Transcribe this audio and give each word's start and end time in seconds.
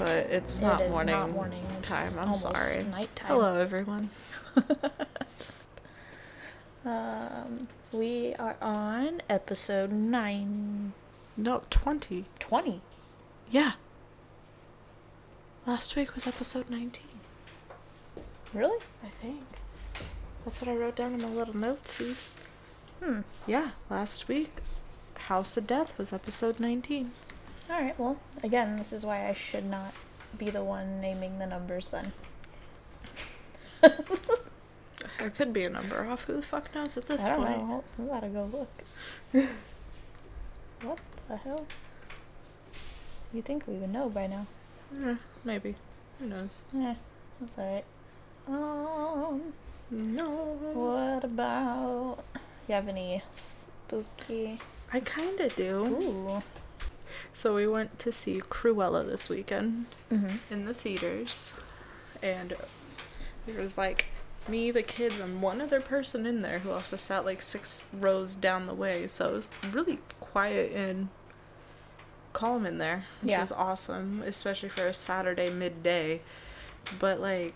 but 0.00 0.08
it's 0.30 0.56
not 0.56 0.80
it 0.80 0.90
morning, 0.90 1.14
not 1.14 1.30
morning. 1.30 1.64
Time. 1.82 2.12
I'm 2.18 2.34
sorry. 2.34 2.84
Nighttime. 2.84 3.26
Hello, 3.28 3.54
everyone. 3.54 4.10
Um, 6.82 7.68
we 7.92 8.34
are 8.38 8.56
on 8.62 9.20
episode 9.28 9.92
9 9.92 10.94
No, 11.36 11.62
20. 11.68 12.24
20. 12.38 12.80
Yeah. 13.50 13.72
Last 15.66 15.94
week 15.96 16.14
was 16.14 16.26
episode 16.26 16.70
19. 16.70 17.02
Really? 18.54 18.82
I 19.04 19.08
think. 19.08 19.42
That's 20.44 20.62
what 20.62 20.70
I 20.70 20.74
wrote 20.74 20.96
down 20.96 21.12
in 21.12 21.20
my 21.20 21.28
little 21.28 21.54
notes. 21.54 22.38
Hmm. 23.04 23.20
Yeah, 23.46 23.72
last 23.90 24.26
week, 24.26 24.60
House 25.28 25.58
of 25.58 25.66
Death 25.66 25.96
was 25.98 26.14
episode 26.14 26.58
19. 26.58 27.10
Alright, 27.70 27.98
well, 27.98 28.18
again, 28.42 28.76
this 28.76 28.92
is 28.92 29.06
why 29.06 29.28
I 29.28 29.32
should 29.34 29.64
not 29.64 29.94
be 30.36 30.50
the 30.50 30.62
one 30.64 31.00
naming 31.00 31.38
the 31.38 31.46
numbers 31.46 31.88
then. 31.90 32.12
I 33.82 35.28
could 35.28 35.52
be 35.52 35.64
a 35.64 35.70
number 35.70 36.04
off. 36.06 36.24
Who 36.24 36.34
the 36.34 36.42
fuck 36.42 36.74
knows 36.74 36.96
at 36.96 37.06
this 37.06 37.22
point? 37.22 37.32
I 37.32 37.36
don't 37.36 37.46
point? 37.46 37.68
know. 37.68 37.84
We 37.98 38.06
gotta 38.06 38.28
go 38.28 38.44
look. 38.52 38.82
what 40.82 41.00
the 41.28 41.36
hell? 41.36 41.66
You 43.32 43.42
think 43.42 43.66
we 43.66 43.74
would 43.74 43.90
know 43.92 44.08
by 44.08 44.26
now? 44.26 44.46
Eh, 45.04 45.14
maybe. 45.44 45.76
Who 46.18 46.26
knows? 46.26 46.62
Yeah, 46.72 46.94
that's 47.40 47.58
alright. 47.58 47.84
Um, 48.48 49.52
No. 49.90 50.30
what 50.72 51.24
about. 51.24 52.24
You 52.68 52.74
have 52.74 52.88
any 52.88 53.22
spooky. 53.30 54.58
I 54.92 55.00
kinda 55.00 55.48
do. 55.50 55.84
Ooh. 55.86 56.42
So 57.40 57.54
we 57.54 57.66
went 57.66 57.98
to 58.00 58.12
see 58.12 58.42
Cruella 58.42 59.06
this 59.06 59.30
weekend. 59.30 59.86
Mm-hmm. 60.12 60.52
in 60.52 60.64
the 60.66 60.74
theaters 60.74 61.54
and 62.22 62.52
there 63.46 63.62
was 63.62 63.78
like 63.78 64.06
me 64.48 64.70
the 64.72 64.82
kids 64.82 65.18
and 65.20 65.40
one 65.40 65.60
other 65.60 65.80
person 65.80 66.26
in 66.26 66.42
there 66.42 66.58
who 66.58 66.70
also 66.72 66.96
sat 66.96 67.24
like 67.24 67.40
six 67.40 67.82
rows 67.92 68.34
down 68.34 68.66
the 68.66 68.74
way 68.74 69.06
so 69.06 69.28
it 69.28 69.32
was 69.34 69.50
really 69.72 69.98
quiet 70.18 70.72
and 70.72 71.08
calm 72.32 72.66
in 72.66 72.78
there 72.78 73.04
which 73.22 73.30
Yeah. 73.30 73.40
was 73.40 73.52
awesome 73.52 74.22
especially 74.26 74.68
for 74.68 74.86
a 74.86 74.92
saturday 74.92 75.48
midday 75.50 76.20
but 76.98 77.20
like 77.20 77.54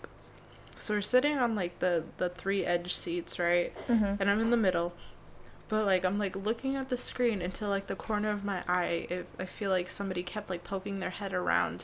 so 0.77 0.93
we're 0.95 1.01
sitting 1.01 1.37
on 1.37 1.55
like 1.55 1.79
the 1.79 2.05
the 2.17 2.29
three 2.29 2.65
edge 2.65 2.93
seats 2.93 3.37
right 3.37 3.73
Mm-hmm. 3.89 4.15
and 4.21 4.29
i'm 4.29 4.39
in 4.39 4.49
the 4.49 4.57
middle 4.57 4.93
but 5.67 5.85
like 5.85 6.05
i'm 6.05 6.17
like 6.19 6.35
looking 6.35 6.75
at 6.75 6.89
the 6.89 6.97
screen 6.97 7.41
until 7.41 7.69
like 7.69 7.87
the 7.87 7.95
corner 7.95 8.29
of 8.29 8.43
my 8.43 8.63
eye 8.67 9.07
it, 9.09 9.27
i 9.39 9.45
feel 9.45 9.69
like 9.71 9.89
somebody 9.89 10.21
kept 10.23 10.49
like 10.49 10.63
poking 10.63 10.99
their 10.99 11.09
head 11.09 11.33
around 11.33 11.83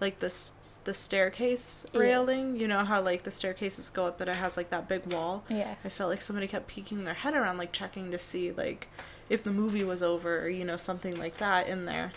like 0.00 0.18
this 0.18 0.54
the 0.84 0.94
staircase 0.94 1.84
Yeah. 1.92 2.00
railing. 2.00 2.56
You 2.56 2.66
know 2.66 2.84
how 2.86 3.02
like 3.02 3.24
the 3.24 3.30
staircases 3.30 3.90
go 3.90 4.06
up 4.06 4.16
but 4.18 4.28
it 4.28 4.36
has 4.36 4.56
like 4.56 4.70
that 4.70 4.88
big 4.88 5.12
wall? 5.12 5.44
Yeah. 5.48 5.74
i 5.84 5.90
felt 5.90 6.08
like 6.10 6.22
somebody 6.22 6.46
kept 6.48 6.68
peeking 6.68 7.04
their 7.04 7.12
head 7.14 7.34
around 7.34 7.58
like 7.58 7.70
checking 7.72 8.10
to 8.12 8.18
see 8.18 8.50
like 8.50 8.88
if 9.28 9.44
the 9.44 9.50
movie 9.50 9.84
was 9.84 10.02
over 10.02 10.40
or 10.42 10.48
you 10.48 10.64
know 10.64 10.78
something 10.78 11.18
like 11.18 11.36
that 11.36 11.68
in 11.68 11.84
there. 11.84 12.12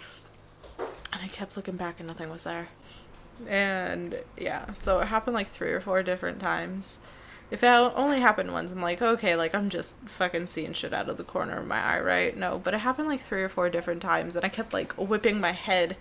And 0.79 1.21
i 1.21 1.27
kept 1.27 1.57
looking 1.57 1.75
back 1.75 1.99
and 1.99 2.07
nothing 2.07 2.29
was 2.29 2.45
there. 2.45 2.69
And 3.47 4.19
yeah 4.37 4.65
so 4.79 4.99
it 4.99 5.07
happened 5.07 5.33
like 5.35 5.49
three 5.51 5.73
or 5.73 5.81
four 5.81 6.01
different 6.01 6.39
times 6.39 6.99
if 7.53 7.63
it 7.63 7.67
only 7.67 8.19
happened 8.19 8.51
once 8.51 8.71
i'm 8.71 8.81
like 8.81 9.01
okay 9.01 9.35
like 9.35 9.55
i'm 9.55 9.69
just 9.69 9.95
fucking 10.05 10.47
seeing 10.47 10.73
shit 10.73 10.93
out 10.93 11.07
of 11.07 11.17
the 11.17 11.23
corner 11.23 11.59
of 11.59 11.67
my 11.67 11.79
eye 11.79 11.99
right? 11.99 12.35
No 12.35 12.59
but 12.61 12.73
it 12.73 12.79
happened 12.79 13.07
like 13.07 13.21
three 13.21 13.43
or 13.43 13.49
four 13.49 13.69
different 13.69 14.01
times 14.01 14.35
and 14.35 14.43
i 14.43 14.49
kept 14.49 14.73
like 14.73 14.91
whipping 14.93 15.39
my 15.39 15.51
head 15.51 15.95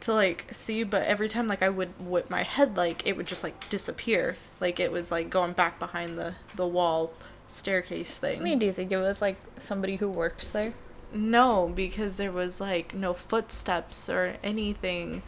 to 0.00 0.12
like 0.12 0.46
see 0.50 0.82
but 0.82 1.02
every 1.04 1.28
time 1.28 1.46
like 1.46 1.62
i 1.62 1.68
would 1.68 1.90
whip 1.98 2.28
my 2.28 2.42
head 2.42 2.76
like 2.76 3.06
it 3.06 3.16
would 3.16 3.26
just 3.26 3.44
like 3.44 3.68
disappear. 3.68 4.36
Like 4.58 4.80
it 4.80 4.92
was 4.92 5.10
like 5.10 5.30
going 5.30 5.52
back 5.52 5.78
behind 5.78 6.18
the 6.18 6.34
the 6.54 6.66
wall 6.66 7.12
staircase 7.46 8.18
thing. 8.18 8.40
I 8.40 8.42
mean, 8.42 8.58
do 8.58 8.66
you 8.66 8.72
think 8.72 8.90
it 8.92 8.98
was 8.98 9.20
like 9.20 9.36
somebody 9.58 9.96
who 9.96 10.08
works 10.08 10.50
there? 10.50 10.74
no 11.12 11.70
because 11.74 12.16
there 12.16 12.30
was 12.30 12.60
like 12.60 12.94
no 12.94 13.12
footsteps 13.12 14.08
or 14.08 14.36
anything 14.42 15.22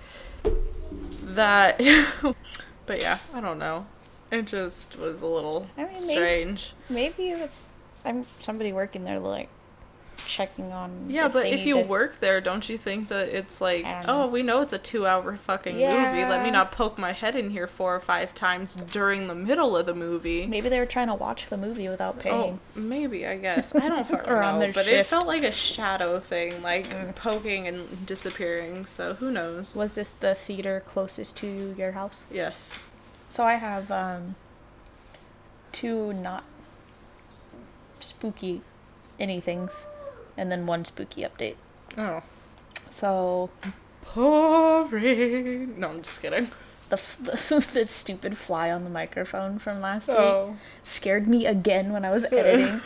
that 1.23 1.77
but 2.87 3.01
yeah 3.01 3.19
i 3.35 3.41
don't 3.41 3.59
know 3.59 3.87
it 4.33 4.47
just 4.47 4.99
was 4.99 5.21
a 5.21 5.27
little 5.27 5.69
I 5.79 5.85
mean, 5.85 5.95
strange 5.97 6.73
Maybe 6.89 7.31
it 7.31 7.39
was 7.39 7.73
I'm 8.05 8.27
somebody 8.41 8.73
working 8.73 9.05
there, 9.05 9.21
like 9.21 9.49
checking 10.25 10.73
on. 10.73 11.07
yeah 11.11 11.27
but 11.27 11.47
if 11.47 11.67
you 11.67 11.81
to- 11.81 11.87
work 11.87 12.21
there 12.21 12.41
don't 12.41 12.69
you 12.69 12.79
think 12.79 13.09
that 13.09 13.29
it's 13.31 13.61
like 13.61 13.85
oh 14.07 14.21
know. 14.21 14.27
we 14.29 14.43
know 14.43 14.61
it's 14.63 14.73
a 14.73 14.79
two 14.79 15.05
hour 15.05 15.37
fucking 15.37 15.75
movie 15.75 16.25
let 16.25 16.45
me 16.45 16.51
not 16.51 16.71
poke 16.71 16.97
my 16.97 17.11
head 17.13 17.35
in 17.35 17.51
here 17.51 17.67
four 17.67 17.97
or 17.97 18.01
five 18.01 18.33
times 18.33 18.77
during 18.77 19.27
the 19.27 19.35
middle 19.35 19.77
of 19.77 19.85
the 19.85 19.95
movie 19.95 20.47
Maybe 20.47 20.69
they 20.69 20.79
were 20.79 20.87
trying 20.87 21.09
to 21.09 21.15
watch 21.15 21.47
the 21.49 21.57
movie 21.57 21.89
without 21.89 22.21
paying. 22.21 22.35
Oh, 22.35 22.59
maybe 22.81 23.27
I 23.27 23.37
guess 23.47 23.75
I 23.75 23.89
don't 23.89 24.07
fucking 24.07 24.33
know, 24.33 24.59
their 24.61 24.73
but 24.73 24.87
it 24.87 25.07
felt 25.09 25.27
like 25.27 25.43
a 25.43 25.53
shadow 25.53 26.21
thing, 26.21 26.63
like 26.63 26.87
Mm. 26.89 27.15
poking 27.17 27.67
and 27.67 28.07
disappearing. 28.07 28.87
So 28.87 29.15
who 29.15 29.31
knows? 29.31 29.75
Was 29.75 29.95
this 29.95 30.11
the 30.11 30.35
theater 30.37 30.83
closest 30.87 31.37
to 31.39 31.75
your 31.77 31.93
house? 31.93 32.27
Yes. 32.31 32.81
So 33.33 33.45
I 33.47 33.55
have 33.55 33.91
um 33.91 34.35
two 35.73 36.13
not 36.13 36.45
spooky 37.99 38.61
anythings 39.19 39.87
and 40.37 40.53
then 40.53 40.67
one 40.67 40.85
spooky 40.85 41.23
update. 41.23 41.57
Oh. 41.97 42.23
So 42.91 43.49
Pouring. 44.03 45.81
No, 45.81 45.89
I'm 45.89 46.03
just 46.03 46.21
kidding. 46.21 46.51
the 46.91 47.01
the, 47.21 47.67
the 47.73 47.87
stupid 47.87 48.37
fly 48.37 48.71
on 48.71 48.85
the 48.85 48.91
microphone 48.91 49.59
from 49.59 49.81
last 49.81 50.09
week 50.09 50.19
Oh. 50.19 50.57
scared 50.83 51.27
me 51.27 51.47
again 51.47 51.91
when 51.95 52.05
I 52.05 52.11
was 52.11 52.25
editing. 52.33 52.83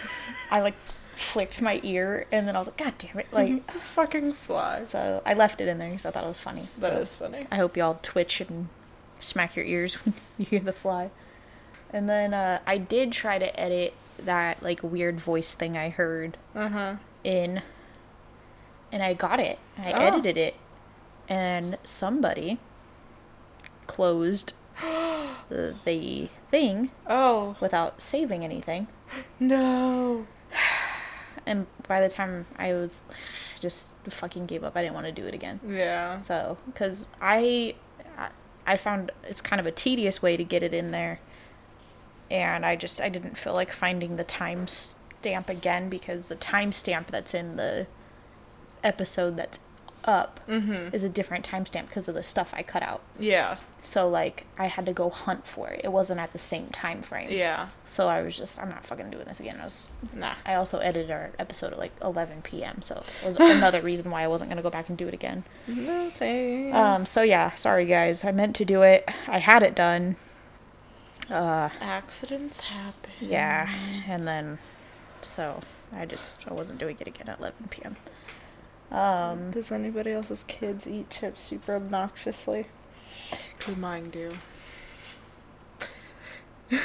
I 0.51 0.61
like 0.61 0.77
flicked 1.17 1.61
my 1.61 1.81
ear 1.83 2.27
and 2.31 2.47
then 2.47 2.55
I 2.55 2.61
was 2.61 2.69
like, 2.69 2.77
God 2.77 2.95
damn 2.99 3.19
it! 3.19 3.27
Like, 3.33 3.67
The 3.67 3.73
fucking 3.81 4.35
fly. 4.35 4.85
so 4.87 5.23
I 5.27 5.35
left 5.35 5.61
it 5.61 5.67
in 5.67 5.79
there 5.79 5.89
because 5.89 6.07
I 6.07 6.13
thought 6.13 6.23
it 6.23 6.29
was 6.29 6.41
funny. 6.41 6.69
That 6.79 6.93
So 6.93 6.99
is 7.01 7.15
funny. 7.17 7.47
I 7.51 7.57
hope 7.57 7.77
y'all 7.77 7.99
twitch 8.03 8.41
and 8.43 8.69
smack 9.19 9.57
your 9.57 9.65
ears 9.65 9.95
when 10.05 10.15
you 10.39 10.45
hear 10.47 10.61
the 10.61 10.73
fly. 10.73 11.11
And 11.93 12.09
then 12.09 12.35
uh, 12.35 12.61
I 12.67 12.79
did 12.79 13.13
try 13.13 13.39
to 13.39 13.59
edit 13.59 13.95
that 14.19 14.63
like 14.63 14.83
weird 14.83 15.21
voice 15.21 15.55
thing 15.55 15.77
I 15.77 15.89
heard 15.91 16.37
Uh 16.55 16.69
huh. 16.69 16.95
in, 17.23 17.63
and 18.91 19.03
I 19.03 19.15
got 19.15 19.41
it. 19.41 19.59
I 19.79 19.93
Oh. 19.93 19.97
edited 20.07 20.37
it, 20.37 20.55
and 21.29 21.77
somebody 21.85 22.59
closed 23.87 24.53
the, 25.49 25.75
the 25.85 26.29
thing 26.51 26.91
Oh 27.07 27.57
without 27.61 28.03
saving 28.03 28.45
anything. 28.45 28.89
no. 29.41 30.27
And 31.49 31.67
by 31.87 32.01
the 32.01 32.09
time 32.09 32.47
I 32.59 32.73
was 32.73 33.05
just 33.61 33.95
fucking 34.09 34.47
gave 34.47 34.65
up, 34.65 34.77
I 34.77 34.83
didn't 34.83 34.95
want 34.95 35.07
to 35.07 35.13
do 35.13 35.25
it 35.27 35.33
again. 35.35 35.61
Yeah. 35.65 36.19
So, 36.19 36.59
because 36.67 37.07
I, 37.23 37.77
I- 38.67 38.77
found 38.77 39.13
it's 39.25 39.41
kind 39.41 39.61
of 39.61 39.67
a 39.67 39.73
tedious 39.73 40.23
way 40.23 40.37
to 40.37 40.45
get 40.45 40.63
it 40.63 40.75
in 40.75 40.91
there, 40.91 41.21
and 42.31 42.65
I 42.67 42.77
just 42.77 43.01
I 43.01 43.09
didn't 43.09 43.39
feel 43.39 43.55
like 43.55 43.73
finding 43.73 44.17
the 44.17 44.25
time 44.25 44.67
stamp 44.69 45.49
again 45.49 45.89
because 45.89 46.29
the 46.29 46.37
timestamp 46.37 47.07
that's 47.09 47.35
in 47.35 47.57
the 47.57 47.87
episode 48.85 49.37
that's 49.37 49.61
up 50.07 50.41
Mm-hmm. 50.49 50.95
is 50.95 51.03
a 51.05 51.09
different 51.09 51.45
timestamp 51.49 51.89
because 51.89 52.09
of 52.09 52.15
the 52.15 52.23
stuff 52.23 52.51
I 52.55 52.63
cut 52.63 52.83
out. 52.83 53.01
Yeah. 53.19 53.57
So 53.83 54.09
like 54.09 54.47
I 54.59 54.67
had 54.67 54.87
to 54.87 54.93
go 54.93 55.11
hunt 55.11 55.47
for 55.47 55.69
it. 55.69 55.81
It 55.85 55.93
wasn't 55.93 56.19
at 56.21 56.33
the 56.33 56.39
same 56.39 56.69
time 56.69 57.03
frame. 57.03 57.29
Yeah. 57.31 57.69
So 57.85 58.09
I 58.09 58.23
was 58.23 58.37
just 58.37 58.61
I'm 58.61 58.69
not 58.69 58.85
fucking 58.85 59.11
doing 59.11 59.25
this 59.27 59.39
again. 59.41 59.59
I 59.61 59.65
was 59.65 59.91
Nah. 60.13 60.35
I 60.45 60.55
also 60.55 60.79
edited 60.79 61.11
our 61.11 61.31
episode 61.39 61.73
at 61.73 61.79
like 61.79 61.93
11 62.03 62.43
p.m. 62.43 62.83
So 62.83 63.05
it 63.23 63.27
was 63.27 63.37
another 63.37 63.81
reason 63.91 64.11
why 64.11 64.23
I 64.23 64.29
wasn't 64.29 64.51
gonna 64.51 64.63
go 64.63 64.71
back 64.71 64.89
and 64.89 64.99
do 64.99 65.07
it 65.09 65.15
again. 65.15 65.45
No 65.69 66.11
thanks. 66.11 66.77
Um, 66.77 67.07
so 67.07 67.23
yeah, 67.23 67.55
sorry 67.55 67.87
guys. 67.87 68.25
I 68.25 68.33
meant 68.33 68.57
to 68.57 68.65
do 68.65 68.83
it. 68.83 69.09
I 69.29 69.39
had 69.39 69.63
it 69.63 69.75
done. 69.75 70.17
Uh, 71.31 71.69
Accidents 71.81 72.61
happen. 72.61 73.11
yeah, 73.21 73.69
and 74.09 74.27
then 74.29 74.59
so 75.23 75.61
I 75.93 76.07
just 76.07 76.37
I 76.49 76.55
wasn't 76.55 76.79
doing 76.79 76.97
it 77.01 77.07
again 77.09 77.29
at 77.29 77.39
11 77.41 77.67
p.m. 77.71 77.97
Um, 78.91 79.51
Does 79.51 79.73
anybody 79.73 80.13
else's 80.13 80.45
kids 80.45 80.87
eat 80.87 81.11
chips 81.11 81.43
super 81.43 81.75
obnoxiously? 81.79 82.67
Cause 83.59 83.77
mine 83.77 84.11
do. 84.11 84.33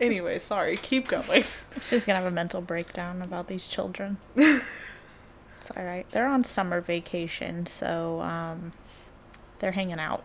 anyway, 0.00 0.38
sorry. 0.38 0.76
Keep 0.76 1.08
going. 1.08 1.44
she's 1.84 2.04
gonna 2.04 2.18
have 2.18 2.26
a 2.26 2.34
mental 2.34 2.60
breakdown 2.60 3.22
about 3.22 3.46
these 3.48 3.66
children. 3.66 4.18
it's 4.34 5.70
alright. 5.76 6.08
They're 6.10 6.26
on 6.26 6.44
summer 6.44 6.80
vacation, 6.80 7.66
so 7.66 8.20
um, 8.20 8.72
they're 9.60 9.72
hanging 9.72 10.00
out. 10.00 10.24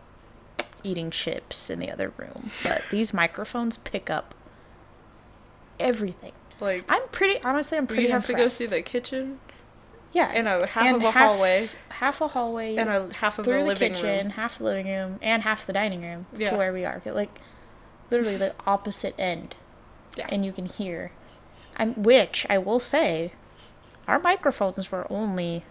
eating 0.84 1.12
chips 1.12 1.70
in 1.70 1.80
the 1.80 1.92
other 1.92 2.12
room. 2.18 2.52
But 2.64 2.84
these 2.90 3.14
microphones 3.14 3.78
pick 3.78 4.10
up 4.10 4.34
everything. 5.80 6.34
Like, 6.60 6.86
I'm 6.90 7.08
pretty 7.12 7.44
honestly. 7.44 7.78
I'm 7.78 7.86
pretty. 7.86 8.04
you 8.04 8.12
have 8.12 8.26
to 8.28 8.34
go 8.34 8.48
see 8.48 8.66
the 8.66 8.82
kitchen 8.82 9.40
yeah, 10.16 10.32
In 10.32 10.48
a 10.48 10.66
half 10.66 10.84
and 10.86 10.96
of 10.96 11.04
a 11.04 11.12
hallway 11.12 11.68
half 11.90 12.22
a 12.22 12.28
hallway, 12.30 12.76
and 12.78 12.90
a 12.90 13.14
half 13.14 13.38
of 13.38 13.46
through 13.46 13.58
a 13.58 13.60
the 13.60 13.66
living 13.68 13.94
kitchen, 13.94 14.18
room. 14.28 14.30
half 14.32 14.58
the 14.58 14.64
living 14.64 14.88
room, 14.88 15.20
and 15.22 15.44
half 15.44 15.68
the 15.68 15.74
dining 15.74 16.02
room 16.02 16.26
Yeah. 16.36 16.50
to 16.52 16.56
where 16.58 16.72
we 16.74 16.84
are. 16.86 17.02
Like 17.06 17.40
literally 18.10 18.38
the 18.38 18.54
opposite 18.66 19.14
end, 19.20 19.56
Yeah. 20.18 20.28
and 20.30 20.44
you 20.46 20.52
can 20.54 20.66
hear. 20.68 21.12
I'm 21.78 21.94
which 22.02 22.46
I 22.50 22.58
will 22.58 22.80
say, 22.80 23.34
our 24.08 24.20
microphones 24.20 24.92
were 24.92 25.06
only 25.12 25.64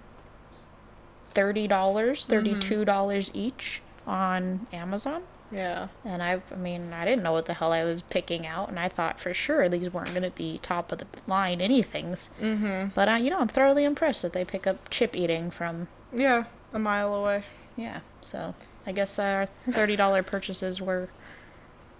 thirty 1.31 1.67
dollars, 1.67 2.27
Mm-hmm. 2.27 2.59
two 2.61 2.85
dollars 2.85 3.31
each 3.35 3.81
on 4.07 4.67
Amazon. 4.73 5.23
Yeah. 5.53 5.89
And 6.05 6.23
I, 6.23 6.41
I 6.51 6.57
mean, 6.57 6.93
I 6.93 7.05
didn't 7.05 7.23
know 7.23 7.33
what 7.33 7.47
the 7.47 7.55
hell 7.55 7.73
I 7.73 7.85
was 7.85 8.03
picking 8.03 8.47
out, 8.47 8.69
and 8.69 8.79
I 8.79 8.89
thought 8.89 9.21
for 9.21 9.33
sure 9.33 9.69
these 9.69 9.93
weren't 9.93 10.11
going 10.11 10.23
to 10.23 10.31
be 10.31 10.59
top 10.63 10.91
of 10.91 10.99
the 10.99 11.07
line 11.27 11.61
anythings. 11.61 12.31
Mm-hmm. 12.41 12.89
But 12.95 13.09
uh, 13.09 13.13
you 13.15 13.31
know, 13.31 13.39
I'm 13.39 13.49
thoroughly 13.49 13.85
impressed 13.85 14.23
that 14.23 14.33
they 14.33 14.45
pick 14.45 14.67
up 14.67 14.89
chip 14.91 15.15
eating 15.15 15.51
from 15.51 15.89
Yeah. 16.13 16.45
A 16.73 16.79
mile 16.79 17.15
away. 17.15 17.45
yeah. 17.77 18.01
So 18.23 18.55
I 18.87 18.93
guess 18.93 19.19
our 19.19 19.47
thirty 19.71 19.95
dollar 19.97 20.23
purchases 20.23 20.81
were 20.81 21.09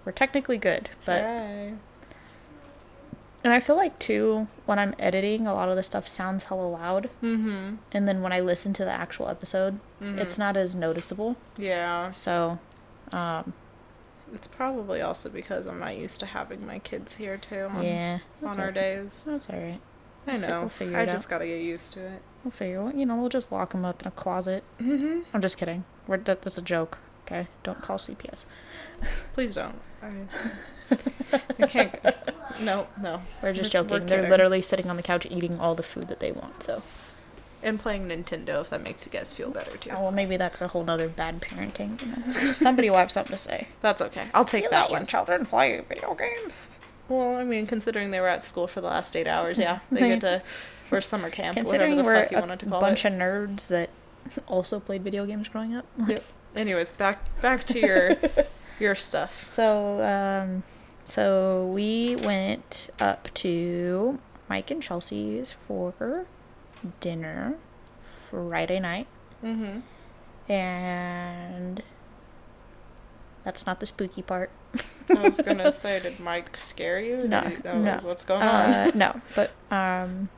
were 0.03 0.11
technically 0.11 0.57
good, 0.57 0.89
but 1.05 1.21
Yay. 1.21 1.73
and 3.43 3.53
I 3.53 3.59
feel 3.59 3.75
like 3.75 3.97
too 3.99 4.47
when 4.65 4.79
I'm 4.79 4.95
editing, 4.97 5.45
a 5.47 5.53
lot 5.53 5.69
of 5.69 5.75
the 5.75 5.83
stuff 5.83 6.07
sounds 6.07 6.45
hella 6.45 6.67
loud, 6.67 7.09
Mm-hmm. 7.21 7.75
and 7.91 8.07
then 8.07 8.21
when 8.21 8.33
I 8.33 8.39
listen 8.39 8.73
to 8.73 8.85
the 8.85 8.91
actual 8.91 9.29
episode, 9.29 9.79
Mhm. 10.01 10.17
it's 10.17 10.37
not 10.37 10.57
as 10.57 10.73
noticeable. 10.75 11.35
Yeah. 11.57 12.11
So, 12.11 12.57
um, 13.13 13.53
It's 14.33 14.47
probably 14.47 15.01
also 15.01 15.29
because 15.29 15.67
I'm 15.67 15.79
not 15.79 15.97
used 15.97 16.19
to 16.21 16.25
having 16.25 16.65
my 16.65 16.79
kids 16.79 17.15
here 17.17 17.37
too 17.37 17.69
on, 17.71 17.83
yeah, 17.83 18.19
on 18.43 18.59
our 18.59 18.71
days. 18.71 19.25
That's 19.25 19.49
all 19.49 19.59
right. 19.59 19.79
I 20.27 20.37
know. 20.37 20.61
we'll 20.61 20.69
figure 20.69 20.97
I 20.97 21.05
just 21.05 21.25
out. 21.25 21.29
gotta 21.29 21.45
get 21.45 21.61
used 21.61 21.93
to 21.93 22.01
it. 22.01 22.21
We'll 22.43 22.51
figure. 22.51 22.91
You 22.95 23.05
know, 23.05 23.15
we'll 23.15 23.29
just 23.29 23.51
lock 23.51 23.71
them 23.73 23.85
up 23.85 24.01
in 24.01 24.07
a 24.07 24.11
closet. 24.11 24.63
Mm-hmm. 24.81 25.21
I'm 25.33 25.41
just 25.41 25.57
kidding. 25.57 25.85
We're, 26.07 26.17
that, 26.17 26.41
that's 26.41 26.57
a 26.57 26.61
joke. 26.63 26.97
Okay, 27.25 27.47
don't 27.63 27.81
call 27.81 27.97
CPS. 27.97 28.45
Please 29.33 29.55
don't. 29.55 29.79
I, 30.01 30.11
I 31.59 31.67
can't. 31.67 31.95
No, 32.61 32.87
no. 33.01 33.21
We're 33.41 33.53
just 33.53 33.71
joking. 33.71 33.91
we're 33.91 33.99
They're 33.99 34.29
literally 34.29 34.61
sitting 34.61 34.89
on 34.89 34.95
the 34.95 35.03
couch 35.03 35.25
eating 35.29 35.59
all 35.59 35.73
the 35.75 35.83
food 35.83 36.07
that 36.07 36.19
they 36.19 36.31
want. 36.31 36.61
So, 36.63 36.83
And 37.65 37.79
playing 37.79 38.07
Nintendo 38.07 38.61
if 38.61 38.69
that 38.69 38.83
makes 38.83 39.07
you 39.07 39.11
guys 39.11 39.33
feel 39.33 39.49
better 39.49 39.75
too. 39.75 39.89
oh, 39.89 40.03
well, 40.03 40.11
maybe 40.11 40.37
that's 40.37 40.61
a 40.61 40.67
whole 40.67 40.87
other 40.89 41.09
bad 41.09 41.41
parenting. 41.41 41.99
You 41.99 42.43
know? 42.43 42.51
Somebody 42.53 42.91
will 42.91 42.97
have 42.97 43.11
something 43.11 43.35
to 43.35 43.41
say. 43.41 43.67
That's 43.81 44.01
okay. 44.03 44.27
I'll 44.35 44.45
take 44.45 44.69
that 44.69 44.91
one. 44.91 45.07
children 45.07 45.47
play 45.47 45.81
video 45.89 46.13
games. 46.13 46.53
Well, 47.09 47.37
I 47.37 47.43
mean, 47.43 47.65
considering 47.65 48.11
they 48.11 48.19
were 48.19 48.27
at 48.27 48.43
school 48.43 48.67
for 48.67 48.81
the 48.81 48.87
last 48.87 49.15
eight 49.15 49.27
hours, 49.27 49.57
yeah, 49.57 49.79
they 49.91 49.99
get 50.09 50.21
to 50.21 50.43
or 50.91 51.01
summer 51.01 51.29
camp, 51.29 51.57
Considering 51.57 51.95
whatever 51.97 52.03
the 52.03 52.15
we're 52.15 52.21
fuck 52.23 52.31
you 52.31 52.37
a 52.37 52.41
wanted 52.41 52.59
to 52.59 52.65
call 52.67 52.75
it. 52.75 52.83
A 52.83 52.85
bunch 52.87 53.05
of 53.05 53.13
nerds 53.13 53.67
that 53.67 53.89
also 54.47 54.79
played 54.79 55.03
video 55.03 55.25
games 55.25 55.47
growing 55.47 55.75
up. 55.75 55.85
Yep. 56.07 56.23
Anyways, 56.55 56.91
back 56.93 57.41
back 57.41 57.65
to 57.65 57.79
your 57.79 58.17
your 58.79 58.95
stuff. 58.95 59.45
So, 59.45 60.01
um, 60.03 60.63
so 61.03 61.65
we 61.73 62.15
went 62.15 62.89
up 62.99 63.33
to 63.35 64.19
Mike 64.49 64.71
and 64.71 64.81
Chelsea's 64.81 65.55
for 65.67 66.25
dinner 66.99 67.55
Friday 68.29 68.79
night, 68.79 69.07
Mm-hmm. 69.43 69.79
and 70.51 71.83
that's 73.43 73.65
not 73.65 73.79
the 73.79 73.85
spooky 73.85 74.21
part. 74.21 74.49
I 75.09 75.13
was 75.27 75.39
gonna 75.41 75.71
say, 75.83 75.99
did 75.99 76.19
Mike 76.19 76.57
scare 76.57 76.99
you? 76.99 77.27
No, 77.27 77.41
know 77.63 77.77
no. 77.81 77.99
What's 78.01 78.23
going 78.25 78.41
Uh, 78.41 78.91
on? 78.93 78.97
no, 78.97 79.21
but 79.35 79.51
um, 79.71 80.29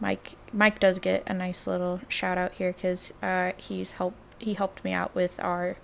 Mike 0.00 0.34
Mike 0.52 0.80
does 0.80 0.98
get 0.98 1.22
a 1.26 1.34
nice 1.34 1.66
little 1.66 2.00
shout 2.08 2.36
out 2.38 2.52
here 2.52 2.72
because 2.72 3.12
uh, 3.22 3.52
he's 3.56 3.92
helped 3.92 4.18
he 4.38 4.54
helped 4.54 4.84
me 4.84 4.92
out 4.92 5.14
with 5.14 5.38
our 5.38 5.76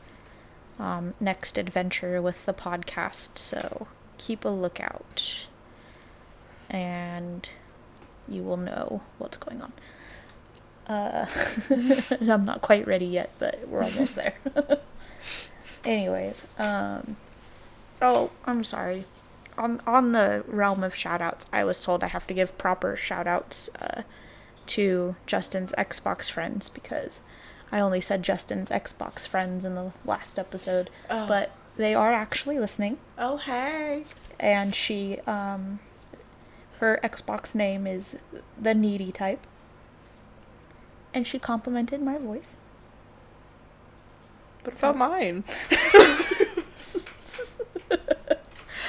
um, 0.79 1.15
next 1.21 1.57
adventure 1.57 2.21
with 2.21 2.45
the 2.47 2.53
podcast. 2.55 3.39
So 3.39 3.87
keep 4.19 4.45
a 4.45 4.49
lookout, 4.49 5.47
and 6.69 7.49
you 8.31 8.43
will 8.43 8.57
know 8.57 9.03
what's 9.19 9.37
going 9.37 9.61
on. 9.63 9.73
Uh, 10.87 11.27
I'm 12.21 12.45
not 12.45 12.63
quite 12.63 12.87
ready 12.87 13.07
yet, 13.07 13.31
but 13.39 13.67
we're 13.69 13.83
almost 13.83 14.15
there. 14.17 14.35
Anyways, 15.85 16.45
um, 16.59 17.17
oh, 18.03 18.31
I'm 18.45 18.65
sorry 18.65 19.05
on 19.61 19.81
on 19.87 20.13
the 20.13 20.43
realm 20.47 20.83
of 20.83 20.95
shout 20.95 21.21
outs, 21.21 21.47
I 21.53 21.65
was 21.65 21.81
told 21.81 22.03
I 22.03 22.09
have 22.09 22.27
to 22.29 22.35
give 22.35 22.57
proper 22.59 22.97
shout 22.97 23.27
outs 23.27 23.69
uh, 23.81 24.03
to 24.67 25.17
Justin's 25.27 25.73
Xbox 25.77 26.31
friends 26.31 26.69
because 26.69 27.21
I 27.71 27.79
only 27.81 28.01
said 28.01 28.23
Justin's 28.23 28.71
Xbox 28.71 29.29
friends 29.29 29.65
in 29.65 29.75
the 29.75 29.93
last 30.05 30.39
episode, 30.39 30.91
Oh. 31.11 31.27
but 31.29 31.51
they 31.77 31.95
are 31.95 32.13
actually 32.13 32.59
listening 32.59 32.99
oh 33.19 33.37
hey. 33.37 34.05
and 34.39 34.75
she 34.75 35.19
um 35.27 35.79
her 36.81 36.99
Xbox 37.05 37.55
name 37.55 37.87
is 37.87 38.17
the 38.59 38.75
needy 38.75 39.13
type. 39.13 39.47
And 41.13 41.27
she 41.27 41.39
complimented 41.39 42.01
my 42.01 42.17
voice. 42.17 42.57
What 44.63 44.79
about 44.79 44.97
mine? 44.97 45.45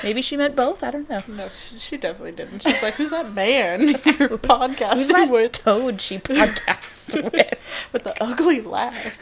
Maybe 0.03 0.21
she 0.21 0.37
meant 0.37 0.55
both, 0.55 0.83
I 0.83 0.91
don't 0.91 1.09
know. 1.09 1.21
No, 1.27 1.49
she, 1.49 1.77
she 1.79 1.97
definitely 1.97 2.31
didn't. 2.31 2.63
She's 2.63 2.81
like, 2.81 2.95
"Who's 2.95 3.11
that 3.11 3.33
man 3.33 3.81
you're 4.05 4.29
Who's 4.29 4.39
podcasting 4.39 5.09
that 5.09 5.29
with 5.29 5.51
toad 5.51 6.01
she 6.01 6.17
podcasts 6.19 7.13
with? 7.13 7.53
with 7.93 8.03
the 8.03 8.23
ugly 8.23 8.61
laugh?" 8.61 9.19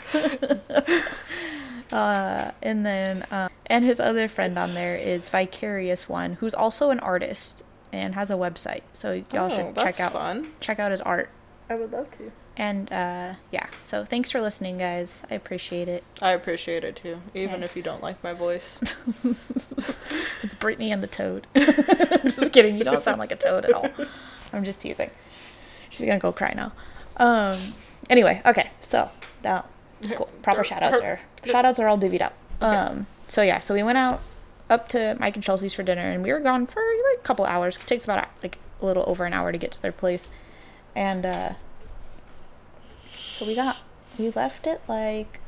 Uh, 1.92 2.52
and 2.62 2.86
then, 2.86 3.24
uh, 3.24 3.50
and 3.66 3.84
his 3.84 4.00
other 4.00 4.28
friend 4.28 4.60
on 4.60 4.76
there 4.76 4.96
is 4.96 5.28
Vicarious 5.28 6.08
One, 6.08 6.34
who's 6.34 6.54
also 6.54 6.92
an 6.92 7.00
artist 7.00 7.64
and 7.92 8.16
has 8.16 8.30
a 8.30 8.36
website. 8.36 8.82
So 8.94 9.24
y'all 9.34 9.50
Oh, 9.52 9.56
should 9.56 9.76
check 9.76 10.00
out 10.00 10.14
fun. 10.14 10.52
check 10.60 10.80
out 10.80 10.92
his 10.92 11.02
art. 11.02 11.30
I 11.70 11.76
would 11.76 11.92
love 11.92 12.10
to. 12.12 12.32
And 12.58 12.92
uh, 12.92 13.36
yeah, 13.52 13.68
so 13.84 14.04
thanks 14.04 14.32
for 14.32 14.42
listening, 14.42 14.78
guys. 14.80 15.22
I 15.32 15.36
appreciate 15.36 15.88
it. 15.88 16.04
I 16.22 16.32
appreciate 16.32 16.84
it 16.84 16.98
too, 16.98 17.22
even 17.34 17.64
if 17.64 17.76
you 17.78 17.82
don't 17.84 18.02
like 18.04 18.22
my 18.24 18.34
voice. 18.34 18.80
It's 20.42 20.56
Brittany 20.56 20.92
and 20.92 21.04
the 21.04 21.08
Toad. 21.08 21.48
just 21.56 22.54
kidding. 22.54 22.78
You 22.78 22.84
don't 22.84 23.02
sound 23.02 23.20
like 23.20 23.32
a 23.32 23.36
toad 23.36 23.66
at 23.66 23.74
all. 23.74 23.90
I'm 24.54 24.64
just 24.64 24.82
teasing. 24.82 25.12
She's 25.90 26.06
gonna 26.06 26.20
go 26.20 26.32
cry 26.32 26.54
now. 26.56 26.72
Um. 27.18 27.58
Anyway, 28.10 28.42
okay. 28.46 28.70
So, 28.82 29.10
uh, 29.46 29.64
cool. 30.16 30.30
proper 30.42 30.64
shout 30.64 30.82
outs 30.82 31.00
are 31.02 31.20
shout 31.46 31.66
outs 31.66 31.80
are 31.80 31.88
all 31.88 31.98
divvied 31.98 32.22
up. 32.22 32.36
Um. 32.62 33.06
So 33.28 33.42
yeah. 33.42 33.60
So 33.60 33.74
we 33.74 33.84
went 33.84 33.98
out 33.98 34.22
up 34.70 34.88
to 34.90 35.16
Mike 35.20 35.36
and 35.36 35.44
Chelsea's 35.44 35.74
for 35.74 35.84
dinner, 35.84 36.10
and 36.12 36.24
we 36.24 36.32
were 36.32 36.40
gone 36.40 36.68
for 36.68 36.82
like 37.12 37.20
a 37.20 37.24
couple 37.24 37.46
hours. 37.46 37.76
It 37.78 37.82
takes 37.88 38.04
about 38.04 38.28
like 38.44 38.58
a 38.82 38.86
little 38.86 39.04
over 39.08 39.26
an 39.26 39.34
hour 39.34 39.52
to 39.52 39.58
get 39.58 39.72
to 39.74 39.82
their 39.82 39.92
place, 39.92 40.28
and 40.96 41.26
uh. 41.26 41.54
So 43.32 43.46
we 43.46 43.56
got 43.56 43.78
we 44.18 44.30
left 44.32 44.68
at 44.68 44.82
like 44.90 45.40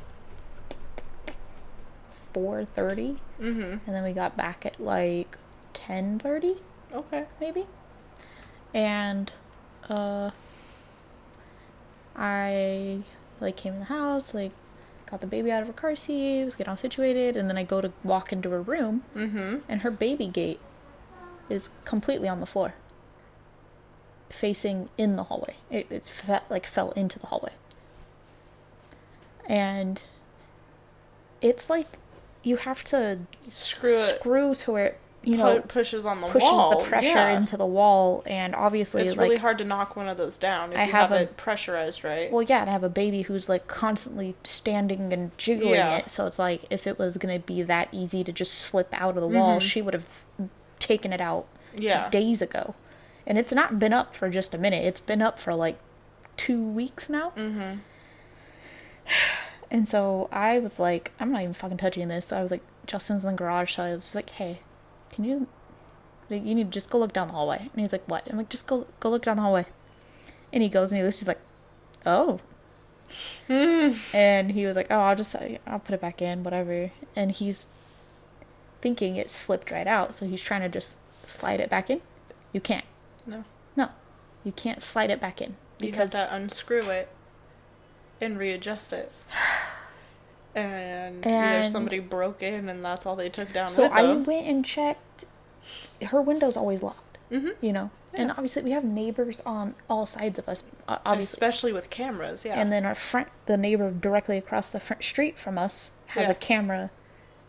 four 2.34 2.64
thirty 2.64 3.18
Mm-hmm. 3.40 3.62
and 3.86 3.96
then 3.96 4.04
we 4.04 4.14
got 4.14 4.38
back 4.38 4.66
at 4.66 4.80
like 4.80 5.36
10:30 5.74 6.58
Okay. 6.94 7.26
maybe 7.40 7.66
and 8.74 9.32
uh 9.90 10.30
I 12.16 13.00
like 13.40 13.58
came 13.58 13.74
in 13.74 13.80
the 13.80 13.86
house 13.86 14.34
like 14.34 14.52
got 15.12 15.22
the 15.22 15.28
baby 15.28 15.52
out 15.52 15.62
of 15.62 15.68
her 15.68 15.74
car 15.74 15.96
seat 15.96 16.44
was 16.46 16.56
getting 16.56 16.72
all 16.72 16.78
situated 16.78 17.36
and 17.38 17.50
then 17.50 17.58
I 17.58 17.64
go 17.64 17.82
to 17.82 17.92
walk 18.04 18.32
into 18.34 18.50
her 18.50 18.62
room 18.62 19.04
Mm-hmm. 19.16 19.58
and 19.70 19.82
her 19.82 19.92
baby 19.92 20.28
gate 20.28 20.60
is 21.50 21.70
completely 21.86 22.28
on 22.30 22.40
the 22.40 22.46
floor 22.46 22.74
facing 24.30 24.88
in 24.98 25.18
the 25.18 25.24
hallway 25.24 25.56
it 25.70 25.86
it's 25.90 26.08
fe- 26.08 26.40
like 26.50 26.66
fell 26.66 26.92
into 26.92 27.20
the 27.20 27.28
hallway 27.28 27.52
and 29.46 30.02
it's 31.42 31.70
like 31.70 31.98
you 32.44 32.56
have 32.58 32.84
to 32.86 33.20
Screw 33.50 33.90
it. 33.90 34.22
to 34.56 34.72
where 34.72 34.86
it, 34.86 35.00
you 35.24 35.38
know 35.38 35.60
Pu- 35.62 35.68
pushes 35.68 36.06
on 36.06 36.18
the 36.20 36.24
wall. 36.26 36.32
pushes 36.34 36.50
wall. 36.52 36.80
the 36.80 36.84
pressure 36.86 37.08
yeah. 37.08 37.38
into 37.38 37.56
the 37.56 37.66
wall 37.66 38.24
and 38.26 38.56
obviously 38.56 39.04
It's 39.04 39.16
like 39.16 39.24
really 39.26 39.38
hard 39.38 39.60
to 39.60 39.64
knock 39.64 39.96
one 39.96 40.08
of 40.08 40.18
those 40.18 40.38
down 40.40 40.72
if 40.74 40.80
I 40.80 40.86
you 40.86 40.92
have 40.92 41.10
have, 41.10 41.20
a- 41.20 41.24
it 41.24 41.38
pressurized 41.38 42.04
right. 42.04 42.32
well 42.32 42.42
yeah 42.42 42.62
and 42.62 42.70
I 42.70 42.74
have 42.74 42.84
a 42.84 42.90
baby 42.90 43.22
who's 43.24 43.48
like 43.48 43.68
constantly 43.68 44.36
standing 44.44 45.14
and 45.14 45.38
jiggling 45.38 45.76
Yeah. 45.76 45.98
it 45.98 46.10
so 46.12 46.26
it's 46.26 46.40
like 46.40 46.64
if 46.72 46.88
it 46.88 46.98
was 46.98 47.18
gonna 47.18 47.38
be 47.40 47.62
that 47.62 47.90
easy 47.92 48.24
to 48.24 48.32
just 48.32 48.54
slip 48.56 48.90
out 48.94 49.16
of 49.16 49.22
the 49.22 49.28
wall 49.28 49.60
Mhm. 49.60 49.62
she 49.62 49.82
would 49.82 49.94
have 49.94 50.26
taken 50.80 51.14
it 51.14 51.22
out 51.22 51.46
yeah. 51.76 52.10
days 52.10 52.42
ago 52.42 52.74
and 53.28 53.38
it's 53.38 53.54
not 53.54 53.78
been 53.78 53.94
up 53.94 54.16
for 54.16 54.28
just 54.28 54.56
a 54.56 54.58
minute 54.58 54.84
it's 54.84 55.02
been 55.02 55.22
up 55.22 55.40
for 55.40 55.54
like 55.54 55.78
two 56.36 56.62
weeks 56.64 57.10
now 57.10 57.32
Mm-hmm. 57.38 57.78
And 59.70 59.88
so 59.88 60.28
I 60.34 60.60
was 60.60 60.80
like, 60.80 61.12
I'm 61.18 61.32
not 61.32 61.42
even 61.44 61.54
fucking 61.54 61.78
touching 61.78 62.10
this. 62.10 62.26
So 62.28 62.38
I 62.38 62.42
was 62.42 62.52
like, 62.52 62.60
Justin's 62.86 63.24
in 63.24 63.32
the 63.32 63.38
garage. 63.38 63.76
So 63.78 63.84
I 63.84 63.92
was 63.94 64.14
like, 64.14 64.30
hey, 64.32 64.60
can 65.12 65.24
you, 65.24 65.48
like, 66.30 66.46
you 66.46 66.56
need 66.56 66.68
to 66.68 66.72
just 66.72 66.90
go 66.90 66.98
look 67.00 67.14
down 67.14 67.28
the 67.28 67.34
hallway. 67.34 67.60
And 67.60 67.82
he's 67.82 67.92
like, 67.92 68.08
what? 68.10 68.28
I'm 68.30 68.38
like, 68.38 68.50
just 68.50 68.68
go, 68.68 68.88
go 69.00 69.10
look 69.10 69.24
down 69.24 69.38
the 69.38 69.44
hallway. 69.44 69.66
And 70.54 70.64
he 70.64 70.70
goes 70.70 70.92
and 70.92 71.00
he 71.00 71.04
looks, 71.04 71.20
he's 71.20 71.28
like, 71.28 71.42
oh. 72.06 72.40
and 73.50 74.52
he 74.52 74.66
was 74.66 74.76
like, 74.76 74.88
oh, 74.90 75.00
I'll 75.00 75.16
just, 75.16 75.36
I'll 75.68 75.80
put 75.80 75.94
it 75.94 76.02
back 76.02 76.22
in, 76.22 76.44
whatever. 76.44 76.92
And 77.16 77.32
he's 77.32 77.68
thinking 78.82 79.16
it 79.18 79.30
slipped 79.30 79.72
right 79.72 79.88
out. 79.88 80.16
So 80.16 80.26
he's 80.26 80.42
trying 80.42 80.62
to 80.62 80.70
just 80.70 80.98
slide 81.28 81.60
it 81.60 81.70
back 81.70 81.90
in. 81.90 82.02
You 82.54 82.62
can't. 82.62 82.86
No. 83.26 83.44
No. 83.76 83.90
You 84.44 84.52
can't 84.52 84.82
slide 84.82 85.10
it 85.10 85.20
back 85.20 85.42
in. 85.42 85.56
You 85.80 85.92
have 85.94 86.12
to 86.12 86.34
unscrew 86.34 86.90
it 86.90 87.10
and 88.20 88.38
readjust 88.38 88.94
it. 88.94 89.12
And, 90.56 91.26
either 91.26 91.68
somebody 91.68 92.00
broke 92.00 92.44
in 92.44 92.68
and 92.70 92.84
that's 92.84 93.06
all 93.06 93.16
they 93.16 93.30
took 93.30 93.54
down 93.54 93.70
So 93.70 93.90
I 93.92 94.02
them. 94.04 94.24
went 94.26 94.48
and 94.48 94.66
checked. 94.66 95.26
Her 96.02 96.22
window's 96.22 96.58
always 96.58 96.84
locked, 96.84 97.18
Mhm. 97.32 97.56
you 97.62 97.72
know, 97.72 97.90
and 98.14 98.32
obviously 98.32 98.64
we 98.64 98.72
have 98.72 98.84
neighbors 98.84 99.40
on 99.46 99.76
all 99.90 100.06
sides 100.06 100.38
of 100.40 100.50
us, 100.50 100.64
obviously. 100.88 101.22
Especially 101.22 101.74
with 101.74 101.90
cameras, 101.90 102.44
yeah. 102.44 102.60
And 102.60 102.72
then 102.72 102.86
our 102.86 102.96
front, 102.96 103.30
the 103.46 103.56
neighbor 103.58 103.92
directly 103.92 104.38
across 104.38 104.70
the 104.72 104.80
front 104.80 105.04
street 105.04 105.40
from 105.40 105.58
us 105.58 105.92
has 106.08 106.28
Yeah. 106.28 106.32
a 106.34 106.36
camera 106.36 106.90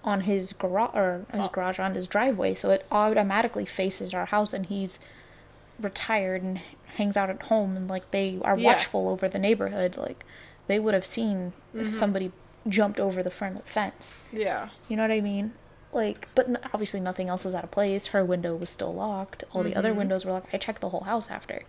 on 0.04 0.22
his 0.22 0.52
garage 0.52 0.94
or 0.94 1.26
his 1.32 1.46
Oh. 1.46 1.48
garage 1.48 1.78
on 1.80 1.94
his 1.94 2.06
driveway, 2.06 2.54
so 2.54 2.70
it 2.70 2.84
automatically 2.92 3.64
faces 3.64 4.12
our 4.14 4.26
house, 4.26 4.52
and 4.52 4.66
he's 4.66 5.00
retired 5.80 6.42
and 6.42 6.60
hangs 6.96 7.16
out 7.16 7.30
at 7.30 7.42
home, 7.44 7.76
and 7.76 7.88
like 7.88 8.10
they 8.10 8.38
are 8.42 8.56
Yeah. 8.58 8.66
watchful 8.72 9.08
over 9.08 9.28
the 9.28 9.38
neighborhood. 9.38 9.96
Like 9.96 10.24
they 10.66 10.78
would 10.78 10.94
have 10.94 11.06
seen 11.06 11.52
Mm-hmm. 11.74 11.80
if 11.88 11.94
somebody 11.94 12.30
jumped 12.68 13.00
over 13.00 13.22
the 13.22 13.30
front 13.30 13.66
fence. 13.68 14.16
yeah. 14.32 14.68
You 14.88 14.96
know 14.96 15.02
what 15.02 15.10
I 15.10 15.20
mean? 15.20 15.52
Like, 15.92 16.28
but 16.34 16.48
n- 16.48 16.58
obviously 16.72 17.00
nothing 17.00 17.28
else 17.28 17.44
was 17.44 17.54
out 17.54 17.64
of 17.64 17.70
place. 17.70 18.06
Her 18.06 18.24
window 18.24 18.54
was 18.56 18.70
still 18.70 18.94
locked. 18.94 19.44
All 19.52 19.62
the 19.62 19.76
other 19.76 19.92
windows 19.92 20.24
were 20.24 20.32
locked. 20.32 20.54
I 20.54 20.58
checked 20.58 20.80
the 20.80 20.88
whole 20.88 21.00
house 21.04 21.30
after. 21.30 21.62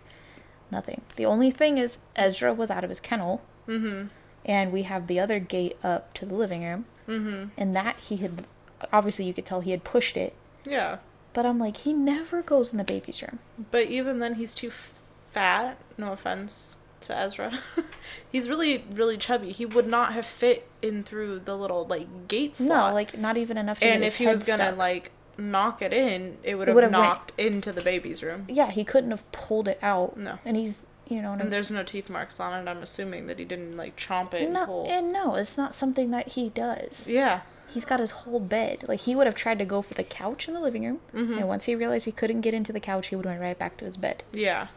Nothing. 0.70 1.02
The 1.16 1.26
only 1.26 1.50
thing 1.50 1.76
is 1.78 1.98
Ezra 2.16 2.54
was 2.54 2.70
out 2.70 2.84
of 2.84 2.90
his 2.90 3.00
kennel, 3.00 3.42
Mm-hmm. 3.68 4.08
and 4.46 4.72
we 4.72 4.82
have 4.84 5.06
the 5.08 5.20
other 5.20 5.38
gate 5.38 5.76
up 5.82 6.12
to 6.14 6.26
the 6.26 6.34
living 6.34 6.62
room, 6.64 6.86
Mm-hmm. 7.08 7.48
and 7.58 7.74
that 7.74 7.98
he 8.00 8.16
had. 8.16 8.46
Obviously, 8.92 9.24
you 9.26 9.34
could 9.34 9.46
tell 9.46 9.60
he 9.60 9.70
had 9.72 9.84
pushed 9.84 10.16
it. 10.16 10.34
Yeah. 10.64 10.98
But 11.34 11.44
I'm 11.46 11.58
like, 11.58 11.78
he 11.78 11.92
never 11.92 12.42
goes 12.42 12.72
in 12.72 12.78
the 12.78 12.84
baby's 12.84 13.20
room. 13.22 13.38
But 13.70 13.86
even 13.88 14.20
then, 14.20 14.34
he's 14.36 14.54
too 14.54 14.68
f- 14.68 14.92
fat. 15.30 15.78
No 15.98 16.12
offense 16.12 16.76
to 17.02 17.16
Ezra. 17.16 17.52
he's 18.30 18.48
really, 18.48 18.84
really 18.92 19.16
chubby. 19.16 19.52
He 19.52 19.66
would 19.66 19.86
not 19.86 20.12
have 20.12 20.26
fit 20.26 20.68
in 20.82 21.02
through 21.02 21.40
the 21.40 21.56
little 21.56 21.86
like 21.86 22.28
gate 22.28 22.56
slot. 22.56 22.90
No, 22.90 22.94
like 22.94 23.16
not 23.18 23.36
even 23.36 23.56
enough 23.56 23.80
to 23.80 23.86
and 23.86 24.00
get 24.02 24.06
if 24.08 24.16
he 24.16 24.26
was 24.26 24.44
gonna 24.44 24.64
stuck. 24.66 24.76
like 24.78 25.10
knock 25.36 25.82
it 25.82 25.92
in, 25.92 26.38
it 26.42 26.54
would 26.56 26.68
have 26.68 26.74
would've 26.74 26.90
went- 26.92 27.02
knocked 27.02 27.32
into 27.38 27.72
the 27.72 27.80
baby's 27.80 28.22
room. 28.22 28.46
yeah, 28.48 28.70
he 28.70 28.84
couldn't 28.84 29.10
have 29.10 29.30
pulled 29.32 29.66
it 29.68 29.78
out. 29.82 30.16
No. 30.16 30.38
and 30.44 30.56
he's 30.56 30.86
you 31.08 31.20
know. 31.20 31.32
And 31.32 31.52
there's 31.52 31.70
no 31.70 31.82
teeth 31.82 32.08
marks 32.08 32.40
on 32.40 32.66
it. 32.66 32.70
I'm 32.70 32.82
assuming 32.82 33.26
that 33.26 33.38
he 33.38 33.44
didn't 33.44 33.76
like 33.76 33.96
chomp 33.96 34.32
it 34.34 34.42
and 34.42 34.52
no, 34.54 34.66
pull. 34.66 34.86
and 34.88 35.12
no, 35.12 35.34
it's 35.34 35.58
not 35.58 35.74
something 35.74 36.10
that 36.12 36.28
he 36.28 36.48
does. 36.50 37.08
Yeah. 37.08 37.40
He's 37.68 37.84
got 37.84 37.98
his 37.98 38.12
whole 38.12 38.38
bed. 38.38 38.84
Like 38.86 39.00
he 39.00 39.16
would 39.16 39.26
have 39.26 39.34
tried 39.34 39.58
to 39.58 39.64
go 39.64 39.82
for 39.82 39.94
the 39.94 40.04
couch 40.04 40.46
in 40.46 40.54
the 40.54 40.60
living 40.60 40.84
room, 40.84 41.00
Mm-hmm. 41.12 41.38
and 41.38 41.48
once 41.48 41.64
he 41.64 41.74
realized 41.74 42.04
he 42.04 42.12
couldn't 42.12 42.40
get 42.42 42.54
into 42.54 42.72
the 42.72 42.78
couch, 42.80 43.08
he 43.08 43.16
would 43.16 43.26
went 43.26 43.40
right 43.40 43.58
back 43.58 43.76
to 43.78 43.84
his 43.84 43.96
bed. 43.96 44.22
Yeah. 44.32 44.68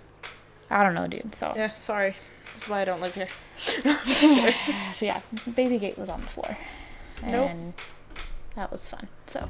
I 0.70 0.84
don't 0.84 0.94
know, 0.96 1.08
dude. 1.08 1.34
So 1.36 1.54
Yeah. 1.56 1.74
Sorry. 1.76 2.16
That's 2.54 2.68
why 2.70 2.82
I 2.82 2.86
don't 2.86 3.02
live 3.02 3.14
here. 3.16 3.28
so 4.94 5.06
yeah, 5.06 5.22
baby 5.56 5.78
gate 5.80 5.98
was 5.98 6.10
on 6.10 6.22
the 6.22 6.28
floor, 6.28 6.58
and 7.24 7.32
Nope. 7.68 7.82
that 8.56 8.72
was 8.72 8.88
fun. 8.88 9.08
So 9.28 9.48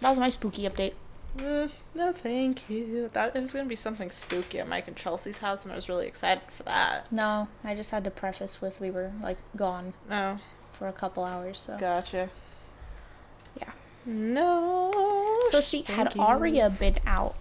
that 0.00 0.10
was 0.10 0.18
my 0.18 0.28
spooky 0.30 0.62
update. 0.68 0.94
Mm, 1.36 1.70
no, 1.94 2.12
thank 2.12 2.68
you. 2.68 3.10
That 3.12 3.36
it 3.36 3.40
was 3.40 3.52
gonna 3.52 3.66
be 3.68 3.76
something 3.76 4.10
spooky 4.10 4.58
at 4.58 4.66
Mike 4.68 4.88
and 4.88 4.96
Chelsea's 4.96 5.38
house, 5.38 5.64
and 5.64 5.72
I 5.72 5.76
was 5.76 5.88
really 5.88 6.06
excited 6.06 6.42
for 6.50 6.64
that. 6.64 7.10
No, 7.12 7.46
I 7.62 7.74
just 7.76 7.90
had 7.92 8.02
to 8.04 8.10
preface 8.10 8.60
with 8.60 8.80
we 8.80 8.90
were 8.90 9.12
like 9.22 9.38
gone 9.56 9.94
No, 10.08 10.38
for 10.72 10.88
a 10.88 10.92
couple 10.92 11.24
hours. 11.24 11.60
So 11.60 11.76
gotcha. 11.78 12.28
yeah. 13.60 13.70
No. 14.04 14.90
So 15.50 15.60
see, 15.60 15.82
had. 15.82 16.16
Aria 16.18 16.70
been 16.70 16.96
out, 17.06 17.36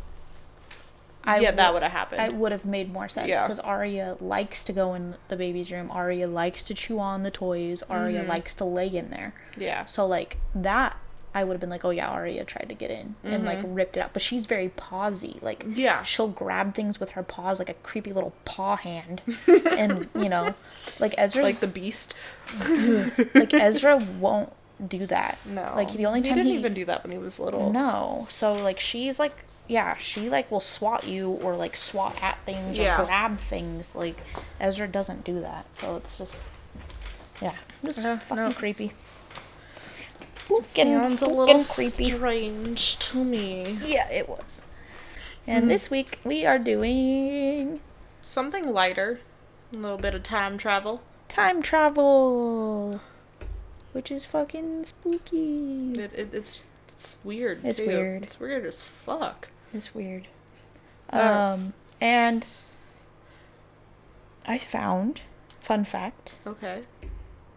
I 1.27 1.39
yeah, 1.39 1.51
that 1.51 1.73
would 1.73 1.83
have 1.83 1.91
happened. 1.91 2.21
I 2.21 2.29
would 2.29 2.51
have 2.51 2.65
made 2.65 2.91
more 2.91 3.09
sense 3.09 3.27
Yeah. 3.27 3.43
because 3.45 3.59
Arya 3.59 4.17
likes 4.21 4.63
to 4.63 4.73
go 4.73 4.93
in 4.93 5.15
the 5.27 5.35
baby's 5.35 5.71
room. 5.71 5.91
Arya 5.91 6.27
likes 6.27 6.63
to 6.63 6.73
chew 6.73 6.99
on 6.99 7.23
the 7.23 7.31
toys. 7.31 7.83
Arya 7.89 8.21
Mm-hmm. 8.21 8.29
likes 8.29 8.55
to 8.55 8.63
lay 8.65 8.87
in 8.87 9.09
there. 9.09 9.33
yeah. 9.57 9.85
So 9.85 10.05
like 10.07 10.37
that, 10.55 10.95
I 11.35 11.43
would 11.43 11.53
have 11.53 11.59
been 11.61 11.69
like, 11.69 11.85
oh 11.85 11.91
yeah, 11.91 12.07
Arya 12.09 12.45
tried 12.45 12.69
to 12.69 12.73
get 12.73 12.89
in 12.89 13.15
and 13.23 13.43
like 13.45 13.59
ripped 13.63 13.97
it 13.97 13.99
out. 13.99 14.13
But 14.13 14.21
she's 14.23 14.45
very 14.47 14.69
pawsy. 14.69 15.39
Like 15.43 15.59
Mm-hmm. 15.65 15.73
Yeah. 15.79 16.01
she'll 16.03 16.29
grab 16.29 16.73
things 16.73 16.99
with 16.99 17.09
her 17.11 17.21
paws 17.23 17.59
like 17.59 17.69
a 17.69 17.75
creepy 17.75 18.11
little 18.13 18.33
paw 18.45 18.75
hand, 18.77 19.21
and 19.47 20.07
you 20.15 20.29
know, 20.29 20.55
like 20.99 21.13
Ezra, 21.17 21.43
Like 21.43 21.57
the 21.57 21.67
beast. 21.67 22.15
like 23.35 23.53
Ezra 23.53 23.97
won't 23.97 24.51
do 24.87 25.05
that. 25.07 25.37
No. 25.47 25.73
like 25.75 25.91
the 25.93 26.05
only 26.05 26.21
time 26.21 26.35
he 26.37 26.43
didn't 26.43 26.51
he 26.53 26.57
even 26.59 26.73
do 26.73 26.85
that 26.85 27.03
when 27.03 27.11
he 27.11 27.17
was 27.17 27.39
little. 27.39 27.71
no. 27.71 28.27
So 28.29 28.53
like 28.53 28.79
she's 28.79 29.19
like 29.19 29.35
yeah, 29.67 29.95
she 29.97 30.29
like 30.29 30.49
will 30.51 30.59
swat 30.61 31.05
you 31.07 31.31
or 31.31 31.55
like 31.55 31.75
swat 31.75 32.23
at 32.23 32.37
things 32.45 32.77
Yeah. 32.79 33.01
or 33.01 33.05
grab 33.05 33.39
things. 33.39 33.95
Like 33.95 34.17
Ezra 34.59 34.87
doesn't 34.87 35.23
do 35.23 35.41
that. 35.41 35.73
So 35.75 35.95
it's 35.97 36.17
just 36.17 36.43
yeah, 37.41 37.55
just 37.83 38.03
No, 38.03 38.17
fucking 38.17 38.35
no. 38.35 38.53
creepy. 38.53 38.93
Sounds 40.63 41.21
a 41.21 41.25
little 41.27 41.61
creepy. 41.63 42.05
strange 42.05 42.97
to 42.99 43.23
me. 43.23 43.77
Yeah, 43.85 44.09
it 44.09 44.29
was. 44.29 44.63
And 45.45 45.63
Mm-hmm. 45.63 45.69
this 45.69 45.89
week 45.91 46.19
we 46.23 46.45
are 46.45 46.59
doing 46.59 47.81
Something 48.21 48.71
lighter. 48.73 49.19
A 49.71 49.75
little 49.75 49.97
bit 49.97 50.13
of 50.15 50.23
time 50.23 50.57
travel. 50.57 51.01
time 51.27 51.61
travel, 51.61 53.01
which 53.91 54.09
is 54.11 54.25
fucking 54.25 54.85
spooky. 54.85 55.93
It, 55.93 56.11
it, 56.15 56.29
it's 56.33 56.65
it's 56.89 57.17
weird. 57.23 57.63
It's 57.65 57.79
too. 57.79 57.87
weird. 57.87 58.23
It's 58.23 58.39
weird 58.39 58.65
as 58.65 58.83
fuck. 58.83 59.49
It's 59.73 59.93
weird. 59.93 60.27
Uh, 61.11 61.53
Um, 61.55 61.73
and 62.01 62.45
I 64.45 64.57
found, 64.57 65.21
fun 65.61 65.83
fact, 65.83 66.37
Okay. 66.45 66.83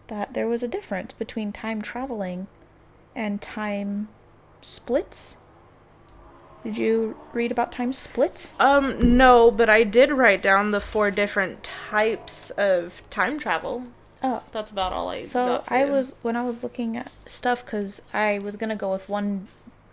that 0.09 0.35
there 0.35 0.49
was 0.49 0.62
a 0.62 0.69
difference 0.69 1.12
between 1.12 1.52
time 1.52 1.83
traveling 1.83 2.49
and 3.14 3.40
time 3.40 4.09
splits. 4.61 5.37
Did 6.64 6.76
you 6.76 7.17
read 7.33 7.50
about 7.52 7.73
time 7.73 7.93
splits? 7.93 8.55
Um, 8.61 9.17
no, 9.17 9.50
but 9.50 9.71
I 9.71 9.83
did 9.85 10.12
write 10.12 10.43
down 10.43 10.73
the 10.73 10.81
four 10.81 11.11
different 11.11 11.62
types 11.62 12.50
of 12.50 13.02
time 13.09 13.38
travel. 13.38 13.85
Oh, 14.23 14.43
That's 14.52 14.71
about 14.71 14.93
all 14.93 15.09
I 15.09 15.21
so 15.21 15.64
I 15.69 15.87
was 15.87 16.14
when 16.21 16.37
I 16.37 16.43
was 16.43 16.62
looking 16.62 16.95
at 16.99 17.11
stuff 17.25 17.64
because 17.64 18.02
I 18.12 18.38
was 18.38 18.57
gonna 18.57 18.76
go 18.76 18.93
with 18.93 19.09
one 19.09 19.49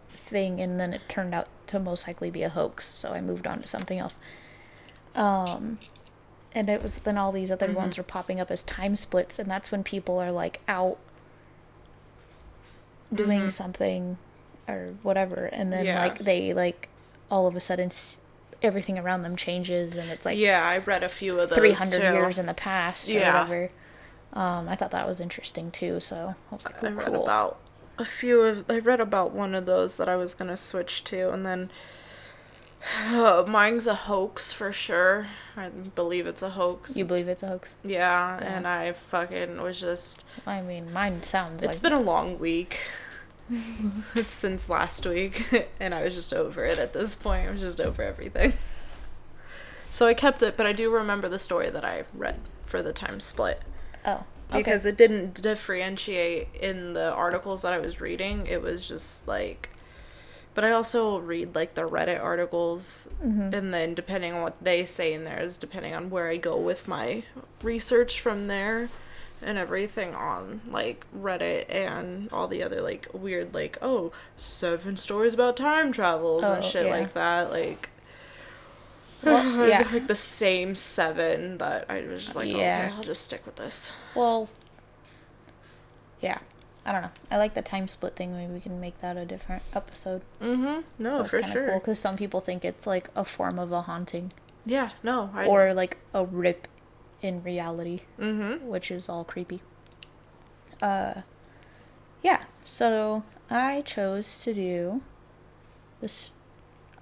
thing 0.09 0.59
and 0.59 0.77
then 0.77 0.93
it 0.93 1.01
turned 1.07 1.33
out 1.33 1.47
to 1.67 1.79
most 1.79 2.07
likely 2.07 2.29
be 2.31 2.43
a 2.43 2.49
hoax, 2.49 2.85
so 2.85 3.11
I 3.11 3.21
moved 3.21 3.45
on 3.47 3.61
to 3.61 3.67
something 3.67 3.99
else. 3.99 4.19
Um, 5.15 5.79
and 6.53 6.69
it 6.69 6.81
was 6.83 6.99
then 6.99 7.17
all 7.17 7.31
these 7.31 7.51
other 7.51 7.67
Mm-hmm. 7.67 7.75
ones 7.75 7.97
were 7.97 8.03
popping 8.03 8.39
up 8.39 8.49
as 8.51 8.63
time 8.63 8.95
splits, 8.95 9.39
and 9.39 9.49
that's 9.49 9.71
when 9.71 9.83
people 9.83 10.17
are 10.19 10.31
like 10.31 10.61
out 10.67 10.97
doing 13.13 13.41
Mm-hmm. 13.41 13.49
something 13.49 14.17
or 14.67 14.87
whatever, 15.01 15.45
and 15.45 15.71
then 15.71 15.85
Yeah. 15.85 16.01
like 16.01 16.19
they 16.19 16.53
like 16.53 16.89
all 17.31 17.47
of 17.47 17.55
a 17.55 17.61
sudden 17.61 17.87
s- 17.87 18.21
everything 18.61 18.97
around 18.99 19.21
them 19.21 19.35
changes, 19.35 19.95
and 19.95 20.09
it's 20.09 20.25
like 20.25 20.37
yeah, 20.37 20.63
I 20.67 20.77
read 20.79 21.03
a 21.03 21.09
few 21.09 21.39
of 21.39 21.49
those. 21.49 21.57
three 21.57 21.71
hundred 21.71 22.01
years 22.13 22.37
in 22.37 22.45
the 22.47 22.53
past 22.53 23.07
or 23.09 23.13
Yeah. 23.13 23.33
whatever. 23.43 23.71
Um, 24.33 24.67
I 24.67 24.75
thought 24.75 24.91
that 24.91 25.07
was 25.07 25.19
interesting 25.21 25.71
too, 25.71 25.99
so 26.01 26.35
I 26.51 26.55
was 26.55 26.65
like, 26.65 26.83
I 26.83 26.87
oh, 26.87 26.91
read 26.91 27.05
cool. 27.07 27.23
about 27.23 27.57
a 27.97 28.05
few 28.05 28.41
of. 28.41 28.69
I 28.69 28.79
read 28.79 28.99
about 28.99 29.31
one 29.31 29.55
of 29.55 29.65
those 29.65 29.97
that 29.97 30.07
I 30.09 30.15
was 30.15 30.33
gonna 30.33 30.57
switch 30.57 31.03
to, 31.05 31.31
and 31.31 31.45
then 31.45 31.69
uh, 33.07 33.43
mine's 33.47 33.87
a 33.87 33.95
hoax 33.95 34.51
for 34.53 34.71
sure. 34.71 35.27
I 35.55 35.69
believe 35.69 36.27
it's 36.27 36.41
a 36.41 36.51
hoax. 36.51 36.95
You 36.95 37.05
believe 37.05 37.27
it's 37.27 37.43
a 37.43 37.47
hoax? 37.47 37.73
yeah, 37.83 38.39
Yeah. 38.39 38.55
and 38.55 38.67
I 38.67 38.93
fucking 38.93 39.61
was 39.61 39.79
just. 39.79 40.25
I 40.45 40.61
mean, 40.61 40.91
mine 40.93 41.23
sounds 41.23 41.63
It's 41.63 41.83
like 41.83 41.91
been 41.91 41.99
a 41.99 42.01
long 42.03 42.37
week 42.39 42.79
since 44.21 44.69
last 44.69 45.05
week, 45.05 45.69
and 45.79 45.93
I 45.93 46.03
was 46.03 46.13
just 46.13 46.33
over 46.33 46.65
it 46.65 46.77
at 46.79 46.93
this 46.93 47.15
point. 47.15 47.47
I 47.47 47.51
was 47.51 47.61
just 47.61 47.81
over 47.81 48.01
everything. 48.03 48.53
So 49.89 50.05
I 50.05 50.13
kept 50.13 50.43
it, 50.43 50.55
but 50.57 50.67
I 50.67 50.73
do 50.73 50.91
remember 50.91 51.27
the 51.27 51.39
story 51.39 51.69
that 51.71 51.83
I 51.83 52.03
read 52.13 52.39
for 52.65 52.83
the 52.83 52.93
time 52.93 53.19
split 53.19 53.61
oh, 54.05 54.25
okay. 54.49 54.57
because 54.59 54.85
it 54.85 54.97
didn't 54.97 55.41
differentiate 55.41 56.47
in 56.59 56.93
the 56.93 57.11
articles 57.11 57.61
that 57.63 57.73
I 57.73 57.79
was 57.79 57.99
reading. 58.01 58.47
It 58.47 58.61
was 58.61 58.87
just 58.87 59.27
like. 59.27 59.69
But 60.53 60.63
I 60.65 60.71
also 60.71 61.19
read 61.19 61.53
like 61.53 61.75
the 61.75 61.87
Reddit 61.87 62.19
articles, 62.21 63.07
Mm-hmm. 63.23 63.53
and 63.53 63.73
then 63.73 63.93
depending 63.93 64.33
on 64.33 64.41
what 64.41 64.55
they 64.61 64.85
say 64.85 65.13
in 65.13 65.23
there 65.23 65.39
is 65.39 65.57
depending 65.57 65.93
on 65.93 66.09
where 66.09 66.29
I 66.29 66.37
go 66.37 66.57
with 66.57 66.87
my 66.87 67.23
research 67.61 68.19
from 68.19 68.45
there. 68.45 68.89
and 69.39 69.55
everything 69.55 70.15
on 70.15 70.61
like 70.67 71.05
Reddit 71.15 71.65
and 71.69 72.27
all 72.33 72.47
the 72.47 72.63
other 72.63 72.81
like 72.81 73.07
weird 73.13 73.53
like 73.53 73.77
oh 73.83 74.11
seven 74.35 74.97
stories 74.97 75.35
about 75.35 75.55
time 75.55 75.91
travels 75.91 76.43
and 76.43 76.63
Oh, 76.63 76.67
shit 76.67 76.87
yeah. 76.87 76.91
like 76.91 77.13
that 77.13 77.51
like 77.51 77.91
Well, 79.23 79.67
yeah. 79.69 79.87
like 79.91 80.07
the 80.07 80.15
same 80.15 80.75
seven 80.75 81.57
that 81.57 81.85
I 81.89 82.01
was 82.01 82.23
just 82.25 82.35
like 82.35 82.49
Yeah. 82.49 82.85
okay 82.87 82.95
I'll 82.95 83.03
just 83.03 83.23
stick 83.23 83.45
with 83.45 83.55
this 83.55 83.91
Well, 84.15 84.49
yeah. 86.21 86.39
I 86.85 86.93
don't 86.93 87.01
know. 87.01 87.11
I 87.29 87.37
like 87.37 87.53
the 87.53 87.61
time 87.61 87.89
split 87.89 88.15
thing. 88.15 88.31
Maybe 88.33 88.53
we 88.53 88.61
can 88.61 88.79
make 88.79 89.01
that 89.01 89.17
a 89.17 89.25
different 89.25 89.63
episode. 89.73 90.21
mm-hmm 90.41 90.81
no 90.97 91.17
That's 91.19 91.31
for 91.31 91.43
sure 91.43 91.69
cool 91.71 91.79
because 91.79 91.99
some 91.99 92.15
people 92.15 92.39
think 92.39 92.63
it's 92.63 92.87
like 92.87 93.09
a 93.15 93.25
form 93.25 93.59
of 93.59 93.71
a 93.71 93.81
haunting 93.81 94.31
yeah 94.65 94.89
no 95.03 95.29
I 95.33 95.45
or 95.45 95.73
like 95.73 95.97
a 96.13 96.25
rip 96.25 96.67
in 97.21 97.41
reality, 97.43 98.01
mm-hmm 98.19 98.67
which 98.67 98.91
is 98.91 99.09
all 99.09 99.23
creepy. 99.23 99.61
Uh, 100.81 101.21
yeah. 102.21 102.43
So 102.65 103.23
I 103.49 103.81
chose 103.81 104.43
to 104.43 104.53
do 104.53 105.01
this 106.01 106.33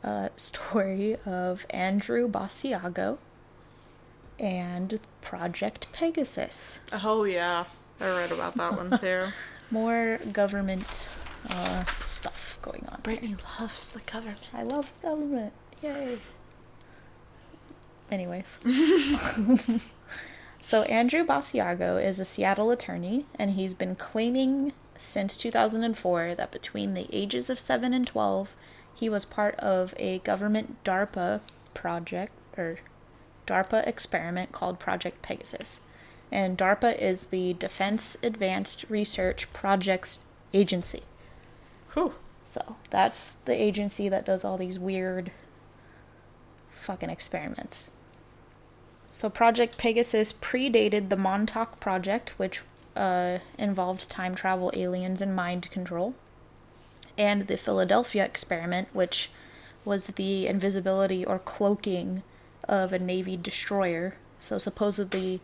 uh, 0.05 0.29
story 0.37 1.17
of 1.25 1.65
Andrew 1.71 2.29
Basiago 2.29 3.17
and 4.39 4.99
Project 5.21 5.87
Pegasus. 5.91 6.79
oh 7.03 7.23
yeah 7.23 7.65
I 7.99 8.07
read 8.07 8.31
about 8.31 8.55
that 8.55 8.77
one 8.77 8.97
too 8.99 9.27
More 9.71 10.19
government 10.31 11.09
uh, 11.49 11.85
stuff 11.99 12.59
going 12.61 12.85
on. 12.89 12.99
Brittany 13.01 13.35
loves 13.59 13.91
the 13.91 14.01
government 14.01 14.41
I 14.53 14.63
love 14.63 14.93
government. 15.01 15.53
Yay. 15.81 16.19
Anyways. 18.11 18.59
so 20.61 20.83
Andrew 20.83 21.25
Basiago 21.25 22.03
is 22.03 22.19
a 22.19 22.25
Seattle 22.25 22.69
attorney 22.69 23.25
and 23.39 23.51
he's 23.51 23.73
been 23.73 23.95
claiming 23.95 24.73
since 24.97 25.35
2004 25.37 26.35
that 26.35 26.51
between 26.51 26.93
the 26.93 27.07
ages 27.11 27.49
of 27.49 27.59
7 27.59 27.93
and 27.93 28.05
12 28.05 28.55
he 28.95 29.09
was 29.09 29.25
part 29.25 29.55
of 29.55 29.93
a 29.97 30.19
government 30.19 30.83
DARPA 30.83 31.41
project 31.73 32.31
or 32.57 32.79
DARPA 33.45 33.85
experiment 33.85 34.51
called 34.51 34.79
Project 34.79 35.21
Pegasus. 35.21 35.81
And 36.31 36.57
DARPA 36.57 36.97
is 36.99 37.27
the 37.27 37.53
Defense 37.53 38.17
Advanced 38.23 38.85
Research 38.89 39.51
Projects 39.53 40.19
Agency. 40.53 41.03
Whew. 41.93 42.13
So 42.43 42.77
that's 42.89 43.33
the 43.45 43.53
agency 43.53 44.07
that 44.09 44.25
does 44.25 44.45
all 44.45 44.57
these 44.57 44.79
weird 44.79 45.31
fucking 46.71 47.09
experiments. 47.09 47.89
So 49.09 49.29
Project 49.29 49.77
Pegasus 49.77 50.31
predated 50.31 51.09
the 51.09 51.17
Montauk 51.17 51.79
Project, 51.79 52.37
which 52.37 52.61
uh, 52.95 53.39
involved 53.57 54.09
time 54.09 54.35
travel, 54.35 54.71
aliens, 54.73 55.21
and 55.21 55.35
mind 55.35 55.69
control, 55.71 56.15
and 57.17 57.47
the 57.47 57.57
Philadelphia 57.57 58.25
experiment, 58.25 58.87
which 58.93 59.29
was 59.83 60.07
the 60.07 60.47
invisibility 60.47 61.23
or 61.25 61.39
cloaking 61.39 62.23
of 62.67 62.91
a 62.91 62.99
Navy 62.99 63.37
destroyer. 63.37 64.15
So 64.39 64.57
supposedly 64.57 65.41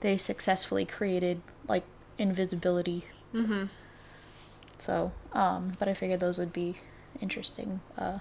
they 0.00 0.18
successfully 0.18 0.84
created 0.84 1.42
like 1.68 1.84
invisibility 2.18 3.04
Mm-hmm. 3.34 3.64
so, 4.76 5.12
um, 5.32 5.72
but 5.78 5.88
I 5.88 5.94
figured 5.94 6.20
those 6.20 6.38
would 6.38 6.52
be 6.52 6.76
interesting 7.20 7.80
uh, 7.96 8.18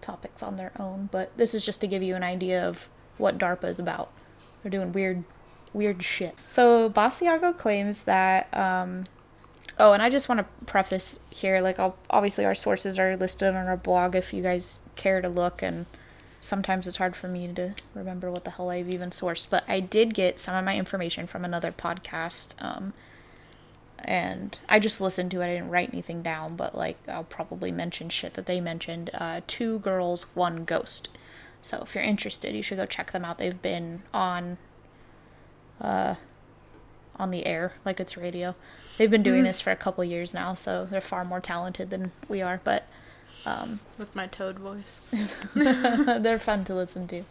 topics 0.00 0.42
on 0.42 0.56
their 0.56 0.72
own. 0.78 1.08
But 1.12 1.36
this 1.36 1.54
is 1.54 1.64
just 1.64 1.80
to 1.82 1.86
give 1.86 2.02
you 2.02 2.14
an 2.14 2.22
idea 2.22 2.66
of 2.66 2.88
what 3.18 3.36
DARPA 3.36 3.64
is 3.64 3.78
about. 3.78 4.10
They're 4.62 4.70
doing 4.70 4.92
weird, 4.92 5.24
weird 5.72 6.02
shit. 6.02 6.34
So 6.46 6.88
Basiago 6.88 7.56
claims 7.56 8.04
that. 8.04 8.48
Um, 8.56 9.04
oh, 9.78 9.92
and 9.92 10.02
I 10.02 10.10
just 10.10 10.28
want 10.28 10.40
to 10.40 10.64
preface 10.66 11.20
here, 11.30 11.60
like, 11.60 11.78
I'll, 11.78 11.96
obviously 12.10 12.44
our 12.44 12.54
sources 12.54 12.98
are 12.98 13.16
listed 13.16 13.48
on 13.48 13.66
our 13.66 13.76
blog 13.76 14.14
if 14.14 14.32
you 14.32 14.42
guys 14.42 14.80
care 14.96 15.20
to 15.20 15.28
look, 15.28 15.62
and 15.62 15.86
sometimes 16.40 16.86
it's 16.86 16.98
hard 16.98 17.16
for 17.16 17.28
me 17.28 17.52
to 17.54 17.74
remember 17.94 18.30
what 18.30 18.44
the 18.44 18.50
hell 18.52 18.70
I've 18.70 18.88
even 18.88 19.10
sourced. 19.10 19.48
But 19.48 19.64
I 19.68 19.80
did 19.80 20.14
get 20.14 20.40
some 20.40 20.54
of 20.54 20.64
my 20.64 20.76
information 20.76 21.26
from 21.26 21.44
another 21.44 21.72
podcast. 21.72 22.48
Um, 22.60 22.92
and 24.04 24.56
I 24.68 24.78
just 24.78 25.00
listened 25.00 25.30
to 25.32 25.40
it. 25.40 25.46
I 25.46 25.54
didn't 25.54 25.70
write 25.70 25.90
anything 25.92 26.22
down, 26.22 26.54
but 26.54 26.74
like 26.76 26.96
I'll 27.08 27.24
probably 27.24 27.72
mention 27.72 28.08
shit 28.08 28.34
that 28.34 28.46
they 28.46 28.60
mentioned. 28.60 29.10
Uh, 29.12 29.40
Two 29.46 29.80
girls, 29.80 30.26
one 30.34 30.64
ghost. 30.64 31.08
So 31.60 31.80
if 31.82 31.94
you're 31.94 32.04
interested, 32.04 32.54
you 32.54 32.62
should 32.62 32.78
go 32.78 32.86
check 32.86 33.10
them 33.10 33.24
out. 33.24 33.38
They've 33.38 33.60
been 33.60 34.02
on, 34.14 34.58
uh, 35.80 36.14
on 37.16 37.30
the 37.32 37.46
air 37.46 37.72
like 37.84 37.98
it's 37.98 38.16
radio. 38.16 38.54
They've 38.98 39.10
been 39.10 39.22
doing 39.22 39.44
this 39.44 39.60
for 39.60 39.70
a 39.70 39.76
couple 39.76 40.02
years 40.02 40.34
now, 40.34 40.54
so 40.54 40.86
they're 40.90 41.00
far 41.00 41.24
more 41.24 41.40
talented 41.40 41.90
than 41.90 42.10
we 42.28 42.42
are. 42.42 42.60
But 42.62 42.84
with 43.98 44.14
my 44.14 44.26
toad 44.26 44.58
voice 44.58 45.00
they're 45.54 46.38
fun 46.38 46.64
to 46.64 46.74
listen 46.74 47.06
to. 47.08 47.24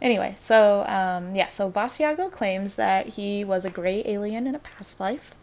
Anyway, 0.00 0.36
so 0.38 0.84
um, 0.86 1.34
yeah, 1.34 1.48
so 1.48 1.70
Basiago 1.70 2.30
claims 2.30 2.76
that 2.76 3.08
he 3.08 3.44
was 3.44 3.64
a 3.64 3.70
gray 3.70 4.02
alien 4.06 4.46
in 4.46 4.54
a 4.54 4.58
past 4.58 5.00
life, 5.00 5.34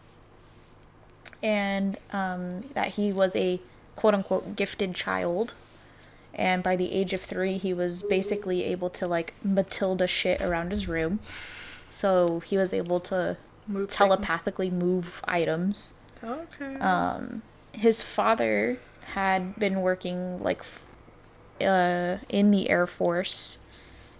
and 1.42 1.98
um, 2.12 2.62
that 2.74 2.94
he 2.94 3.12
was 3.12 3.36
a 3.36 3.60
quote 3.94 4.14
unquote 4.14 4.56
gifted 4.56 4.94
child. 4.94 5.54
And 6.34 6.62
by 6.62 6.76
the 6.76 6.92
age 6.92 7.12
of 7.12 7.22
three, 7.22 7.56
he 7.56 7.72
was 7.72 8.02
basically 8.02 8.64
able 8.64 8.90
to 8.90 9.06
like 9.06 9.34
Matilda 9.42 10.06
shit 10.06 10.40
around 10.42 10.70
his 10.70 10.88
room. 10.88 11.20
So 11.90 12.40
he 12.40 12.58
was 12.58 12.74
able 12.74 13.00
to 13.00 13.38
Move 13.68 13.88
things. 13.88 13.96
telepathically 13.96 14.70
move 14.70 15.20
items. 15.24 15.94
Okay. 16.22 16.76
Um, 16.76 17.42
his 17.72 18.02
father 18.02 18.78
had 19.14 19.56
been 19.56 19.80
working 19.82 20.42
like 20.42 20.60
f- 20.60 20.82
uh, 21.60 22.18
in 22.28 22.50
the 22.50 22.68
air 22.70 22.86
force 22.86 23.58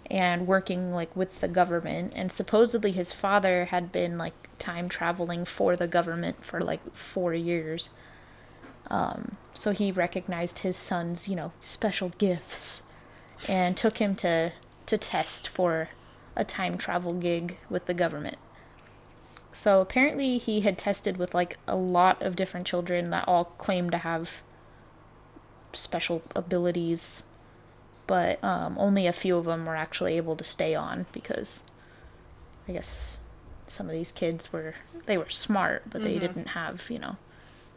and 0.09 0.47
working 0.47 0.93
like 0.93 1.15
with 1.15 1.41
the 1.41 1.47
government. 1.47 2.13
And 2.15 2.31
supposedly 2.31 2.91
his 2.91 3.11
father 3.13 3.65
had 3.65 3.91
been 3.91 4.17
like 4.17 4.33
time 4.59 4.89
traveling 4.89 5.45
for 5.45 5.75
the 5.75 5.87
government 5.87 6.43
for 6.43 6.61
like 6.61 6.95
four 6.95 7.33
years. 7.33 7.89
Um, 8.89 9.37
so 9.53 9.71
he 9.71 9.91
recognized 9.91 10.59
his 10.59 10.77
son's 10.77 11.27
you 11.27 11.35
know 11.35 11.51
special 11.61 12.09
gifts 12.17 12.83
and 13.47 13.75
took 13.75 13.97
him 13.97 14.15
to 14.15 14.53
to 14.85 14.97
test 14.97 15.47
for 15.47 15.89
a 16.35 16.45
time 16.45 16.77
travel 16.77 17.13
gig 17.13 17.57
with 17.69 17.85
the 17.85 17.93
government 17.93 18.37
so 19.57 19.81
apparently 19.81 20.37
he 20.37 20.61
had 20.61 20.77
tested 20.77 21.17
with 21.17 21.33
like 21.33 21.57
a 21.67 21.75
lot 21.75 22.21
of 22.21 22.35
different 22.35 22.67
children 22.67 23.09
that 23.09 23.27
all 23.27 23.45
claimed 23.45 23.91
to 23.91 23.97
have 23.97 24.43
special 25.73 26.21
abilities, 26.35 27.23
but 28.05 28.37
um, 28.43 28.77
only 28.77 29.07
a 29.07 29.11
few 29.13 29.35
of 29.35 29.45
them 29.45 29.65
were 29.65 29.75
actually 29.75 30.15
able 30.15 30.35
to 30.35 30.43
stay 30.43 30.75
on 30.75 31.07
because 31.11 31.63
I 32.67 32.73
guess 32.73 33.17
some 33.65 33.87
of 33.87 33.93
these 33.93 34.11
kids 34.11 34.53
were 34.53 34.75
they 35.07 35.17
were 35.17 35.31
smart, 35.31 35.89
but 35.89 36.03
they 36.03 36.19
didn't 36.19 36.49
have 36.49 36.87
you 36.91 36.99
know 36.99 37.17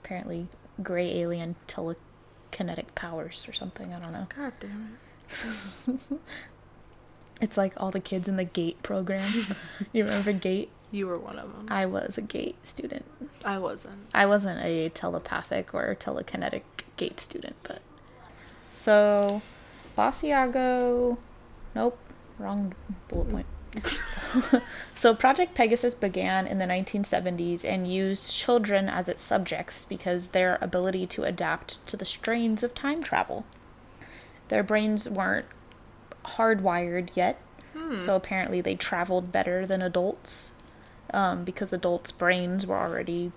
apparently 0.05 0.49
gray 0.83 1.19
alien 1.19 1.57
telekinetic 1.67 2.95
powers 2.95 3.47
or 3.49 3.55
something. 3.55 3.95
I 3.95 4.01
don't 4.01 4.13
know. 4.13 4.27
god 4.37 4.53
damn 4.61 4.99
it. 5.89 6.01
It's 7.41 7.57
like 7.57 7.73
all 7.79 7.91
the 7.91 8.01
kids 8.01 8.29
in 8.29 8.37
the 8.37 8.45
GATE 8.45 8.83
program. 8.83 9.33
you 9.95 10.05
remember 10.05 10.35
GATE? 10.35 10.69
You 10.91 11.07
were 11.07 11.19
one 11.19 11.39
of 11.39 11.53
them 11.53 11.67
I 11.69 11.87
was 11.87 12.19
a 12.19 12.23
GATE 12.23 12.67
student. 12.67 13.05
I 13.45 13.59
wasn't 13.59 14.07
I 14.13 14.27
wasn't 14.27 14.65
a 14.65 14.89
telepathic 14.89 15.73
or 15.75 15.95
telekinetic 15.95 16.63
gate 16.97 17.21
student, 17.21 17.57
but 17.63 17.81
so 18.71 19.43
Basiago, 19.97 21.19
nope, 21.75 21.99
wrong 22.39 22.75
bullet 23.09 23.31
point. 23.31 23.47
so, 24.05 24.63
so 24.95 25.15
Project 25.15 25.55
Pegasus 25.55 25.95
began 25.95 26.47
in 26.47 26.59
the 26.59 26.65
1970s 26.65 27.65
and 27.65 27.91
used 27.91 28.35
children 28.35 28.89
as 28.89 29.09
its 29.09 29.23
subjects 29.23 29.85
because 29.85 30.31
their 30.31 30.59
ability 30.61 31.07
to 31.07 31.23
adapt 31.23 31.87
to 31.87 31.97
the 31.97 32.05
strains 32.05 32.65
of 32.65 32.75
time 32.75 33.01
travel. 33.01 33.45
Their 34.49 34.65
brains 34.65 35.09
weren't 35.09 35.47
hardwired 36.25 37.11
yet, 37.15 37.41
hmm. 37.73 37.97
so 37.97 38.17
apparently 38.17 38.61
they 38.61 38.75
traveled 38.75 39.31
better 39.31 39.67
than 39.67 39.83
adults 39.83 40.55
um, 41.13 41.45
because 41.45 41.73
adults' 41.73 42.13
brains 42.13 42.67
were 42.67 42.77
already 42.79 43.33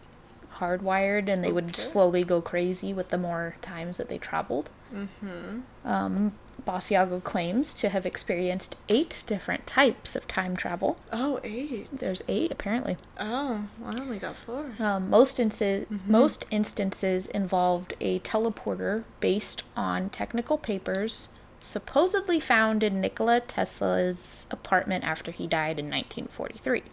hardwired 0.57 1.27
and 1.29 1.43
they 1.43 1.51
would 1.51 1.75
slowly 1.75 2.23
go 2.23 2.41
crazy 2.41 2.93
with 2.93 3.09
the 3.09 3.17
more 3.17 3.55
times 3.61 3.97
that 3.97 4.07
they 4.09 4.17
traveled. 4.17 4.69
mm-hmm 4.93 5.61
Um, 5.83 6.33
Basiago 6.67 7.21
claims 7.23 7.73
to 7.73 7.89
have 7.89 8.05
experienced 8.05 8.77
eight 8.87 9.23
different 9.27 9.65
types 9.65 10.15
of 10.15 10.27
time 10.27 10.55
travel. 10.55 10.97
oh 11.11 11.39
eight 11.43 11.89
There's 11.91 12.21
eight 12.27 12.51
apparently. 12.51 12.97
oh 13.19 13.65
I 13.83 13.99
only 13.99 14.19
got 14.19 14.35
four 14.35 14.71
Um, 14.79 15.09
most 15.09 15.37
insta- 15.39 15.87
most 16.07 16.45
instances 16.51 17.25
involved 17.27 17.95
a 17.99 18.19
teleporter 18.19 19.03
based 19.19 19.63
on 19.75 20.09
technical 20.09 20.57
papers 20.59 21.29
supposedly 21.59 22.39
found 22.39 22.83
in 22.83 23.01
Nikola 23.01 23.39
Tesla's 23.41 24.45
apartment 24.51 25.03
after 25.03 25.31
he 25.31 25.47
died 25.47 25.79
in 25.79 25.89
1943. 25.89 26.83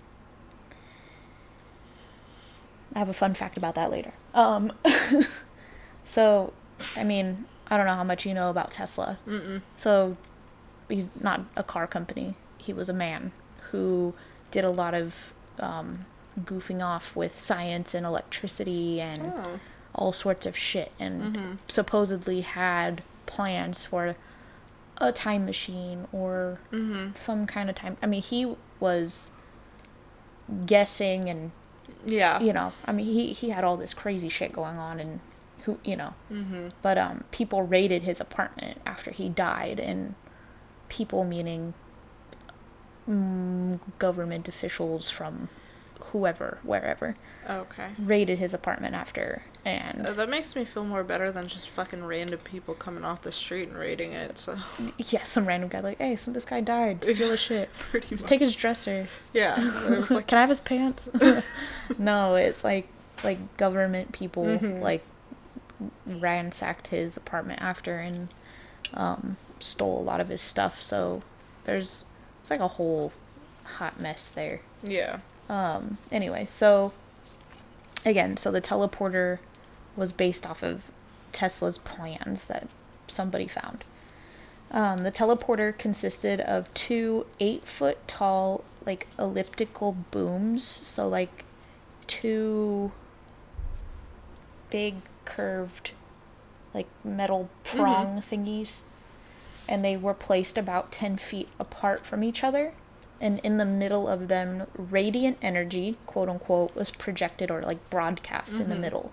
I 2.94 2.98
have 2.98 3.08
a 3.08 3.12
fun 3.14 3.34
fact 3.34 3.56
about 3.56 3.74
that 3.76 3.90
later. 3.90 4.12
Um, 4.34 4.72
so, 6.04 6.52
I 6.96 7.04
mean, 7.04 7.44
I 7.68 7.76
don't 7.76 7.86
know 7.86 7.94
how 7.94 8.04
much 8.04 8.26
you 8.26 8.34
know 8.34 8.50
about 8.50 8.70
Tesla. 8.72 9.18
Mm-mm. 9.26 9.62
So, 9.76 10.16
he's 10.88 11.10
not 11.20 11.42
a 11.56 11.62
car 11.62 11.86
company. 11.86 12.34
He 12.58 12.72
was 12.72 12.88
a 12.88 12.92
man 12.92 13.32
who 13.70 14.14
did 14.50 14.64
a 14.64 14.70
lot 14.70 14.94
of 14.94 15.32
um, 15.60 16.06
goofing 16.40 16.82
off 16.84 17.14
with 17.14 17.40
science 17.40 17.94
and 17.94 18.04
electricity 18.06 19.00
and 19.00 19.32
Oh. 19.36 19.60
all 19.94 20.12
sorts 20.12 20.46
of 20.46 20.56
shit, 20.56 20.90
and 20.98 21.36
Mhm. 21.36 21.58
supposedly 21.68 22.40
had 22.40 23.02
plans 23.26 23.84
for 23.84 24.16
a 24.98 25.12
time 25.12 25.44
machine 25.46 26.06
or 26.12 26.58
Mm-hmm. 26.72 27.14
some 27.14 27.46
kind 27.46 27.68
of 27.70 27.76
time. 27.76 27.96
I 28.02 28.06
mean, 28.06 28.22
he 28.22 28.56
was 28.80 29.32
guessing 30.66 31.28
and 31.28 31.52
Yeah. 32.04 32.40
you 32.40 32.52
know, 32.52 32.72
I 32.84 32.92
mean, 32.92 33.06
he 33.06 33.32
he 33.32 33.50
had 33.50 33.64
all 33.64 33.76
this 33.76 33.94
crazy 33.94 34.28
shit 34.28 34.52
going 34.52 34.78
on, 34.78 34.98
and 35.00 35.20
who 35.64 35.78
you 35.84 35.96
know, 35.96 36.14
Mm-hmm. 36.32 36.68
but 36.82 36.96
um, 36.98 37.24
people 37.30 37.62
raided 37.62 38.02
his 38.04 38.20
apartment 38.20 38.80
after 38.86 39.10
he 39.10 39.28
died, 39.28 39.78
and 39.80 40.14
people 40.88 41.24
meaning 41.24 41.74
mm, 43.08 43.78
government 43.98 44.48
officials 44.48 45.10
from 45.10 45.48
whoever, 46.12 46.58
wherever, 46.62 47.16
Okay. 47.48 47.88
raided 47.98 48.38
his 48.38 48.52
apartment 48.54 48.94
after, 48.94 49.42
and 49.64 50.06
Uh, 50.06 50.12
that 50.12 50.28
makes 50.28 50.54
me 50.56 50.64
feel 50.64 50.84
more 50.84 51.02
better 51.04 51.30
than 51.32 51.46
just 51.48 51.68
fucking 51.68 52.04
random 52.04 52.38
people 52.40 52.74
coming 52.74 53.04
off 53.04 53.22
the 53.22 53.32
street 53.32 53.68
and 53.68 53.76
raiding 53.78 54.12
it. 54.12 54.38
So 54.38 54.58
yeah, 54.98 55.24
some 55.24 55.46
random 55.46 55.68
guy 55.68 55.80
like, 55.80 55.98
hey, 55.98 56.16
some 56.16 56.34
this 56.34 56.44
guy 56.44 56.60
died, 56.60 57.04
steal 57.04 57.30
his 57.30 57.40
shit, 57.40 57.70
pretty 57.78 58.08
just 58.08 58.22
much. 58.24 58.28
take 58.28 58.40
his 58.40 58.54
dresser. 58.54 59.08
yeah. 59.32 59.56
It 59.92 59.98
was 59.98 60.10
like 60.10 60.26
Can 60.26 60.38
I 60.38 60.40
have 60.42 60.50
his 60.50 60.60
pants? 60.60 61.08
no, 61.98 62.34
it's 62.36 62.64
like 62.64 62.88
like 63.24 63.56
government 63.56 64.12
people 64.12 64.44
Mhm. 64.44 64.80
like 64.80 65.04
ransacked 66.06 66.88
his 66.88 67.16
apartment 67.16 67.60
after 67.62 67.98
and 67.98 68.28
um, 68.94 69.36
stole 69.58 69.98
a 70.00 70.02
lot 70.02 70.20
of 70.20 70.28
his 70.28 70.40
stuff. 70.40 70.82
So 70.82 71.22
there's 71.64 72.04
it's 72.40 72.50
like 72.50 72.60
a 72.60 72.68
whole 72.68 73.12
hot 73.64 74.00
mess 74.00 74.30
there. 74.30 74.60
yeah. 74.82 75.20
Um, 75.50 75.98
anyway, 76.12 76.46
so 76.46 76.92
again, 78.04 78.36
so 78.36 78.52
the 78.52 78.60
teleporter 78.60 79.40
was 79.96 80.12
based 80.12 80.46
off 80.46 80.62
of 80.62 80.84
Tesla's 81.32 81.76
plans 81.76 82.46
that 82.46 82.68
somebody 83.08 83.48
found. 83.48 83.84
Um, 84.70 84.98
the 84.98 85.10
teleporter 85.10 85.76
consisted 85.76 86.40
of 86.40 86.72
two 86.72 87.26
eight 87.40 87.64
foot 87.64 88.06
tall, 88.06 88.62
like 88.86 89.08
elliptical 89.18 89.96
booms. 90.12 90.62
So, 90.62 91.08
like 91.08 91.44
two 92.06 92.92
big 94.70 95.02
curved, 95.24 95.90
like 96.72 96.86
metal 97.02 97.50
prong 97.64 98.22
thingies. 98.22 98.82
And 99.68 99.84
they 99.84 99.96
were 99.96 100.14
placed 100.14 100.56
about 100.56 100.90
10 100.90 101.16
feet 101.16 101.48
apart 101.58 102.04
from 102.04 102.24
each 102.24 102.42
other 102.42 102.72
and 103.20 103.38
in 103.40 103.56
the 103.58 103.64
middle 103.66 104.08
of 104.08 104.28
them 104.28 104.66
radiant 104.74 105.36
energy 105.42 105.96
quote 106.06 106.28
unquote 106.28 106.74
was 106.74 106.90
projected 106.90 107.50
or 107.50 107.60
like 107.62 107.90
broadcast 107.90 108.54
in 108.54 108.68
the 108.70 108.74
Mhm. 108.76 108.80
middle 108.80 109.12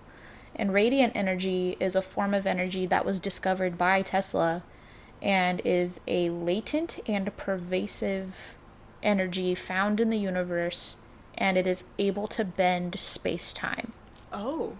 and 0.56 0.72
radiant 0.72 1.14
energy 1.14 1.76
is 1.78 1.94
a 1.94 2.02
form 2.02 2.32
of 2.34 2.46
energy 2.46 2.86
that 2.86 3.04
was 3.04 3.18
discovered 3.20 3.76
by 3.78 4.02
tesla 4.02 4.62
and 5.20 5.60
is 5.64 6.00
a 6.06 6.30
latent 6.30 6.98
and 7.06 7.36
pervasive 7.36 8.34
energy 9.02 9.54
found 9.54 10.00
in 10.00 10.10
the 10.10 10.18
universe 10.18 10.96
and 11.36 11.56
it 11.56 11.66
is 11.66 11.84
able 11.98 12.26
to 12.26 12.44
bend 12.44 12.96
space-time 13.00 13.92
Oh. 14.32 14.76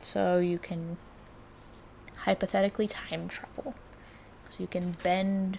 so 0.00 0.38
you 0.38 0.58
can 0.58 0.96
hypothetically 2.24 2.88
time 2.88 3.28
travel 3.28 3.74
so 4.50 4.56
you 4.58 4.66
can 4.66 4.92
bend 5.02 5.58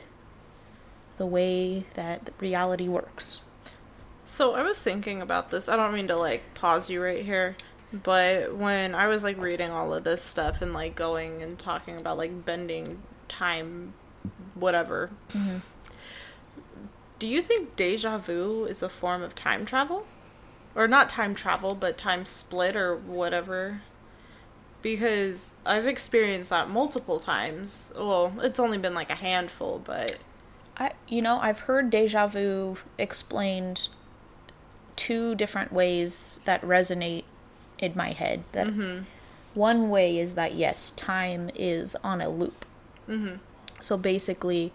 the 1.17 1.25
way 1.25 1.86
that 1.95 2.30
reality 2.39 2.88
works 2.88 3.41
So 4.25 4.56
I 4.56 4.62
was 4.63 4.82
thinking 4.82 5.21
about 5.21 5.49
this. 5.51 5.69
I 5.69 5.75
don't 5.77 5.93
mean 5.93 6.08
to 6.10 6.15
like 6.17 6.53
pause 6.53 6.89
you 6.89 7.01
right 7.01 7.23
here, 7.23 7.56
but 7.91 8.56
when 8.56 8.93
I 8.93 9.08
was 9.08 9.23
like 9.23 9.38
reading 9.38 9.71
all 9.71 9.93
of 9.93 10.03
this 10.03 10.21
stuff 10.21 10.62
and 10.62 10.73
like 10.73 10.95
going 10.95 11.41
and 11.41 11.58
talking 11.58 11.97
about 11.99 12.17
like 12.17 12.43
bending 12.45 13.01
time, 13.30 13.93
whatever, 14.53 15.12
mm-hmm. 15.30 15.60
do 17.19 17.27
you 17.27 17.41
think 17.41 17.77
deja 17.77 18.17
vu 18.17 18.65
is 18.65 18.84
a 18.84 18.89
form 18.89 19.23
of 19.23 19.34
time 19.34 19.65
travel? 19.65 20.06
Or 20.75 20.88
not 20.88 21.10
time 21.10 21.34
travel, 21.34 21.73
but 21.73 21.97
time 21.97 22.25
split 22.25 22.75
or 22.75 22.95
whatever? 22.95 23.82
Because 24.82 25.56
I've 25.65 25.88
experienced 25.88 26.49
that 26.51 26.69
multiple 26.69 27.19
times. 27.19 27.91
Well, 27.95 28.34
it's 28.43 28.60
only 28.60 28.77
been 28.77 28.93
like 28.93 29.10
a 29.10 29.15
handful, 29.15 29.80
but 29.84 30.17
I 30.77 30.91
you 31.07 31.21
know 31.21 31.39
I've 31.39 31.59
heard 31.61 31.89
deja 31.89 32.27
vu 32.27 32.77
explained 32.97 33.89
two 34.95 35.35
different 35.35 35.71
ways 35.71 36.39
that 36.45 36.61
resonate 36.61 37.23
in 37.79 37.93
my 37.95 38.11
head. 38.11 38.43
That 38.53 38.67
mhm. 38.67 39.03
one 39.53 39.89
way 39.89 40.17
is 40.17 40.35
that 40.35 40.53
yes, 40.55 40.91
time 40.91 41.49
is 41.55 41.95
on 42.03 42.21
a 42.21 42.29
loop. 42.29 42.65
Mhm. 43.07 43.39
So 43.79 43.95
basically, 43.97 44.73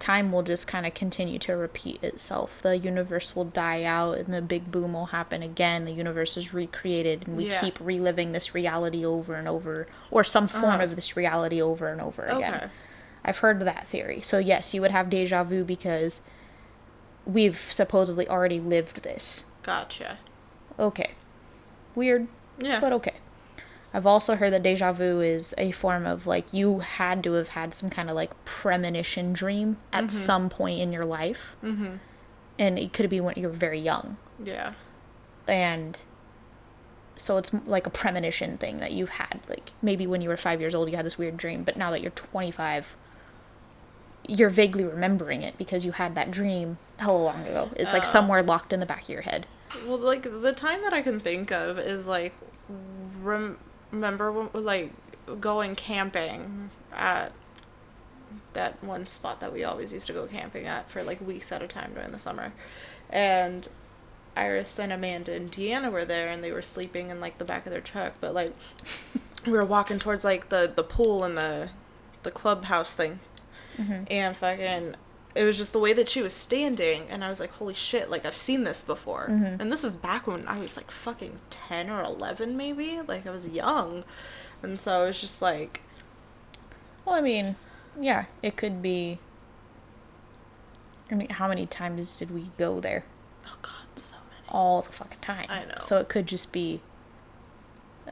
time 0.00 0.30
will 0.32 0.42
just 0.42 0.66
kind 0.66 0.86
of 0.86 0.94
continue 0.94 1.38
to 1.40 1.56
repeat 1.56 2.02
itself. 2.02 2.60
The 2.62 2.76
universe 2.78 3.34
will 3.36 3.44
die 3.44 3.84
out 3.84 4.18
and 4.18 4.32
the 4.34 4.42
big 4.42 4.70
boom 4.72 4.92
will 4.92 5.06
happen 5.06 5.42
again. 5.42 5.84
The 5.84 5.92
universe 5.92 6.36
is 6.36 6.52
recreated 6.54 7.26
and 7.26 7.36
we 7.36 7.48
Yeah. 7.48 7.60
keep 7.60 7.78
reliving 7.80 8.32
this 8.32 8.54
reality 8.54 9.04
over 9.04 9.34
and 9.34 9.46
over, 9.48 9.86
or 10.10 10.22
some 10.24 10.46
form 10.48 10.74
Uh-huh. 10.74 10.84
of 10.84 10.96
this 10.96 11.16
reality 11.16 11.60
over 11.62 11.88
and 11.88 12.00
over 12.00 12.24
again. 12.24 12.70
I've 13.28 13.38
heard 13.38 13.60
that 13.60 13.86
theory. 13.88 14.20
So, 14.22 14.38
yes, 14.38 14.72
you 14.74 14.80
would 14.80 14.90
have 14.90 15.10
deja 15.10 15.44
vu 15.44 15.64
because 15.64 16.22
we've 17.26 17.58
supposedly 17.58 18.26
already 18.28 18.58
lived 18.58 19.02
this. 19.02 19.44
Gotcha. 19.62 20.18
Okay. 20.78 21.10
Weird, 21.94 22.28
Yeah. 22.58 22.80
but 22.80 22.92
okay. 22.94 23.14
I've 23.92 24.06
also 24.06 24.36
heard 24.36 24.52
that 24.52 24.62
deja 24.62 24.92
vu 24.92 25.20
is 25.20 25.54
a 25.58 25.72
form 25.72 26.06
of 26.06 26.26
like 26.26 26.52
you 26.52 26.78
had 26.80 27.22
to 27.24 27.32
have 27.34 27.48
had 27.48 27.74
some 27.74 27.90
kind 27.90 28.08
of 28.10 28.16
like 28.16 28.32
premonition 28.44 29.32
dream 29.32 29.78
at 29.92 30.10
some 30.10 30.48
point 30.50 30.80
in 30.80 30.92
your 30.92 31.04
life. 31.04 31.56
mm-hmm. 31.62 31.96
And 32.58 32.78
it 32.78 32.92
could 32.92 33.08
be 33.08 33.20
when 33.20 33.34
you're 33.36 33.50
very 33.50 33.78
young. 33.80 34.16
Yeah. 34.42 34.72
And 35.46 35.98
so 37.16 37.36
it's 37.38 37.50
like 37.66 37.86
a 37.86 37.90
premonition 37.90 38.58
thing 38.58 38.78
that 38.78 38.92
you've 38.92 39.10
had. 39.10 39.40
Like 39.48 39.72
maybe 39.82 40.06
when 40.06 40.22
you 40.22 40.28
were 40.28 40.36
five 40.36 40.60
years 40.60 40.74
old, 40.74 40.90
you 40.90 40.96
had 40.96 41.06
this 41.06 41.18
weird 41.18 41.36
dream, 41.36 41.62
but 41.62 41.76
now 41.76 41.90
that 41.90 42.00
you're 42.02 42.10
25, 42.12 42.96
you're 44.28 44.48
vaguely 44.50 44.84
remembering 44.84 45.42
it 45.42 45.58
because 45.58 45.84
you 45.84 45.92
had 45.92 46.14
that 46.14 46.30
dream 46.30 46.78
hella 46.98 47.16
long 47.18 47.46
ago. 47.46 47.70
It's 47.74 47.92
like 47.92 48.02
Oh. 48.02 48.06
somewhere 48.06 48.42
locked 48.42 48.72
in 48.72 48.78
the 48.80 48.86
back 48.86 49.02
of 49.04 49.08
your 49.08 49.22
head. 49.22 49.46
Well, 49.86 49.98
like 49.98 50.22
the 50.22 50.52
time 50.52 50.82
that 50.82 50.92
I 50.92 51.02
can 51.02 51.18
think 51.18 51.50
of 51.50 51.78
is 51.78 52.06
like 52.06 52.34
rem- 53.20 53.58
remember 53.90 54.30
when 54.30 54.48
like 54.64 54.92
going 55.40 55.74
camping 55.74 56.70
at 56.94 57.32
that 58.52 58.82
one 58.84 59.06
spot 59.06 59.40
that 59.40 59.52
we 59.52 59.64
always 59.64 59.92
used 59.92 60.06
to 60.06 60.12
go 60.12 60.26
camping 60.26 60.66
at 60.66 60.88
for 60.90 61.02
like 61.02 61.20
weeks 61.20 61.50
at 61.52 61.62
a 61.62 61.66
time 61.66 61.92
during 61.94 62.12
the 62.12 62.18
summer, 62.18 62.52
and 63.10 63.68
Iris 64.36 64.78
and 64.78 64.92
Amanda 64.92 65.32
and 65.34 65.50
Deanna 65.50 65.90
were 65.90 66.04
there 66.04 66.28
and 66.28 66.44
they 66.44 66.52
were 66.52 66.62
sleeping 66.62 67.10
in 67.10 67.20
like 67.20 67.38
the 67.38 67.44
back 67.44 67.66
of 67.66 67.72
their 67.72 67.80
truck, 67.80 68.14
but 68.20 68.34
like 68.34 68.52
we 69.46 69.52
were 69.52 69.64
walking 69.64 69.98
towards 69.98 70.24
like 70.24 70.48
the 70.50 70.70
the 70.74 70.84
pool 70.84 71.24
and 71.24 71.36
the 71.36 71.70
the 72.22 72.30
clubhouse 72.30 72.94
thing 72.94 73.20
Mm-hmm. 73.78 74.04
and 74.10 74.36
fucking 74.36 74.94
it 75.34 75.44
was 75.44 75.56
just 75.56 75.72
the 75.72 75.78
way 75.78 75.92
that 75.92 76.08
she 76.08 76.20
was 76.20 76.32
standing 76.32 77.06
and 77.10 77.22
i 77.22 77.28
was 77.28 77.38
like 77.38 77.52
holy 77.52 77.74
shit 77.74 78.10
like 78.10 78.26
i've 78.26 78.36
seen 78.36 78.64
this 78.64 78.82
before 78.82 79.28
mm-hmm. 79.30 79.60
and 79.60 79.70
this 79.70 79.84
is 79.84 79.94
back 79.96 80.26
when 80.26 80.46
i 80.48 80.58
was 80.58 80.76
like 80.76 80.90
fucking 80.90 81.38
10 81.50 81.88
or 81.90 82.02
11 82.02 82.56
maybe 82.56 83.00
like 83.06 83.26
i 83.26 83.30
was 83.30 83.46
young 83.48 84.04
and 84.62 84.80
so 84.80 85.04
it 85.04 85.06
was 85.08 85.20
just 85.20 85.40
like 85.40 85.80
Well, 87.04 87.14
I 87.14 87.20
mean, 87.20 87.56
yeah, 88.00 88.26
it 88.42 88.56
could 88.56 88.82
be. 88.82 89.18
I 91.10 91.14
mean, 91.14 91.30
how 91.30 91.48
many 91.48 91.66
times 91.66 92.18
did 92.18 92.30
we 92.30 92.50
go 92.58 92.80
there? 92.80 93.04
oh 93.46 93.56
god 93.62 93.72
so 93.96 94.16
many 94.16 94.42
All 94.48 94.82
the 94.82 94.92
fucking 94.92 95.20
time. 95.20 95.46
I 95.48 95.64
know. 95.64 95.78
So 95.80 95.98
it 95.98 96.08
could 96.08 96.26
just 96.26 96.52
be. 96.52 96.80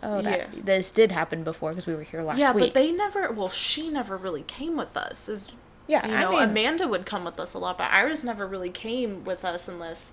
Oh, 0.03 0.21
that 0.23 0.55
Yeah. 0.55 0.61
this 0.65 0.91
did 0.91 1.13
happen 1.13 1.43
before 1.45 1.71
because 1.71 1.87
we 1.87 1.95
were 1.95 2.03
here 2.03 2.23
last 2.23 2.39
yeah 2.39 2.53
week. 2.53 2.65
but 2.65 2.75
they 2.75 2.93
never 2.93 3.31
well 3.33 3.49
she 3.49 3.89
never 3.91 4.17
really 4.17 4.43
came 4.43 4.77
with 4.77 4.97
us 4.97 5.29
is 5.29 5.53
yeah, 5.89 6.07
you 6.07 6.15
I 6.15 6.21
know 6.21 6.31
mean, 6.33 6.43
amanda 6.51 6.89
would 6.89 7.07
come 7.07 7.25
with 7.25 7.39
us 7.39 7.55
a 7.55 7.59
lot 7.59 7.79
but 7.79 7.91
iris 7.93 8.25
never 8.25 8.47
really 8.47 8.71
came 8.71 9.25
with 9.25 9.45
us 9.45 9.69
unless 9.69 10.13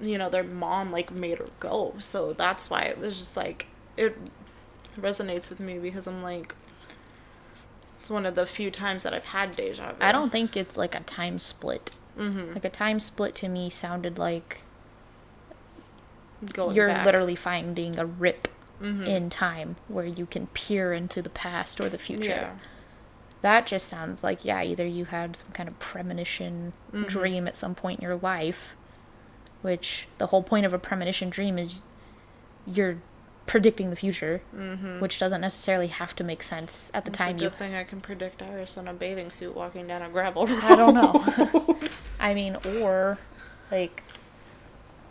you 0.00 0.16
know 0.16 0.30
their 0.30 0.44
mom 0.44 0.90
like 0.92 1.10
made 1.10 1.38
her 1.38 1.48
go 1.60 1.94
so 1.98 2.32
that's 2.32 2.70
why 2.70 2.82
it 2.82 2.98
was 2.98 3.18
just 3.18 3.36
like 3.36 3.66
it 3.96 4.16
resonates 4.98 5.50
with 5.50 5.60
me 5.60 5.78
because 5.78 6.06
i'm 6.06 6.22
like 6.22 6.54
it's 8.00 8.08
one 8.10 8.24
of 8.24 8.34
the 8.36 8.46
few 8.46 8.70
times 8.70 9.04
that 9.04 9.12
i've 9.12 9.26
had 9.26 9.54
deja 9.56 9.92
vu 9.92 9.96
I 10.00 10.12
don't 10.12 10.30
think 10.30 10.56
it's 10.56 10.76
like 10.78 10.94
a 10.94 11.00
time 11.00 11.38
split. 11.38 11.90
mm-hmm. 12.18 12.54
Like 12.54 12.64
a 12.64 12.70
time 12.70 13.00
split 13.00 13.34
to 13.36 13.48
me 13.48 13.70
sounded 13.70 14.18
like 14.18 14.62
Going 16.52 16.74
you're 16.76 16.88
back. 16.88 17.04
literally 17.06 17.34
finding 17.36 17.98
a 17.98 18.06
rip 18.06 18.48
Mhm. 18.80 19.06
in 19.06 19.28
time 19.30 19.76
where 19.88 20.04
you 20.06 20.24
can 20.26 20.46
peer 20.48 20.92
into 20.92 21.20
the 21.20 21.30
past 21.30 21.80
or 21.80 21.88
the 21.88 21.98
future. 21.98 22.30
Yeah. 22.30 22.50
That 23.42 23.66
just 23.66 23.88
sounds 23.88 24.22
like 24.22 24.44
yeah, 24.44 24.62
either 24.62 24.86
you 24.86 25.06
had 25.06 25.36
some 25.36 25.48
kind 25.52 25.68
of 25.68 25.78
premonition 25.80 26.72
Mhm. 26.92 27.08
dream 27.08 27.48
at 27.48 27.56
some 27.56 27.74
point 27.74 27.98
in 28.00 28.04
your 28.04 28.16
life, 28.16 28.74
which 29.62 30.06
the 30.18 30.28
whole 30.28 30.42
point 30.42 30.64
of 30.66 30.72
a 30.72 30.78
premonition 30.78 31.28
dream 31.30 31.58
is 31.58 31.82
you're 32.66 32.98
predicting 33.46 33.90
the 33.90 33.96
future, 33.96 34.42
Mm-hmm. 34.54 35.00
which 35.00 35.18
doesn't 35.18 35.40
necessarily 35.40 35.86
have 35.88 36.14
to 36.16 36.22
make 36.22 36.42
sense 36.42 36.90
at 36.94 37.04
the 37.04 37.10
it's 37.10 37.18
time 37.18 37.30
a 37.36 37.40
you 37.40 37.48
good 37.48 37.58
thing 37.58 37.74
I 37.74 37.82
can 37.82 38.00
predict 38.00 38.42
Iris 38.42 38.76
in 38.76 38.86
a 38.86 38.92
bathing 38.92 39.30
suit 39.30 39.56
walking 39.56 39.86
down 39.88 40.02
a 40.02 40.08
gravel 40.08 40.46
road. 40.46 40.62
I 40.62 40.76
don't 40.76 40.94
know. 40.94 41.78
I 42.20 42.34
mean, 42.34 42.56
or 42.76 43.18
like, 43.70 44.02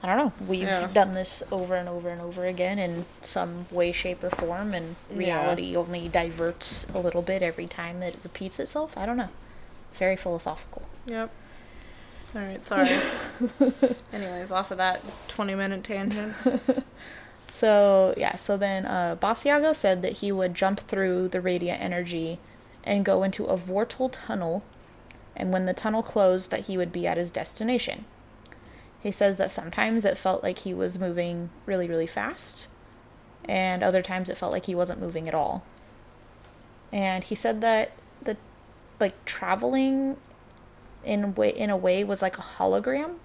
I 0.03 0.07
don't 0.07 0.17
know. 0.17 0.45
We've 0.47 0.61
Yeah. 0.61 0.87
done 0.93 1.13
this 1.15 1.41
over 1.51 1.75
and 1.75 1.89
over 1.89 2.09
and 2.09 2.21
over 2.21 2.45
again 2.45 2.77
in 2.77 3.05
some 3.21 3.65
way, 3.71 3.91
shape, 3.91 4.23
or 4.23 4.29
form, 4.29 4.73
and 4.73 4.95
Yeah. 5.09 5.17
reality 5.17 5.75
only 5.75 6.07
diverts 6.07 6.87
a 6.93 6.99
little 6.99 7.21
bit 7.23 7.41
every 7.41 7.65
time 7.67 8.03
it 8.03 8.17
repeats 8.23 8.59
itself. 8.59 8.95
I 8.97 9.05
don't 9.07 9.17
know. 9.17 9.29
It's 9.89 9.97
very 9.97 10.15
philosophical. 10.15 10.83
Yep. 11.07 11.31
All 12.35 12.41
right, 12.41 12.63
sorry. 12.63 12.89
Anyways, 14.13 14.51
off 14.51 14.69
of 14.69 14.77
that 14.77 15.01
20 15.27 15.55
minute 15.55 15.83
tangent. 15.83 16.35
So 17.49 18.13
yeah, 18.17 18.35
so 18.35 18.55
then 18.55 18.85
uh, 18.85 19.15
Basiago 19.19 19.75
said 19.75 20.03
that 20.03 20.17
he 20.17 20.31
would 20.31 20.53
jump 20.53 20.81
through 20.81 21.29
the 21.29 21.41
radiant 21.41 21.81
energy 21.81 22.37
and 22.83 23.03
go 23.03 23.23
into 23.23 23.45
a 23.45 23.57
vortal 23.57 24.09
tunnel, 24.11 24.61
and 25.35 25.51
when 25.51 25.65
the 25.65 25.73
tunnel 25.73 26.03
closed, 26.03 26.51
that 26.51 26.67
he 26.67 26.77
would 26.77 26.91
be 26.91 27.07
at 27.07 27.17
his 27.17 27.31
destination. 27.31 28.05
He 29.07 29.13
says 29.13 29.37
that 29.37 29.51
sometimes 29.51 30.03
it 30.03 30.17
felt 30.17 30.43
like 30.43 30.59
he 30.59 30.73
was 30.73 30.99
moving 30.99 31.49
really, 31.65 31.87
really 31.87 32.07
fast, 32.07 32.67
and 33.45 33.81
other 33.81 34.01
times 34.01 34.29
it 34.29 34.37
felt 34.37 34.51
like 34.51 34.65
he 34.65 34.75
wasn't 34.75 34.99
moving 34.99 35.29
at 35.29 35.33
all. 35.33 35.63
And 36.91 37.23
he 37.23 37.33
said 37.33 37.61
that 37.61 37.91
the 38.21 38.35
like 38.99 39.23
traveling 39.23 40.17
in 41.05 41.35
way 41.35 41.51
in 41.51 41.69
a 41.69 41.77
way 41.77 42.03
was 42.03 42.21
like 42.21 42.37
a 42.37 42.41
hologram. 42.41 43.15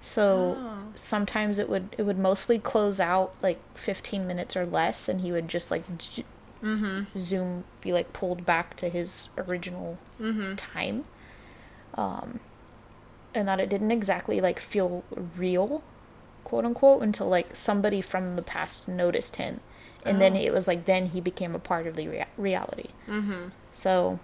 So 0.00 0.56
Oh. 0.58 0.84
sometimes 0.94 1.58
it 1.58 1.68
would 1.68 1.94
it 1.98 2.04
would 2.04 2.18
mostly 2.18 2.58
close 2.58 2.98
out 2.98 3.34
like 3.42 3.60
15 3.76 4.26
minutes 4.26 4.56
or 4.56 4.64
less 4.64 5.06
and 5.06 5.20
he 5.20 5.30
would 5.32 5.48
just 5.48 5.70
like 5.70 5.84
z- 6.00 6.24
Mm-hmm. 6.62 7.18
zoom 7.18 7.64
be 7.82 7.92
like 7.92 8.14
pulled 8.14 8.46
back 8.46 8.74
to 8.76 8.88
his 8.88 9.28
original 9.36 9.98
Mm-hmm. 10.18 10.54
time 10.54 11.04
um 11.94 12.40
and 13.34 13.48
that 13.48 13.60
it 13.60 13.68
didn't 13.68 13.90
exactly 13.90 14.40
like 14.40 14.60
feel 14.60 15.02
real 15.36 15.82
quote 16.44 16.64
unquote 16.64 17.02
until 17.02 17.28
like 17.28 17.54
somebody 17.56 18.00
from 18.00 18.36
the 18.36 18.42
past 18.42 18.86
noticed 18.88 19.36
him 19.36 19.60
and 20.04 20.20
then 20.20 20.34
Oh. 20.36 20.40
it 20.40 20.52
was 20.52 20.66
like 20.68 20.84
then 20.86 21.06
he 21.06 21.20
became 21.20 21.54
a 21.54 21.58
part 21.58 21.86
of 21.86 21.96
the 21.96 22.06
rea- 22.08 22.26
reality 22.36 22.90
Mm-hmm. 23.08 23.48
so 23.72 24.18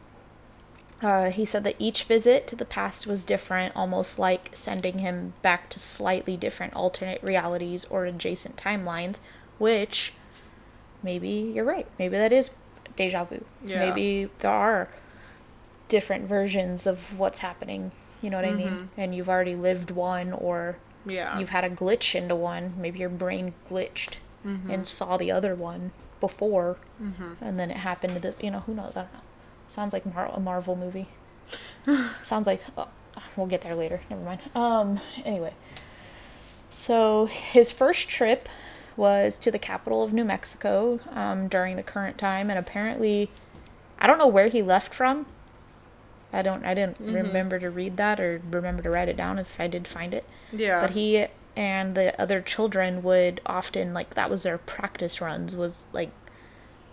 uh, 1.03 1.31
he 1.31 1.47
said 1.47 1.65
that 1.65 1.77
each 1.79 2.05
visit 2.05 2.47
to 2.47 2.55
the 2.55 2.67
past 2.67 3.07
was 3.07 3.25
different, 3.25 3.75
almost 3.75 4.19
like 4.19 4.51
sending 4.53 4.99
him 4.99 5.33
back 5.41 5.71
to 5.71 5.79
slightly 5.79 6.37
different 6.37 6.75
alternate 6.75 7.23
realities 7.23 7.87
or 7.87 8.05
adjacent 8.05 8.59
timelines, 8.59 9.19
which 9.57 10.13
maybe 11.03 11.31
you're 11.55 11.65
right. 11.65 11.87
Maybe 11.99 12.19
that 12.19 12.33
is 12.35 12.51
deja 12.97 13.25
vu. 13.25 13.43
Yeah. 13.65 13.79
Maybe 13.79 14.29
there 14.41 14.51
are 14.51 14.89
different 15.89 16.29
versions 16.29 16.87
of 16.87 17.19
what's 17.19 17.39
happening. 17.39 17.93
You 18.23 18.31
know 18.31 18.37
what 18.37 18.45
I 18.47 18.53
mean? 18.53 18.91
And 18.97 19.15
you've 19.15 19.29
already 19.29 19.55
lived 19.55 19.91
one, 19.91 20.33
or 20.33 20.77
Yeah. 21.07 21.39
you've 21.39 21.49
had 21.51 21.65
a 21.65 21.71
glitch 21.71 22.15
into 22.15 22.35
one. 22.37 22.75
Maybe 22.79 22.99
your 22.99 23.09
brain 23.09 23.55
glitched 23.69 24.15
and 24.45 24.87
saw 24.87 25.17
the 25.17 25.31
other 25.31 25.55
one 25.55 25.93
before, 26.21 26.77
Mm-hmm. 27.03 27.43
and 27.45 27.59
then 27.59 27.71
it 27.71 27.79
happened 27.79 28.15
to 28.15 28.21
the. 28.21 28.35
You 28.43 28.51
know, 28.51 28.61
who 28.61 28.75
knows? 28.75 28.97
I 28.97 29.03
don't 29.03 29.13
know. 29.15 29.21
Sounds 29.69 29.93
like 29.93 30.05
Mar- 30.15 30.31
a 30.35 30.41
Marvel 30.41 30.77
movie. 30.77 31.09
Sounds 32.23 32.47
like 32.47 32.63
oh, 32.77 32.89
we'll 33.37 33.47
get 33.47 33.63
there 33.63 33.75
later. 33.75 34.01
Never 34.11 34.23
mind. 34.23 34.41
Um. 34.55 35.01
Anyway, 35.25 35.55
so 36.71 37.27
his 37.27 37.73
first 37.73 38.09
trip 38.09 38.49
was 38.97 39.37
to 39.39 39.51
the 39.51 39.59
capital 39.59 40.03
of 40.03 40.13
New 40.13 40.25
Mexico 40.25 41.01
um, 41.11 41.49
during 41.49 41.77
the 41.77 41.83
current 41.83 42.19
time, 42.19 42.51
and 42.51 42.59
apparently, 42.59 43.31
I 43.99 44.07
don't 44.07 44.19
know 44.19 44.27
where 44.27 44.49
he 44.49 44.63
left 44.63 44.93
from. 44.93 45.27
I 46.33 46.43
don't. 46.43 46.65
I 46.65 46.75
didn't 46.75 47.01
Mhm. 47.03 47.15
remember 47.15 47.59
to 47.59 47.71
read 47.71 47.97
that 47.97 48.21
or 48.21 48.41
remember 48.51 48.83
to 48.83 48.91
write 48.91 49.09
it 49.09 49.17
down 49.17 49.39
if 49.39 49.59
I 49.61 49.67
did 49.67 49.89
find 49.89 50.15
it. 50.15 50.25
Yeah. 50.53 50.81
But 50.81 50.91
he 50.91 51.27
and 51.57 51.93
the 51.93 52.19
other 52.21 52.41
children 52.41 53.03
would 53.03 53.41
often 53.45 53.93
like 53.93 54.15
that 54.15 54.31
was 54.31 54.45
their 54.45 54.59
practice 54.59 55.21
runs 55.21 55.57
was 55.57 55.89
like 55.93 56.11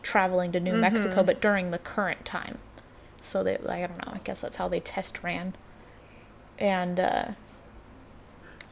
traveling 0.02 0.52
to 0.54 0.60
New 0.60 0.74
Mexico, 0.76 1.22
Mhm. 1.22 1.26
but 1.28 1.42
during 1.42 1.70
the 1.72 1.78
current 1.78 2.26
time. 2.26 2.58
So 3.22 3.44
they 3.44 3.58
like 3.58 3.84
I 3.84 3.88
don't 3.88 4.06
know. 4.06 4.14
I 4.14 4.20
guess 4.24 4.42
that's 4.42 4.58
how 4.58 4.68
they 4.68 4.80
test 4.80 5.22
ran. 5.24 5.54
And 6.58 7.00
uh, 7.00 7.26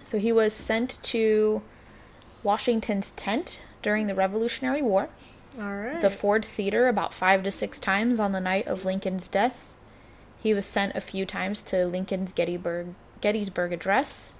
so 0.04 0.18
he 0.18 0.32
was 0.32 0.54
sent 0.54 1.02
to 1.04 1.62
Washington's 2.44 3.12
tent 3.12 3.64
during 3.82 4.08
the 4.08 4.16
Revolutionary 4.16 4.82
War 4.82 5.10
All 5.60 5.76
right. 5.76 6.02
the 6.02 6.10
Ford 6.10 6.46
Theater 6.46 6.88
about 6.88 7.14
five 7.14 7.44
to 7.44 7.52
six 7.52 7.80
times 7.80 8.20
on 8.20 8.32
the 8.32 8.42
night 8.42 8.68
of 8.68 8.86
Lincoln's 8.86 9.28
death. 9.28 9.56
He 10.38 10.54
was 10.54 10.66
sent 10.66 10.96
a 10.96 11.02
few 11.02 11.26
times 11.26 11.62
to 11.64 11.86
Lincoln's 11.86 12.32
Gettysburg 12.32 12.94
Gettysburg 13.22 13.74
Address, 13.74 14.34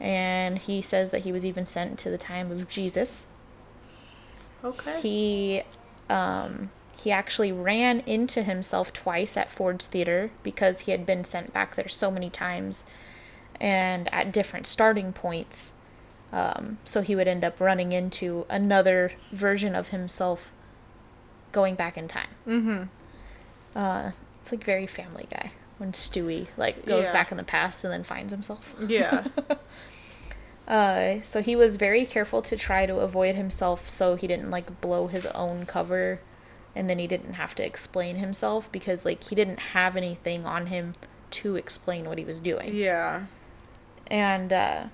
and 0.00 0.58
he 0.58 0.80
says 0.80 1.10
that 1.10 1.22
he 1.22 1.32
was 1.32 1.44
even 1.44 1.66
sent 1.66 1.98
to 2.00 2.10
the 2.10 2.18
time 2.18 2.50
of 2.50 2.68
Jesus. 2.68 3.26
okay. 4.64 5.00
He 5.00 5.62
um, 6.08 6.70
he 6.98 7.10
actually 7.10 7.52
ran 7.52 8.00
into 8.00 8.42
himself 8.42 8.92
twice 8.92 9.36
at 9.36 9.50
Ford's 9.50 9.86
Theater 9.86 10.30
because 10.42 10.80
he 10.80 10.92
had 10.92 11.04
been 11.04 11.24
sent 11.24 11.52
back 11.52 11.74
there 11.74 11.88
so 11.88 12.10
many 12.10 12.30
times, 12.30 12.86
and 13.60 14.12
at 14.12 14.32
different 14.32 14.66
starting 14.66 15.12
points. 15.12 15.72
Um, 16.32 16.78
so 16.86 17.02
he 17.02 17.14
would 17.14 17.28
end 17.28 17.44
up 17.44 17.60
running 17.60 17.92
into 17.92 18.46
another 18.48 19.12
version 19.32 19.74
of 19.74 19.88
himself 19.88 20.50
going 21.52 21.74
back 21.74 21.98
in 21.98 22.08
time. 22.08 22.30
mm-hmm. 22.48 22.84
Uh, 23.74 24.12
it's 24.42 24.52
like 24.52 24.62
very 24.64 24.86
Family 24.86 25.26
Guy 25.32 25.52
when 25.78 25.92
Stewie 25.92 26.48
like 26.58 26.84
goes 26.84 27.06
Yeah. 27.06 27.12
back 27.12 27.30
in 27.30 27.38
the 27.38 27.42
past 27.44 27.82
and 27.84 27.92
then 27.92 28.04
finds 28.04 28.32
himself. 28.32 28.74
Yeah. 28.86 29.24
Uh, 30.66 31.20
so 31.24 31.42
he 31.42 31.56
was 31.56 31.74
very 31.74 32.04
careful 32.04 32.40
to 32.40 32.56
try 32.56 32.86
to 32.86 32.96
avoid 32.98 33.34
himself 33.34 33.88
so 33.88 34.14
he 34.14 34.28
didn't 34.28 34.48
like 34.50 34.80
blow 34.80 35.08
his 35.08 35.26
own 35.26 35.66
cover 35.66 36.20
and 36.76 36.88
then 36.88 37.00
he 37.00 37.06
didn't 37.08 37.34
have 37.34 37.52
to 37.52 37.66
explain 37.66 38.16
himself 38.16 38.70
because 38.70 39.04
like 39.04 39.24
he 39.24 39.34
didn't 39.34 39.58
have 39.58 39.96
anything 39.96 40.46
on 40.46 40.66
him 40.66 40.92
to 41.32 41.56
explain 41.56 42.04
what 42.04 42.16
he 42.16 42.24
was 42.24 42.38
doing. 42.38 42.74
yeah. 42.74 43.24
And 44.06 44.52
uh, 44.52 44.84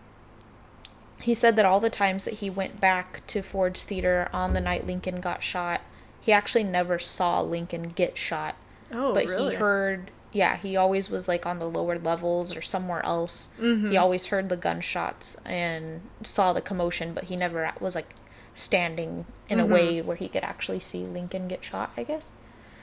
he 1.21 1.35
said 1.35 1.55
that 1.57 1.67
all 1.67 1.81
the 1.81 1.91
times 1.91 2.25
that 2.25 2.35
he 2.35 2.49
went 2.49 2.81
back 2.81 3.25
to 3.27 3.43
Ford's 3.43 3.85
Theater 3.85 4.31
on 4.33 4.55
the 4.55 4.61
night 4.63 4.87
Lincoln 4.87 5.21
got 5.21 5.43
shot, 5.43 5.83
he 6.21 6.33
actually 6.33 6.65
never 6.65 6.99
saw 6.99 7.41
Lincoln 7.43 7.91
get 7.91 8.17
shot. 8.17 8.57
Oh, 8.93 9.13
but 9.15 9.27
really? 9.27 9.51
he 9.51 9.57
heard, 9.57 10.11
yeah, 10.33 10.57
he 10.57 10.77
always 10.77 11.11
was 11.11 11.29
like 11.29 11.45
on 11.47 11.59
the 11.59 11.69
lower 11.69 11.99
levels 11.99 12.55
or 12.57 12.63
somewhere 12.63 13.05
else. 13.05 13.51
Mhm. 13.61 13.91
He 13.91 13.97
always 13.97 14.27
heard 14.27 14.49
the 14.49 14.57
gunshots 14.57 15.37
and 15.45 16.03
saw 16.23 16.53
the 16.53 16.61
commotion, 16.61 17.13
but 17.15 17.25
he 17.25 17.37
never 17.37 17.71
was 17.81 17.95
like 17.95 18.11
standing 18.55 19.25
in 19.49 19.59
Mhm. 19.59 19.63
a 19.63 19.67
way 19.67 20.03
where 20.03 20.17
he 20.17 20.29
could 20.29 20.43
actually 20.45 20.81
see 20.81 21.05
Lincoln 21.05 21.49
get 21.49 21.65
shot, 21.65 21.91
I 21.97 22.03
guess. 22.05 22.31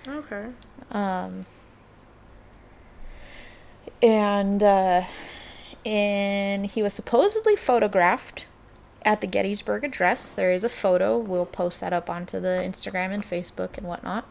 Okay. 0.07 0.47
Um, 0.91 1.45
and 4.01 4.63
uh, 4.63 5.03
and 5.85 6.65
he 6.65 6.81
was 6.81 6.93
supposedly 6.93 7.55
photographed 7.55 8.45
at 9.03 9.21
the 9.21 9.27
Gettysburg 9.27 9.83
Address. 9.83 10.33
There 10.33 10.51
is 10.51 10.63
a 10.63 10.69
photo. 10.69 11.17
We'll 11.17 11.45
post 11.45 11.81
that 11.81 11.93
up 11.93 12.09
onto 12.09 12.39
the 12.39 12.61
Instagram 12.65 13.11
and 13.13 13.23
Facebook 13.23 13.77
and 13.77 13.87
whatnot. 13.87 14.25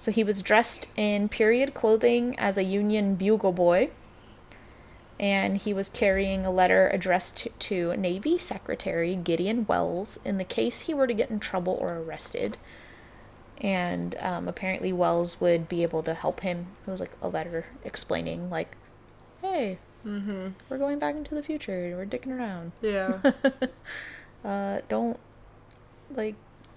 So 0.00 0.10
he 0.10 0.24
was 0.24 0.40
dressed 0.40 0.88
in 0.96 1.28
period 1.28 1.74
clothing 1.74 2.36
as 2.38 2.56
a 2.56 2.64
Union 2.64 3.16
bugle 3.16 3.52
boy. 3.52 3.90
And 5.18 5.58
he 5.58 5.74
was 5.74 5.90
carrying 5.90 6.46
a 6.46 6.50
letter 6.50 6.88
addressed 6.88 7.36
to, 7.36 7.50
to 7.50 7.94
Navy 7.98 8.38
Secretary 8.38 9.14
Gideon 9.14 9.66
Welles 9.66 10.18
in 10.24 10.38
the 10.38 10.44
case 10.44 10.80
he 10.80 10.94
were 10.94 11.06
to 11.06 11.12
get 11.12 11.28
in 11.30 11.38
trouble 11.38 11.76
or 11.78 11.98
arrested 11.98 12.56
and 13.60 14.16
um, 14.20 14.48
apparently 14.48 14.90
Welles 14.90 15.38
would 15.38 15.68
be 15.68 15.82
able 15.82 16.02
to 16.04 16.14
help 16.14 16.40
him. 16.40 16.68
It 16.86 16.90
was 16.90 17.00
like 17.00 17.12
a 17.20 17.28
letter 17.28 17.66
explaining, 17.84 18.48
like, 18.48 18.74
"Hey, 19.42 19.76
Mm-hmm. 20.02 20.48
we're 20.70 20.78
going 20.78 20.98
back 20.98 21.14
into 21.14 21.34
the 21.34 21.42
future. 21.42 21.92
We're 21.94 22.06
dicking 22.06 22.36
around. 22.38 22.72
Yeah. 22.80 23.20
Uh, 24.42 24.80
don't 24.88 25.18
like 26.16 26.34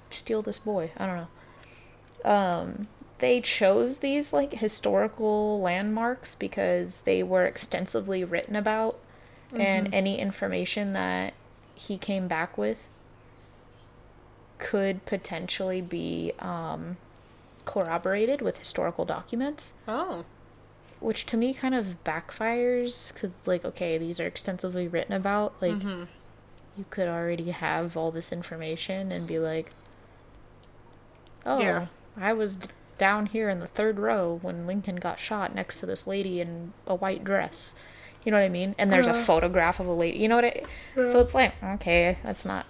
steal 0.10 0.42
this 0.42 0.60
boy. 0.60 0.92
I 0.98 1.06
don't 1.08 1.16
know." 2.26 2.30
Um, 2.30 2.88
they 3.24 3.40
chose 3.40 4.00
these 4.00 4.34
like 4.34 4.52
historical 4.56 5.62
landmarks 5.62 6.36
because 6.36 7.02
they 7.02 7.24
were 7.24 7.46
extensively 7.46 8.22
written 8.22 8.54
about, 8.54 9.00
and 9.56 9.94
any 9.94 10.20
information 10.20 10.92
that 10.92 11.34
he 11.74 11.98
came 11.98 12.28
back 12.28 12.58
with 12.58 12.80
could 14.60 15.06
potentially 15.06 15.80
be 15.82 16.34
um, 16.40 16.98
corroborated 17.66 18.42
with 18.42 18.58
historical 18.58 19.06
documents, 19.06 19.74
Oh. 19.88 20.26
which 21.00 21.26
to 21.28 21.38
me 21.38 21.54
kind 21.54 21.74
of 21.76 22.04
backfires 22.04 23.14
because, 23.14 23.38
like, 23.48 23.64
okay, 23.64 23.98
these 23.98 24.20
are 24.20 24.28
extensively 24.28 24.88
written 24.88 25.14
about. 25.14 25.54
Like, 25.62 25.74
Mm-hmm. 25.74 26.04
you 26.78 26.86
could 26.90 27.08
already 27.08 27.52
have 27.52 27.96
all 27.96 28.12
this 28.12 28.32
information 28.34 29.12
and 29.14 29.26
be 29.28 29.40
like, 29.40 29.72
oh, 31.46 31.60
Yeah. 31.62 31.88
I 32.18 32.34
was 32.34 32.60
down 33.04 33.26
here 33.26 33.50
in 33.50 33.60
the 33.60 33.68
third 33.68 34.00
row 34.00 34.40
when 34.42 34.66
Lincoln 34.66 34.96
got 34.96 35.20
shot 35.20 35.54
next 35.54 35.82
to 35.82 35.86
this 35.86 36.08
lady 36.08 36.40
in 36.40 36.72
a 36.88 36.96
white 36.96 37.22
dress. 37.26 37.76
You 38.24 38.32
know 38.32 38.38
what 38.40 38.46
I 38.46 38.50
mean? 38.50 38.76
And 38.78 38.94
there's 38.94 39.08
a 39.08 39.12
Uh. 39.12 39.24
photograph 39.26 39.82
of 39.82 39.88
a 39.88 39.92
lady. 39.92 40.20
You 40.20 40.30
know 40.30 40.38
what 40.38 40.46
I 40.46 40.64
So 40.96 41.20
it's 41.20 41.36
like, 41.36 41.54
okay, 41.62 42.18
that's 42.24 42.46
not 42.46 42.66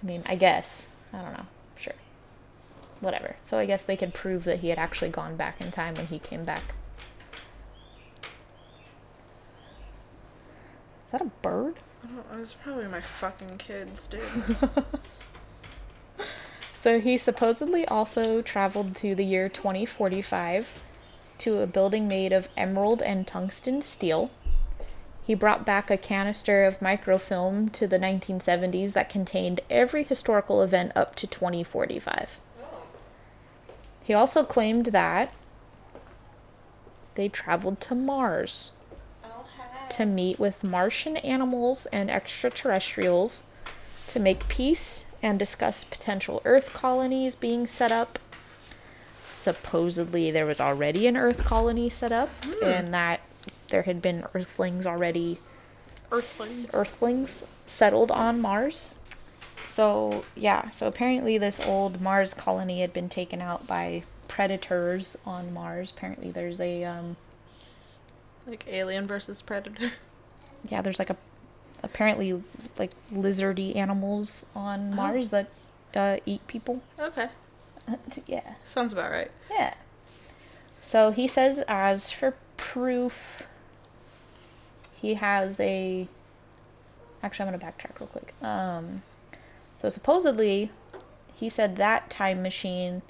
I 0.00 0.06
mean, 0.06 0.22
I 0.24 0.36
guess. 0.36 0.86
I 1.12 1.20
don't 1.20 1.32
know. 1.32 1.46
Sure. 1.76 1.94
Whatever. 3.00 3.34
So 3.42 3.58
I 3.58 3.66
guess 3.66 3.84
they 3.84 3.96
could 3.96 4.14
prove 4.14 4.44
that 4.44 4.60
he 4.60 4.68
had 4.68 4.78
actually 4.78 5.10
gone 5.10 5.34
back 5.36 5.60
in 5.60 5.72
time 5.72 5.94
when 5.96 6.06
he 6.06 6.20
came 6.20 6.44
back. 6.44 6.62
Is 11.06 11.10
that 11.10 11.22
a 11.22 11.30
bird? 11.42 11.74
I 12.04 12.06
don't, 12.06 12.40
it's 12.40 12.54
probably 12.54 12.86
my 12.86 13.00
fucking 13.00 13.58
kids, 13.58 14.06
dude. 14.06 14.22
So 16.86 17.00
he 17.00 17.18
supposedly 17.18 17.84
also 17.88 18.42
traveled 18.42 18.94
to 18.98 19.16
the 19.16 19.24
year 19.24 19.48
2045 19.48 20.84
to 21.38 21.58
a 21.58 21.66
building 21.66 22.06
made 22.06 22.32
of 22.32 22.48
emerald 22.56 23.02
and 23.02 23.26
tungsten 23.26 23.82
steel. 23.82 24.30
He 25.24 25.34
brought 25.34 25.66
back 25.66 25.90
a 25.90 25.96
canister 25.96 26.64
of 26.64 26.80
microfilm 26.80 27.70
to 27.70 27.88
the 27.88 27.98
1970s 27.98 28.92
that 28.92 29.10
contained 29.10 29.62
every 29.68 30.04
historical 30.04 30.62
event 30.62 30.92
up 30.94 31.16
to 31.16 31.26
2045. 31.26 32.38
He 34.04 34.14
also 34.14 34.44
claimed 34.44 34.86
that 34.86 35.32
they 37.16 37.28
traveled 37.28 37.80
to 37.80 37.96
Mars 37.96 38.70
to 39.88 40.06
meet 40.06 40.38
with 40.38 40.62
Martian 40.62 41.16
animals 41.16 41.86
and 41.86 42.08
extraterrestrials 42.08 43.42
to 44.06 44.20
make 44.20 44.46
peace 44.46 45.05
and 45.22 45.38
discuss 45.38 45.84
potential 45.84 46.40
Earth 46.44 46.72
colonies 46.72 47.34
being 47.34 47.66
set 47.66 47.90
up. 47.92 48.18
Supposedly, 49.20 50.30
there 50.30 50.46
was 50.46 50.60
already 50.60 51.06
an 51.06 51.16
Earth 51.16 51.44
colony 51.44 51.90
set 51.90 52.12
up, 52.12 52.30
and 52.62 52.94
that 52.94 53.20
there 53.70 53.82
had 53.82 54.00
been 54.00 54.24
Earthlings 54.34 54.86
already. 54.86 55.40
Earthlings. 56.12 56.66
s- 56.66 56.74
Earthlings 56.74 57.42
settled 57.66 58.10
on 58.12 58.40
Mars. 58.40 58.90
So 59.64 60.24
yeah, 60.36 60.70
so 60.70 60.86
apparently 60.86 61.38
this 61.38 61.58
old 61.60 62.00
Mars 62.00 62.34
colony 62.34 62.80
had 62.82 62.92
been 62.92 63.08
taken 63.08 63.42
out 63.42 63.66
by 63.66 64.04
predators 64.28 65.18
on 65.26 65.52
Mars. 65.52 65.90
Apparently, 65.90 66.30
there's 66.30 66.60
a 66.60 66.84
um, 66.84 67.16
Like 68.46 68.64
Alien 68.68 69.08
versus 69.08 69.42
Predator. 69.42 69.92
yeah, 70.68 70.82
there's 70.82 71.00
like 71.00 71.10
a 71.10 71.16
apparently 71.82 72.42
like 72.78 72.90
lizardy 73.12 73.74
animals 73.76 74.46
on 74.54 74.90
Oh. 74.92 74.96
Mars 74.96 75.30
that 75.30 75.48
uh, 75.94 76.18
eat 76.26 76.46
people. 76.46 76.82
Okay. 76.98 77.28
yeah, 78.26 78.54
Sounds 78.64 78.92
about 78.92 79.10
right. 79.12 79.30
yeah. 79.50 79.74
So 80.82 81.10
he 81.12 81.26
says, 81.28 81.60
as 81.68 82.10
for 82.10 82.34
proof, 82.56 83.42
he 84.92 85.14
has 85.14 85.58
a. 85.60 86.08
Actually, 87.22 87.48
I'm 87.48 87.58
gonna 87.58 87.72
backtrack 87.72 87.98
real 88.00 88.08
quick. 88.08 88.34
Um, 88.42 89.02
so 89.74 89.88
supposedly, 89.88 90.70
he 91.34 91.48
said 91.48 91.76
that 91.76 92.08
time 92.10 92.42
machine 92.42 93.02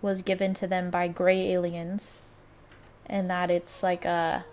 was 0.00 0.22
given 0.22 0.52
to 0.54 0.66
them 0.66 0.90
by 0.90 1.08
gray 1.08 1.52
aliens, 1.52 2.18
and 3.06 3.28
that 3.30 3.50
it's 3.50 3.82
like 3.82 4.04
a 4.04 4.44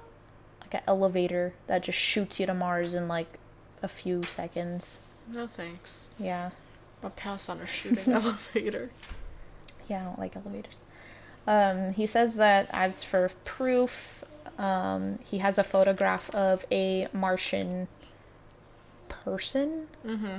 like 0.62 0.74
an 0.76 0.82
elevator 0.88 1.54
that 1.68 1.84
just 1.84 1.98
shoots 1.98 2.40
you 2.40 2.46
to 2.46 2.54
Mars 2.54 2.94
in 2.94 3.08
like 3.08 3.38
a 3.82 3.88
few 3.88 4.24
seconds. 4.24 5.00
No 5.32 5.48
thanks. 5.48 6.10
Yeah. 6.20 6.52
I'll 7.04 7.10
pass 7.12 7.48
on 7.50 7.60
a 7.60 7.66
shooting 7.66 8.12
elevator. 8.14 8.90
Yeah, 9.88 10.02
I 10.02 10.06
don't 10.06 10.20
like 10.20 10.36
elevators. 10.36 10.74
Um, 11.48 11.94
he 11.94 12.06
says 12.06 12.36
that 12.36 12.68
as 12.72 13.04
for 13.04 13.32
proof, 13.46 14.24
um, 14.58 15.18
he 15.26 15.38
has 15.40 15.58
a 15.58 15.64
photograph 15.64 16.30
of 16.36 16.66
a 16.72 17.08
Martian 17.14 17.88
person 19.08 19.88
Mm-hmm. 20.06 20.38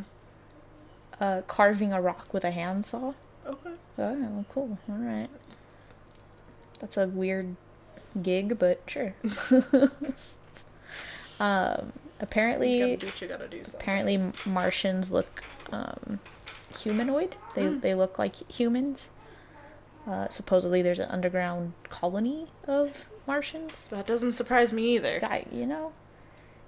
uh, 1.20 1.40
carving 1.46 1.92
a 1.92 2.00
rock 2.00 2.32
with 2.32 2.44
a 2.44 2.50
handsaw. 2.50 3.14
Okay. 3.46 3.70
Oh, 3.98 4.44
cool. 4.52 4.78
All 4.88 4.96
right. 4.96 5.28
That's 6.78 6.96
a 6.96 7.06
weird 7.08 7.56
gig, 8.22 8.58
but 8.58 8.80
sure. 8.86 9.14
um, 11.40 11.92
apparently, 12.20 12.78
gotta 12.78 12.96
do 12.96 13.06
what 13.06 13.20
you 13.20 13.28
gotta 13.28 13.48
do. 13.48 13.62
apparently. 13.74 14.18
Martians 14.46 15.10
look 15.12 15.42
um, 15.72 16.20
humanoid. 16.78 17.34
They 17.54 17.66
Hmm. 17.66 17.80
they 17.80 17.94
look 17.94 18.18
like 18.18 18.36
humans. 18.50 19.10
Uh, 20.06 20.28
supposedly, 20.30 20.82
there's 20.82 20.98
an 20.98 21.10
underground 21.10 21.74
colony 21.88 22.48
of 22.66 23.08
Martians. 23.26 23.88
That 23.88 24.06
doesn't 24.06 24.32
surprise 24.32 24.72
me 24.72 24.94
either. 24.96 25.20
Guy, 25.20 25.44
you 25.52 25.66
know. 25.66 25.92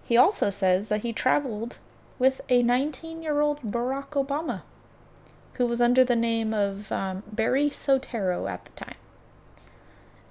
He 0.05 0.17
also 0.17 0.51
says 0.51 0.89
that 0.91 1.01
he 1.03 1.13
traveled 1.13 1.79
with 2.19 2.41
a 2.49 2.63
19-year-old 2.63 3.63
Barack 3.63 4.11
Obama, 4.11 4.63
who 5.55 5.67
was 5.67 5.81
under 5.81 6.05
the 6.05 6.15
name 6.17 6.53
of 6.53 6.93
um, 6.93 7.23
Barry 7.33 7.71
Soetoro 7.71 8.49
at 8.49 8.65
the 8.67 8.73
time. 8.73 8.97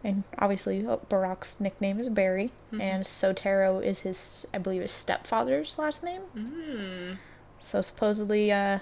And 0.03 0.23
obviously, 0.39 0.85
uh, 0.85 0.97
Barack's 1.09 1.59
nickname 1.59 1.99
is 1.99 2.09
Barry, 2.09 2.51
Mhm. 2.73 2.81
and 2.81 3.03
Soetoro 3.03 3.83
is 3.83 3.99
his, 3.99 4.47
I 4.53 4.57
believe, 4.57 4.81
his 4.81 4.91
stepfather's 4.91 5.77
last 5.77 6.03
name. 6.03 6.21
Mm. 6.35 7.17
So 7.59 7.81
supposedly, 7.83 8.51
uh, 8.51 8.79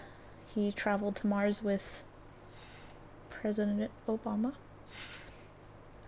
he 0.56 0.72
traveled 0.72 1.18
to 1.18 1.28
Mars 1.28 1.62
with 1.62 2.02
President 3.30 3.92
Obama. 4.08 4.54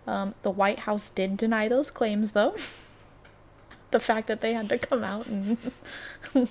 Um, 0.06 0.34
the 0.42 0.50
White 0.50 0.80
House 0.80 1.08
did 1.10 1.36
deny 1.36 1.68
those 1.68 1.90
claims, 1.90 2.32
though. 2.32 2.54
the 3.90 4.00
fact 4.00 4.26
that 4.28 4.40
they 4.40 4.54
had 4.54 4.70
to 4.70 4.78
come 4.78 5.04
out 5.04 5.26
and 5.26 5.58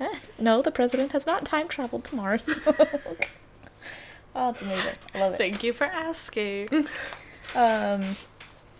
Eh, 0.00 0.14
no, 0.38 0.60
the 0.60 0.72
president 0.72 1.12
has 1.12 1.24
not 1.26 1.44
time 1.44 1.68
traveled 1.68 2.02
to 2.04 2.16
Mars. 2.16 2.42
oh, 4.34 4.50
it's 4.50 4.60
amazing. 4.62 4.94
I 5.14 5.20
love 5.20 5.34
it. 5.34 5.38
Thank 5.38 5.62
you 5.62 5.72
for 5.72 5.84
asking. 5.84 6.88
Um, 7.54 8.16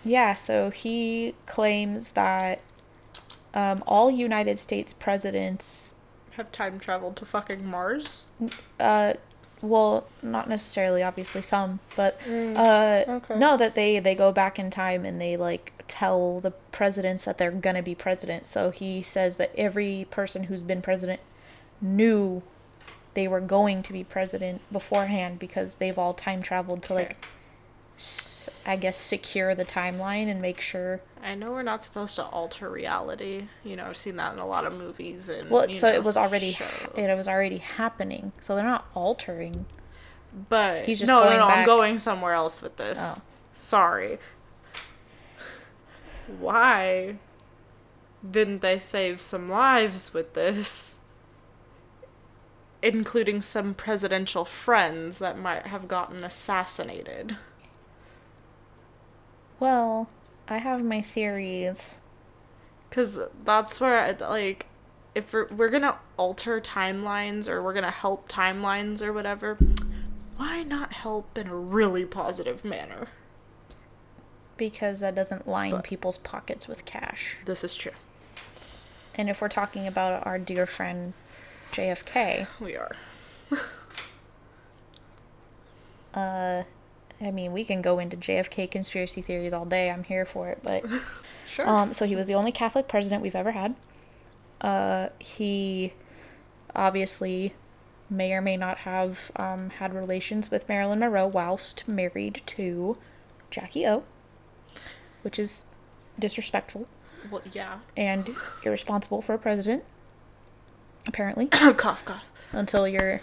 yeah, 0.04 0.34
so 0.34 0.70
he 0.70 1.34
claims 1.46 2.12
that 2.12 2.60
um, 3.54 3.82
all 3.86 4.10
United 4.10 4.58
States 4.60 4.92
presidents 4.92 5.94
Have 6.32 6.50
time 6.52 6.78
traveled 6.78 7.16
to 7.16 7.24
fucking 7.24 7.64
Mars? 7.64 8.26
uh 8.80 9.14
well 9.62 10.06
not 10.22 10.46
necessarily 10.46 11.02
obviously 11.02 11.40
some 11.40 11.78
but 11.96 12.20
Mm, 12.28 12.54
uh 12.58 13.10
okay. 13.12 13.38
no 13.38 13.56
that 13.56 13.74
they 13.74 13.98
they 13.98 14.14
go 14.14 14.30
back 14.30 14.58
in 14.58 14.68
time 14.68 15.06
and 15.06 15.18
they 15.18 15.38
like 15.38 15.72
tell 15.88 16.40
the 16.40 16.50
presidents 16.70 17.24
that 17.24 17.38
they're 17.38 17.50
gonna 17.50 17.82
be 17.82 17.94
president 17.94 18.46
so 18.46 18.70
he 18.70 19.00
says 19.00 19.38
that 19.38 19.50
every 19.56 20.06
person 20.10 20.44
who's 20.44 20.60
been 20.60 20.82
president 20.82 21.20
knew 21.80 22.42
they 23.14 23.26
were 23.26 23.40
going 23.40 23.82
to 23.82 23.92
be 23.92 24.04
president 24.04 24.60
beforehand 24.70 25.38
because 25.38 25.76
they've 25.76 25.98
all 25.98 26.12
time 26.12 26.42
traveled 26.42 26.82
to 26.82 26.92
like 26.92 27.12
Okay. 27.12 27.16
s- 27.22 27.28
i 28.66 28.76
guess 28.76 28.96
secure 28.96 29.54
the 29.54 29.64
timeline 29.64 30.26
and 30.28 30.42
make 30.42 30.60
sure 30.60 31.00
I 31.22 31.34
know 31.34 31.52
we're 31.52 31.62
not 31.62 31.82
supposed 31.82 32.16
to 32.16 32.24
alter 32.24 32.68
reality. 32.68 33.48
You 33.64 33.76
know, 33.76 33.86
I've 33.86 33.96
seen 33.96 34.16
that 34.16 34.34
in 34.34 34.38
a 34.38 34.46
lot 34.46 34.66
of 34.66 34.74
movies 34.74 35.30
and 35.30 35.48
well 35.48 35.72
so 35.72 35.88
know, 35.88 35.94
it 35.94 36.04
was 36.04 36.18
already 36.18 36.58
it 36.94 37.16
was 37.16 37.28
already 37.28 37.56
happening 37.58 38.32
so 38.40 38.54
they're 38.54 38.62
not 38.62 38.86
altering 38.94 39.64
But 40.50 40.84
He's 40.84 40.98
just 40.98 41.10
no, 41.10 41.24
no, 41.24 41.36
no. 41.38 41.46
I'm 41.46 41.64
going 41.64 41.96
somewhere 41.98 42.34
else 42.34 42.60
with 42.60 42.76
this. 42.76 42.98
Oh. 43.00 43.22
Sorry. 43.54 44.18
Why 46.38 47.16
didn't 48.28 48.60
they 48.60 48.78
save 48.78 49.20
some 49.20 49.48
lives 49.48 50.12
with 50.12 50.34
this? 50.34 50.98
Including 52.82 53.40
some 53.40 53.72
presidential 53.74 54.44
friends 54.44 55.18
that 55.20 55.38
might 55.38 55.68
have 55.68 55.88
gotten 55.88 56.24
assassinated. 56.24 57.36
Well 59.64 60.08
i 60.46 60.58
have 60.58 60.84
my 60.84 61.00
theories 61.00 61.98
Because 62.90 63.18
that's 63.44 63.80
where, 63.80 63.98
I, 63.98 64.10
like, 64.10 64.66
if 65.14 65.32
we're, 65.32 65.48
we're 65.48 65.70
gonna 65.70 65.96
alter 66.18 66.60
timelines 66.60 67.48
or 67.48 67.62
we're 67.62 67.72
gonna 67.72 67.90
help 67.90 68.28
timelines 68.28 69.00
or 69.02 69.10
whatever, 69.12 69.56
why 70.36 70.62
not 70.64 70.92
help 70.92 71.36
in 71.38 71.46
a 71.48 71.56
really 71.56 72.04
positive 72.04 72.64
manner? 72.64 73.08
because 74.56 75.00
that 75.00 75.14
doesn't 75.16 75.48
line 75.48 75.70
But- 75.72 75.82
people's 75.84 76.18
pockets 76.18 76.68
with 76.68 76.84
cash. 76.84 77.38
This 77.46 77.64
is 77.64 77.74
true. 77.74 77.96
And 79.16 79.28
if 79.28 79.40
we're 79.40 79.48
talking 79.48 79.86
about 79.88 80.24
our 80.26 80.38
dear 80.38 80.66
friend 80.66 81.14
JFK. 81.72 82.46
We 82.60 82.76
are. 82.76 82.94
Uh, 86.14 86.62
I 87.20 87.30
mean, 87.30 87.52
we 87.52 87.64
can 87.64 87.80
go 87.80 87.98
into 87.98 88.16
JFK 88.16 88.70
conspiracy 88.70 89.22
theories 89.22 89.52
all 89.52 89.64
day. 89.64 89.90
I'm 89.90 90.04
here 90.04 90.24
for 90.24 90.48
it, 90.48 90.58
but 90.62 90.84
Sure. 91.48 91.68
um, 91.68 91.92
so 91.92 92.06
he 92.06 92.16
was 92.16 92.26
the 92.26 92.34
only 92.34 92.52
Catholic 92.52 92.88
president 92.88 93.22
we've 93.22 93.34
ever 93.34 93.52
had. 93.52 93.76
Uh, 94.60 95.08
he 95.18 95.92
obviously 96.74 97.54
may 98.10 98.32
or 98.32 98.40
may 98.40 98.56
not 98.56 98.78
have 98.78 99.30
um, 99.36 99.70
had 99.70 99.94
relations 99.94 100.50
with 100.50 100.68
Marilyn 100.68 100.98
Monroe 100.98 101.26
whilst 101.26 101.86
married 101.86 102.42
to 102.46 102.96
Jackie 103.50 103.86
O, 103.86 104.04
which 105.22 105.38
is 105.38 105.66
disrespectful 106.18 106.86
well, 107.30 107.42
yeah. 107.52 107.78
and 107.96 108.34
irresponsible 108.62 109.22
for 109.22 109.34
a 109.34 109.38
president. 109.38 109.84
Apparently. 111.06 111.46
cough, 111.48 112.04
cough. 112.04 112.24
until 112.52 112.88
you're 112.88 113.20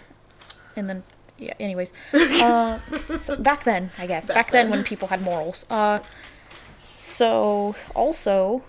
in 0.76 0.86
the 0.86 1.02
yeah 1.42 1.54
anyways 1.60 1.92
uh 2.14 2.78
so 3.18 3.36
back 3.36 3.64
then 3.64 3.90
i 3.98 4.06
guess 4.06 4.28
back, 4.28 4.36
Back 4.36 4.50
then. 4.52 4.70
when 4.70 4.82
people 4.84 5.08
had 5.08 5.20
morals 5.22 5.66
uh 5.70 5.98
so 6.98 7.74
also 7.94 8.62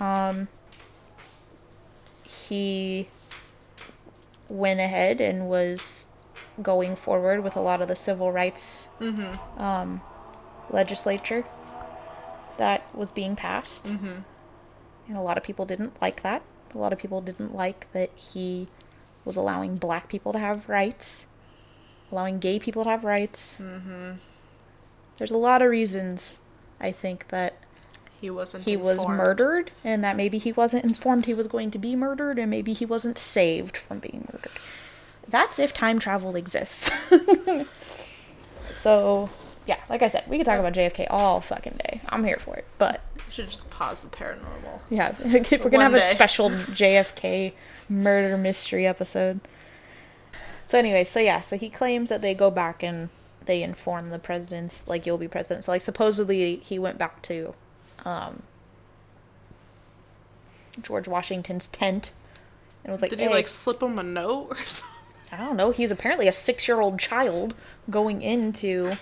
um 0.00 0.48
he 2.24 3.08
went 4.48 4.80
ahead 4.80 5.20
and 5.20 5.48
was 5.48 6.08
going 6.62 6.94
forward 6.96 7.42
with 7.42 7.56
a 7.56 7.60
lot 7.60 7.82
of 7.82 7.88
the 7.88 7.96
civil 7.96 8.30
rights 8.32 8.88
um 9.58 10.00
legislature 10.70 11.44
that 12.56 12.82
was 12.94 13.10
being 13.10 13.34
passed 13.36 13.86
Mm-hmm. 13.92 14.20
and 15.08 15.16
a 15.16 15.20
lot 15.20 15.36
of 15.36 15.42
people 15.44 15.66
didn't 15.66 16.00
like 16.00 16.22
that. 16.22 16.42
A 16.74 16.78
lot 16.78 16.92
of 16.92 16.98
people 16.98 17.20
didn't 17.20 17.54
like 17.54 17.86
that 17.92 18.10
he 18.16 18.68
was 19.24 19.36
allowing 19.36 19.76
black 19.76 20.08
people 20.08 20.32
to 20.32 20.38
have 20.38 20.68
rights, 20.68 21.26
allowing 22.14 22.38
gay 22.38 22.58
people 22.60 22.84
to 22.84 22.90
have 22.90 23.02
rights. 23.04 23.60
Mm-hmm. 23.60 24.12
There's 25.16 25.32
a 25.32 25.36
lot 25.36 25.62
of 25.62 25.68
reasons 25.70 26.38
I 26.80 26.92
think 26.92 27.28
that 27.28 27.54
He 28.20 28.30
wasn't. 28.30 28.64
he 28.64 28.76
was 28.76 29.06
murdered 29.06 29.72
and 29.82 30.02
that 30.04 30.16
maybe 30.16 30.38
he 30.38 30.52
wasn't 30.52 30.84
informed 30.84 31.26
he 31.26 31.34
was 31.34 31.46
going 31.48 31.70
to 31.72 31.78
be 31.78 31.96
murdered 31.96 32.38
and 32.38 32.50
maybe 32.50 32.72
he 32.72 32.84
wasn't 32.86 33.18
saved 33.18 33.76
from 33.76 33.98
being 33.98 34.28
murdered. 34.32 34.52
That's 35.26 35.58
if 35.58 35.72
time 35.74 35.98
travel 35.98 36.36
exists. 36.36 36.90
so, 38.74 39.30
yeah, 39.66 39.78
like 39.88 40.02
I 40.02 40.06
said, 40.08 40.24
we 40.28 40.36
could 40.36 40.46
talk 40.46 40.58
about 40.58 40.72
JFK 40.74 41.06
all 41.10 41.40
fucking 41.40 41.78
day. 41.84 42.00
I'm 42.10 42.24
here 42.24 42.36
for 42.38 42.56
it. 42.56 42.66
But 42.78 43.00
We 43.26 43.32
should 43.32 43.50
just 43.50 43.70
pause 43.70 44.02
the 44.02 44.08
paranormal. 44.08 44.80
Yeah, 44.90 45.14
we're 45.24 45.70
gonna 45.70 45.82
have 45.84 45.94
a 45.94 46.00
special 46.00 46.50
JFK 46.50 47.52
murder 47.88 48.36
mystery 48.36 48.86
episode. 48.86 49.40
So 50.66 50.78
anyway, 50.78 51.04
so 51.04 51.20
yeah, 51.20 51.40
so 51.40 51.56
he 51.56 51.68
claims 51.68 52.08
that 52.08 52.22
they 52.22 52.34
go 52.34 52.50
back 52.50 52.82
and 52.82 53.10
they 53.44 53.62
inform 53.62 54.10
the 54.10 54.18
presidents 54.18 54.88
like 54.88 55.06
you'll 55.06 55.18
be 55.18 55.28
president. 55.28 55.64
So 55.64 55.72
like 55.72 55.82
supposedly 55.82 56.56
he 56.56 56.78
went 56.78 56.98
back 56.98 57.22
to 57.22 57.54
um 58.04 58.42
George 60.80 61.06
Washington's 61.06 61.66
tent 61.68 62.10
and 62.82 62.92
was 62.92 63.02
like, 63.02 63.10
Did 63.10 63.20
he 63.20 63.26
"Hey," 63.26 63.32
like 63.32 63.48
slip 63.48 63.82
him 63.82 63.98
a 63.98 64.02
note 64.02 64.48
or 64.50 64.56
something? 64.66 64.90
I 65.32 65.36
don't 65.38 65.56
know. 65.56 65.70
He's 65.70 65.90
apparently 65.90 66.28
a 66.28 66.32
six-year-old 66.32 66.98
child 66.98 67.54
going 67.90 68.22
into 68.22 68.92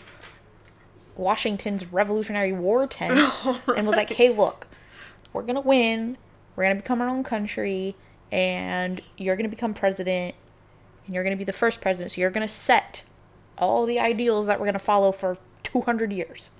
Washington's 1.17 1.85
Revolutionary 1.87 2.53
War 2.53 2.87
tent 2.87 3.33
and 3.77 3.87
was 3.87 3.97
like, 3.97 4.11
"Hey, 4.11 4.31
look, 4.31 4.67
we're 5.33 5.43
gonna 5.43 5.61
win. 5.61 6.17
We're 6.57 6.65
gonna 6.65 6.77
become 6.77 7.01
our 7.01 7.09
own 7.09 7.25
country, 7.25 7.97
and 8.31 9.01
you're 9.19 9.37
gonna 9.37 9.49
become 9.49 9.75
president, 9.75 10.35
and 11.07 11.15
you're 11.15 11.25
gonna 11.25 11.37
be 11.37 11.45
the 11.45 11.53
first 11.53 11.81
president. 11.81 12.13
So 12.13 12.21
you're 12.21 12.31
gonna 12.31 12.49
set 12.49 13.03
all 13.59 13.87
the 13.87 13.99
ideals 14.01 14.47
that 14.47 14.59
we're 14.61 14.67
gonna 14.67 14.79
follow 14.79 15.13
for 15.13 15.37
200 15.63 16.13
years. 16.13 16.51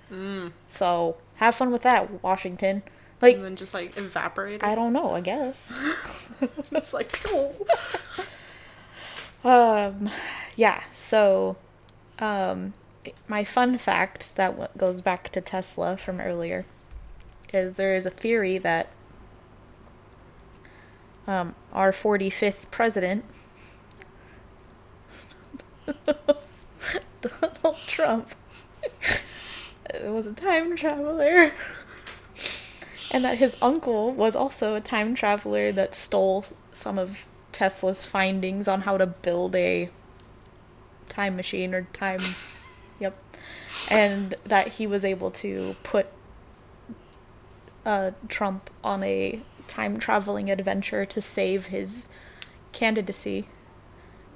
So 0.67 1.17
have 1.35 1.55
fun 1.55 1.71
with 1.71 1.81
that, 1.83 2.21
Washington. 2.23 2.83
Like, 3.21 3.35
And 3.35 3.45
then 3.45 3.55
just 3.55 3.73
like 3.73 3.95
evaporated. 3.97 4.63
I 4.63 4.75
don't 4.75 4.93
know. 4.93 5.11
I 5.11 5.21
guess." 5.21 5.71
It's 6.71 6.93
like, 6.93 7.11
cool. 7.23 7.55
Um, 9.45 10.09
yeah, 10.55 10.83
so, 10.93 11.57
um, 12.19 12.73
my 13.27 13.43
fun 13.43 13.77
fact 13.77 14.37
that 14.37 14.51
w- 14.51 14.69
goes 14.77 15.01
back 15.01 15.29
to 15.33 15.41
Tesla 15.41 15.97
from 15.97 16.21
earlier 16.21 16.65
is 17.53 17.73
there 17.73 17.93
is 17.93 18.05
a 18.05 18.09
theory 18.09 18.57
that 18.59 18.87
um, 21.27 21.55
our 21.73 21.91
45th 21.91 22.71
president, 22.71 23.25
Donald 27.21 27.77
Trump, 27.87 28.29
was 30.03 30.27
a 30.27 30.33
time 30.33 30.75
traveler. 30.75 31.51
And 33.11 33.23
that 33.23 33.37
his 33.37 33.55
uncle 33.61 34.11
was 34.11 34.35
also 34.35 34.73
a 34.73 34.81
time 34.81 35.13
traveler 35.13 35.71
that 35.71 35.93
stole 35.93 36.45
some 36.71 36.97
of 36.97 37.27
Tesla's 37.51 38.03
findings 38.03 38.67
on 38.67 38.81
how 38.81 38.97
to 38.97 39.05
build 39.05 39.55
a 39.55 39.91
time 41.09 41.35
machine 41.35 41.75
or 41.75 41.83
time. 41.93 42.21
Yep. 42.99 43.15
And 43.87 44.33
that 44.45 44.69
he 44.69 44.87
was 44.87 45.05
able 45.05 45.29
to 45.29 45.75
put 45.83 46.07
uh, 47.85 48.11
Trump 48.29 48.71
on 48.83 49.03
a 49.03 49.41
time 49.67 49.99
traveling 49.99 50.49
adventure 50.49 51.05
to 51.05 51.21
save 51.21 51.67
his 51.67 52.09
candidacy 52.71 53.47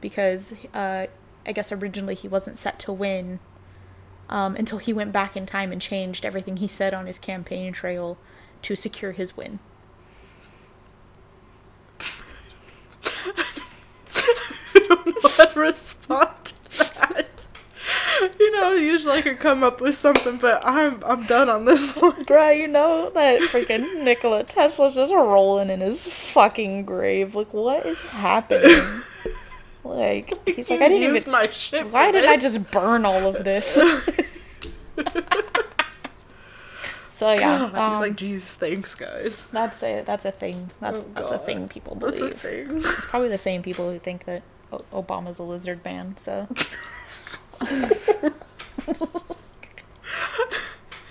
because 0.02 0.54
uh, 0.74 1.08
I 1.48 1.54
guess 1.54 1.72
originally 1.72 2.16
he 2.16 2.28
wasn't 2.28 2.58
set 2.58 2.78
to 2.80 2.92
win 2.92 3.40
um, 4.30 4.56
until 4.56 4.78
he 4.78 4.92
went 4.94 5.14
back 5.14 5.38
in 5.38 5.46
time 5.46 5.72
and 5.72 5.82
changed 5.82 6.26
everything 6.26 6.58
he 6.58 6.68
said 6.68 6.94
on 6.94 7.08
his 7.08 7.18
campaign 7.18 7.72
trail 7.74 8.18
to 8.64 8.76
secure 8.76 9.14
his 9.14 9.38
win. 9.38 9.60
I 13.16 14.86
don't 14.90 15.06
know 15.06 15.30
how 15.30 15.46
to 15.46 15.60
respond 15.60 16.30
to 16.46 16.78
that. 16.80 17.48
You 18.40 18.52
know, 18.52 18.72
usually 18.72 19.20
I 19.20 19.22
could 19.22 19.40
come 19.40 19.64
up 19.64 19.80
with 19.80 19.96
something, 19.96 20.38
but 20.38 20.62
I'm 20.66 21.04
I'm 21.06 21.26
done 21.26 21.50
on 21.50 21.66
this 21.66 21.96
one. 21.96 22.26
Bruh, 22.26 22.58
you 22.58 22.68
know 22.68 23.10
that 23.12 23.40
freaking 23.42 24.04
Nikola 24.04 24.44
Tesla's 24.44 24.96
just 24.96 25.14
rolling 25.14 25.70
in 25.70 25.82
his 25.82 26.06
fucking 26.06 26.86
grave. 26.86 27.36
Like, 27.36 27.54
what 27.54 27.86
is 27.86 28.00
happening? 28.02 28.82
Like, 29.90 30.34
he's 30.48 30.70
like, 30.70 30.82
I 30.82 30.90
didn't 30.90 31.04
used 31.04 31.28
even. 31.28 31.32
my 31.32 31.50
shit. 31.50 31.90
Why 31.92 32.12
did 32.12 32.26
I 32.26 32.38
just 32.38 32.70
burn 32.72 33.06
all 33.06 33.26
of 33.28 33.44
this? 33.44 33.74
so 37.12 37.32
yeah, 37.34 37.40
God, 37.60 37.70
he's 37.70 37.78
um, 37.80 38.00
like, 38.00 38.16
geez, 38.16 38.56
thanks, 38.56 38.94
guys. 38.96 39.46
that's 39.48 39.82
a 39.84 40.02
that's 40.02 40.26
a 40.26 40.32
thing. 40.32 40.70
That's 40.80 40.98
Oh, 41.00 41.06
that's 41.16 41.32
a 41.32 41.40
thing 41.40 41.68
people 41.68 41.96
That's 41.96 42.20
believe. 42.20 42.36
a 42.36 42.38
thing. 42.38 42.84
It's 42.86 43.06
probably 43.06 43.30
the 43.30 43.38
same 43.38 43.64
people 43.64 43.92
who 43.92 44.00
think 44.00 44.26
that 44.26 44.44
o- 44.72 44.84
Obama's 44.94 45.40
a 45.40 45.44
lizard 45.44 45.84
man. 45.84 46.16
So 46.20 46.48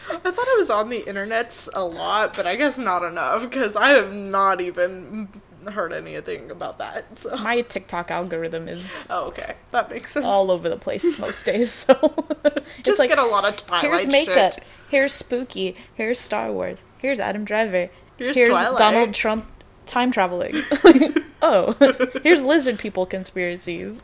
I 0.09 0.31
thought 0.31 0.49
I 0.49 0.55
was 0.59 0.71
on 0.71 0.89
the 0.89 1.03
internets 1.03 1.69
a 1.75 1.83
lot, 1.85 2.35
but 2.37 2.47
I 2.47 2.57
guess 2.57 2.79
not 2.79 3.03
enough 3.05 3.43
because 3.43 3.75
I 3.77 3.89
have 3.91 4.13
not 4.13 4.61
even 4.61 5.29
heard 5.69 5.93
anything 5.93 6.51
about 6.51 6.79
that. 6.79 7.19
So, 7.19 7.37
my 7.37 7.63
TikTok 7.63 8.11
algorithm 8.11 8.69
is 8.69 9.07
oh, 9.11 9.27
okay, 9.27 9.55
that 9.71 9.91
makes 9.91 10.13
sense. 10.13 10.25
all 10.27 10.51
over 10.51 10.69
the 10.69 10.77
place 10.77 11.19
most 11.19 11.45
days. 11.47 11.73
So 11.73 11.95
Just 12.83 12.99
like 12.99 13.09
get 13.09 13.19
a 13.19 13.25
lot 13.25 13.45
of 13.45 13.57
Twilight 13.57 13.85
here's 13.85 14.07
makeup, 14.07 14.55
shit. 14.55 14.65
here's 14.89 15.13
spooky, 15.13 15.77
here's 15.95 16.19
Star 16.19 16.53
Wars, 16.53 16.79
here's 16.99 17.21
Adam 17.21 17.45
Driver, 17.45 17.91
Here's 18.17 18.37
here's 18.37 18.55
Donald 18.55 19.13
Trump 19.13 19.47
time 19.87 20.11
traveling. 20.11 20.55
oh, 21.43 21.77
here's 22.23 22.43
lizard 22.43 22.79
people 22.79 23.07
conspiracies. 23.07 24.03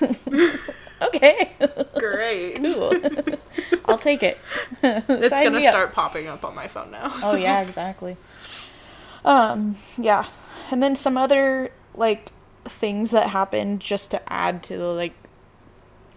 okay, 1.02 1.52
Great. 1.94 2.56
cool. 2.56 2.92
I'll 3.86 3.98
take 3.98 4.22
it. 4.22 4.38
It's 4.82 5.28
Sign 5.30 5.44
gonna 5.44 5.58
up. 5.58 5.64
start 5.64 5.92
popping 5.92 6.28
up 6.28 6.44
on 6.44 6.54
my 6.54 6.68
phone 6.68 6.90
now. 6.92 7.12
Oh 7.22 7.36
yeah, 7.36 7.60
exactly. 7.60 8.16
Um, 9.24 9.76
yeah. 9.98 10.26
And 10.70 10.82
then 10.82 10.94
some 10.94 11.16
other 11.16 11.70
like 11.94 12.30
things 12.64 13.10
that 13.10 13.30
happened 13.30 13.80
just 13.80 14.10
to 14.12 14.32
add 14.32 14.62
to 14.64 14.76
the 14.76 14.86
like 14.86 15.14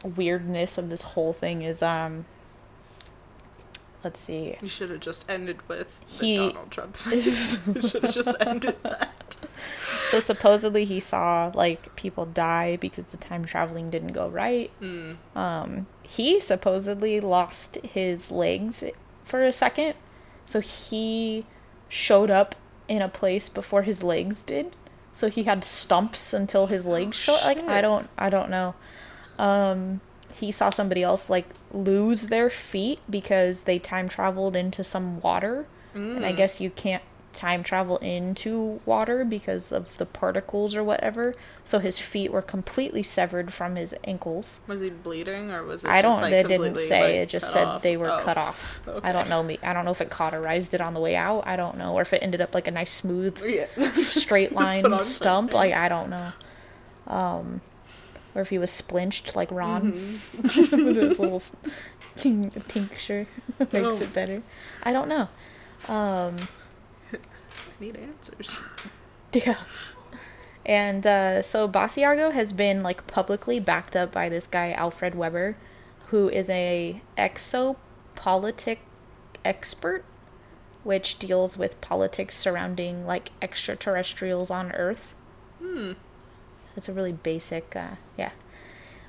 weirdness 0.04 0.78
of 0.78 0.90
this 0.90 1.02
whole 1.04 1.34
thing 1.34 1.62
is 1.62 1.82
um 1.82 2.26
let's 4.04 4.20
see. 4.20 4.56
You 4.62 4.68
should 4.68 4.90
have 4.90 5.00
just 5.00 5.30
ended 5.30 5.68
with 5.68 6.00
He- 6.08 6.36
Donald 6.38 6.70
Trump. 6.72 6.98
should 6.98 8.04
have 8.04 8.14
just 8.14 8.36
ended 8.40 8.76
that. 8.84 9.38
So 10.12 10.20
supposedly 10.20 10.86
he 10.86 11.00
saw 11.00 11.52
like 11.56 11.96
people 11.96 12.26
die 12.26 12.76
because 12.76 13.06
the 13.06 13.18
time 13.18 13.46
traveling 13.46 13.90
didn't 13.90 14.14
go 14.14 14.30
right. 14.30 14.70
Mm. 14.82 15.16
Um 15.36 15.88
he 16.04 16.40
supposedly 16.40 17.20
lost 17.20 17.78
his 17.78 18.30
legs 18.30 18.84
for 19.24 19.42
a 19.44 19.54
second. 19.54 19.96
So 20.46 20.60
he 20.60 21.46
showed 21.88 22.30
up 22.30 22.56
in 22.88 23.02
a 23.02 23.10
place 23.10 23.50
before 23.50 23.84
his 23.84 24.04
legs 24.04 24.44
did. 24.44 24.76
so 25.14 25.30
he 25.30 25.44
had 25.44 25.64
stumps 25.64 26.34
until 26.34 26.68
his 26.68 26.86
legs 26.86 27.16
showed. 27.18 27.40
Like 27.46 27.60
I 27.70 27.82
don't, 27.82 28.10
I 28.18 28.30
don't 28.30 28.50
know. 28.50 28.74
Um, 29.38 30.02
he 30.34 30.52
saw 30.52 30.70
somebody 30.72 31.04
else 31.04 31.30
like 31.30 31.46
lose 31.72 32.28
their 32.28 32.50
feet 32.50 33.00
because 33.10 33.64
they 33.64 33.78
time 33.80 34.10
traveled 34.10 34.56
into 34.56 34.84
some 34.84 35.20
water, 35.22 35.66
and 35.94 36.26
I 36.26 36.32
guess 36.32 36.60
you 36.60 36.70
can't 36.72 37.04
time 37.34 37.64
travel 37.64 37.98
into 37.98 38.80
water 38.86 39.26
because 39.26 39.72
of 39.72 39.98
the 39.98 40.06
particles 40.06 40.76
or 40.76 40.84
whatever. 40.84 41.36
So 41.66 41.80
his 41.80 41.98
feet 42.00 42.32
were 42.32 42.42
completely 42.42 43.04
severed 43.04 43.54
from 43.54 43.76
his 43.76 43.96
ankles. 44.04 44.60
Was 44.68 44.82
he 44.82 44.90
bleeding 44.90 45.52
or 45.52 45.64
was 45.64 45.84
it? 45.84 45.90
I 45.90 46.02
don't. 46.02 46.22
like, 46.22 46.34
it 46.34 46.48
didn't 46.48 46.78
say. 46.78 47.02
like, 47.02 47.12
it 47.16 47.30
just 47.30 47.52
said 47.52 47.66
off? 47.68 47.82
they 47.82 47.98
were 47.98 48.10
Oh. 48.12 48.20
cut 48.24 48.38
off. 48.38 48.80
I 49.04 49.12
don't 49.12 49.30
know. 49.30 49.42
Me. 49.44 49.60
I 49.64 49.74
don't 49.74 49.86
know 49.86 49.92
if 49.92 50.02
it 50.02 50.10
cauterized 50.10 50.74
it 50.74 50.82
on 50.82 50.94
the 50.94 51.00
way 51.00 51.16
out. 51.16 51.48
I 51.48 51.56
don't 51.56 51.78
know, 51.78 51.94
or 51.94 52.02
if 52.02 52.14
it 52.14 52.20
ended 52.22 52.42
up 52.42 52.54
like 52.54 52.68
a 52.68 52.72
nice 52.72 52.92
smooth 52.94 53.42
Yeah. 53.46 53.66
straight 53.90 54.52
line 54.54 54.84
stump. 55.00 55.52
thinking. 55.52 55.58
Like 55.72 55.74
I 55.74 55.90
don't 55.90 56.10
know. 56.10 56.32
Um, 57.08 57.62
or 58.36 58.42
if 58.42 58.50
he 58.50 58.58
was 58.58 58.72
splinched 58.72 59.36
like 59.36 59.50
Ron 59.52 59.94
Mm-hmm. 59.94 60.86
with 60.86 60.96
his 60.96 61.20
little 61.20 61.42
tincture 62.16 63.28
makes 63.60 63.76
Oh. 63.76 64.02
it 64.02 64.14
better. 64.14 64.42
I 64.84 64.92
don't 64.94 65.08
know. 65.08 65.30
Um, 65.88 66.38
need 67.84 67.98
answers. 67.98 68.62
yeah. 69.34 69.58
And 70.66 71.06
uh, 71.06 71.42
so 71.42 71.68
Basiago 71.68 72.32
has 72.32 72.54
been 72.54 72.82
like 72.82 73.06
publicly 73.08 73.60
backed 73.60 73.96
up 73.96 74.12
by 74.12 74.30
this 74.30 74.48
guy 74.48 74.72
Alfred 74.72 75.14
Webre, 75.14 75.56
who 76.08 76.30
is 76.30 76.50
a 76.50 77.02
exopolitic 77.18 78.78
expert, 79.44 80.06
which 80.84 81.20
deals 81.20 81.58
with 81.58 81.82
politics 81.82 82.36
surrounding 82.36 83.06
like 83.06 83.32
extraterrestrials 83.42 84.50
on 84.50 84.72
Earth. 84.72 85.14
Hmm. 85.60 85.94
It's 86.78 86.90
a 86.90 86.94
really 86.94 87.12
basic, 87.12 87.76
uh, 87.76 87.96
yeah. 88.18 88.32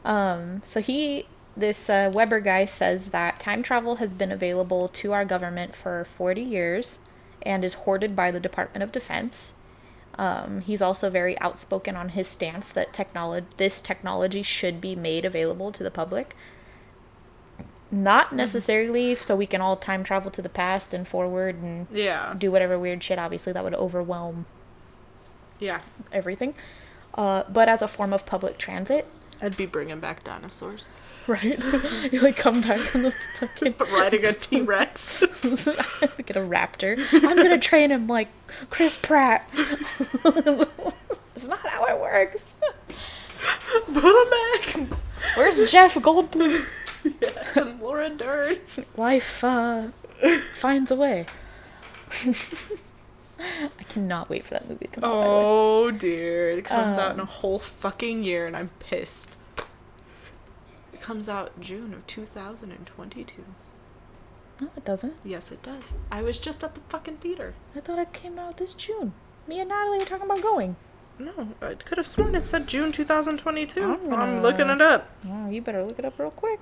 Um, 0.05 0.61
so 0.64 0.81
he, 0.81 1.27
this 1.57 1.89
uh, 1.89 2.11
Webre 2.12 2.43
guy 2.43 2.66
says 2.66 3.11
that 3.12 3.39
time 3.39 3.62
travel 3.62 3.97
has 3.97 4.12
been 4.12 4.33
available 4.33 4.89
to 4.89 5.12
our 5.12 5.25
government 5.25 5.75
for 5.77 6.05
40 6.16 6.43
years 6.43 6.99
and 7.45 7.64
is 7.64 7.74
hoarded 7.74 8.14
by 8.16 8.30
the 8.30 8.40
Department 8.40 8.82
of 8.82 8.92
Defense. 8.92 9.55
Um, 10.16 10.61
he's 10.61 10.80
also 10.80 11.11
very 11.11 11.38
outspoken 11.40 11.97
on 11.97 12.11
his 12.11 12.28
stance 12.28 12.70
that 12.72 12.92
technology, 12.92 13.47
this 13.57 13.80
technology 13.80 14.42
should 14.42 14.80
be 14.80 14.95
made 14.95 15.24
available 15.24 15.72
to 15.72 15.82
the 15.82 15.90
public. 15.90 16.36
Not 17.90 18.32
necessarily 18.34 19.14
so 19.14 19.36
we 19.36 19.47
can 19.47 19.61
all 19.61 19.76
time 19.76 20.03
travel 20.05 20.30
to 20.32 20.42
the 20.42 20.49
past 20.49 20.95
and 20.95 21.07
forward 21.07 21.57
and 21.57 21.86
Yeah. 21.90 22.34
do 22.36 22.51
whatever 22.51 22.78
weird 22.78 23.03
shit. 23.03 23.18
Obviously, 23.18 23.53
that 23.53 23.62
would 23.64 23.74
overwhelm 23.74 24.47
Yeah. 25.59 25.80
everything. 26.12 26.55
Uh, 27.14 27.45
but 27.49 27.68
as 27.68 27.82
a 27.82 27.88
form 27.88 28.12
of 28.12 28.26
public 28.26 28.59
transit, 28.59 29.07
I'd 29.40 29.57
be 29.57 29.66
bringing 29.66 30.01
back 30.01 30.24
dinosaurs. 30.24 30.88
right? 31.29 31.59
you 32.12 32.20
like 32.20 32.37
come 32.37 32.61
back 32.61 32.95
on 32.95 33.03
the 33.03 33.14
fucking 33.41 33.75
Riding 33.93 34.25
a 34.25 34.33
T 34.33 34.61
Rex. 34.61 35.20
get 35.20 36.37
a 36.37 36.41
raptor. 36.41 36.99
I'm 37.12 37.37
gonna 37.37 37.59
train 37.59 37.91
him 37.91 38.07
like 38.07 38.29
Chris 38.70 38.97
Pratt. 38.97 39.49
it's 39.55 41.47
not 41.49 41.66
how 41.66 41.85
it 41.87 42.01
works. 42.01 42.59
Back. 43.89 44.89
Where's 45.37 45.70
Jeff 45.70 45.95
Goldblum? 45.95 46.64
yes, 47.20 47.57
and 47.57 47.81
Laura 47.81 48.09
Dern. 48.11 48.57
Life 48.97 49.43
uh, 49.45 49.89
finds 50.55 50.91
a 50.91 50.97
way. 50.97 51.27
I 53.41 53.83
cannot 53.89 54.29
wait 54.31 54.45
for 54.45 54.55
that 54.55 54.68
movie 54.68 54.87
to 54.87 54.93
come 54.93 55.05
out. 55.05 55.11
the 55.11 55.16
way. 55.18 55.25
Oh 55.27 55.91
dear. 55.91 56.51
It 56.53 56.64
comes 56.64 56.99
out 56.99 57.12
in 57.12 57.18
a 57.18 57.22
Um, 57.22 57.29
whole 57.29 57.59
fucking 57.59 58.25
year 58.25 58.47
and 58.47 58.57
I'm 58.57 58.70
pissed. 58.79 59.39
Comes 61.05 61.28
out 61.28 61.61
June 61.61 61.92
of 61.92 62.07
2022. 62.07 63.44
No, 64.59 64.70
it 64.74 64.86
doesn't. 64.86 65.12
Yes, 65.22 65.52
it 65.52 65.62
does. 65.62 65.92
I 66.11 66.22
was 66.22 66.38
just 66.38 66.64
at 66.64 66.74
the 66.74 66.80
fucking 66.88 67.18
theater. 67.18 67.52
I 67.76 67.80
thought 67.80 67.98
it 67.98 68.14
came 68.14 68.38
out 68.38 68.57
this 68.57 68.72
June. 68.72 69.12
Me 69.46 69.61
and 69.61 69.68
Natalie 69.68 69.98
were 69.98 70.07
talking 70.07 70.24
about 70.24 70.40
going. 70.40 70.76
No, 71.18 71.48
I 71.61 71.74
could 71.74 71.98
have 71.98 72.07
sworn 72.07 72.34
it 72.34 72.46
said 72.46 72.66
June 72.66 72.90
2022. 72.90 73.82
I'm 73.82 74.14
I'm, 74.14 74.40
looking 74.40 74.70
it 74.70 74.80
up. 74.80 75.11
Wow, 75.26 75.50
you 75.50 75.61
better 75.61 75.84
look 75.84 75.98
it 75.98 76.07
up 76.07 76.18
real 76.18 76.30
quick. 76.30 76.59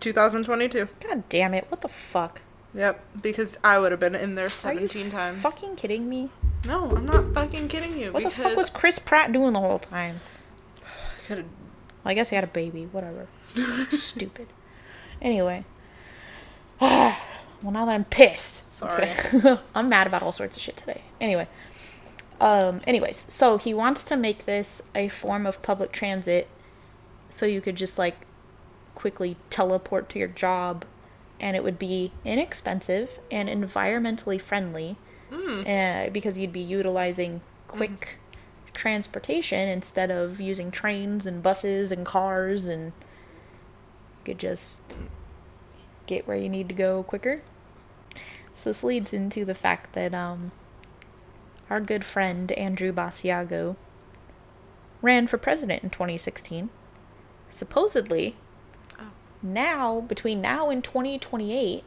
2022. 0.00 0.88
God 1.00 1.28
damn 1.28 1.52
it! 1.52 1.66
What 1.68 1.82
the 1.82 1.88
fuck? 1.88 2.40
Yep, 2.72 3.04
because 3.20 3.58
I 3.62 3.78
would 3.78 3.92
have 3.92 4.00
been 4.00 4.14
in 4.14 4.36
there 4.36 4.46
Are 4.46 4.48
17 4.48 5.04
you 5.04 5.10
times. 5.10 5.42
fucking 5.42 5.76
kidding 5.76 6.08
me? 6.08 6.30
No, 6.64 6.96
I'm 6.96 7.04
not 7.04 7.34
fucking 7.34 7.68
kidding 7.68 7.98
you. 7.98 8.10
What 8.10 8.22
the 8.24 8.30
fuck 8.30 8.56
was 8.56 8.70
Chris 8.70 8.98
Pratt 8.98 9.32
doing 9.32 9.52
the 9.52 9.60
whole 9.60 9.80
time? 9.80 10.20
Well, 11.28 12.12
I 12.12 12.14
guess 12.14 12.28
he 12.28 12.36
had 12.36 12.44
a 12.44 12.46
baby. 12.46 12.88
Whatever. 12.92 13.26
Stupid. 13.90 14.48
Anyway. 15.20 15.64
well, 16.80 17.16
now 17.62 17.84
that 17.86 17.94
I'm 17.94 18.04
pissed. 18.04 18.72
Sorry. 18.72 19.10
I'm 19.74 19.88
mad 19.88 20.06
about 20.06 20.22
all 20.22 20.32
sorts 20.32 20.56
of 20.56 20.62
shit 20.62 20.76
today. 20.76 21.02
Anyway. 21.20 21.48
Um. 22.40 22.82
Anyways, 22.86 23.16
so 23.32 23.56
he 23.56 23.72
wants 23.72 24.04
to 24.04 24.16
make 24.16 24.44
this 24.44 24.82
a 24.94 25.08
form 25.08 25.46
of 25.46 25.62
public 25.62 25.90
transit, 25.90 26.48
so 27.30 27.46
you 27.46 27.62
could 27.62 27.76
just 27.76 27.98
like 27.98 28.26
quickly 28.94 29.36
teleport 29.48 30.10
to 30.10 30.18
your 30.18 30.28
job, 30.28 30.84
and 31.40 31.56
it 31.56 31.64
would 31.64 31.78
be 31.78 32.12
inexpensive 32.26 33.20
and 33.30 33.48
environmentally 33.48 34.38
friendly, 34.38 34.96
uh, 35.66 36.10
because 36.10 36.36
you'd 36.36 36.52
be 36.52 36.60
utilizing 36.60 37.40
quick 37.68 38.18
transportation 38.74 39.66
instead 39.68 40.10
of 40.10 40.38
using 40.38 40.70
trains 40.70 41.24
and 41.24 41.42
buses 41.42 41.90
and 41.90 42.04
cars 42.04 42.68
and 42.68 42.92
could 44.26 44.38
just 44.38 44.80
get 46.06 46.26
where 46.28 46.36
you 46.36 46.48
need 46.48 46.68
to 46.68 46.74
go 46.74 47.02
quicker. 47.02 47.40
So 48.52 48.70
this 48.70 48.82
leads 48.84 49.12
into 49.12 49.44
the 49.44 49.54
fact 49.54 49.92
that 49.94 50.12
um 50.12 50.52
our 51.70 51.80
good 51.80 52.04
friend 52.04 52.50
Andrew 52.52 52.92
Basiago 52.92 53.76
ran 55.02 55.26
for 55.26 55.38
president 55.38 55.82
in 55.82 55.90
2016. 55.90 56.68
Supposedly, 57.50 58.36
Oh. 58.98 59.10
now 59.42 60.00
between 60.00 60.40
now 60.40 60.70
and 60.70 60.82
2028, 60.82 61.84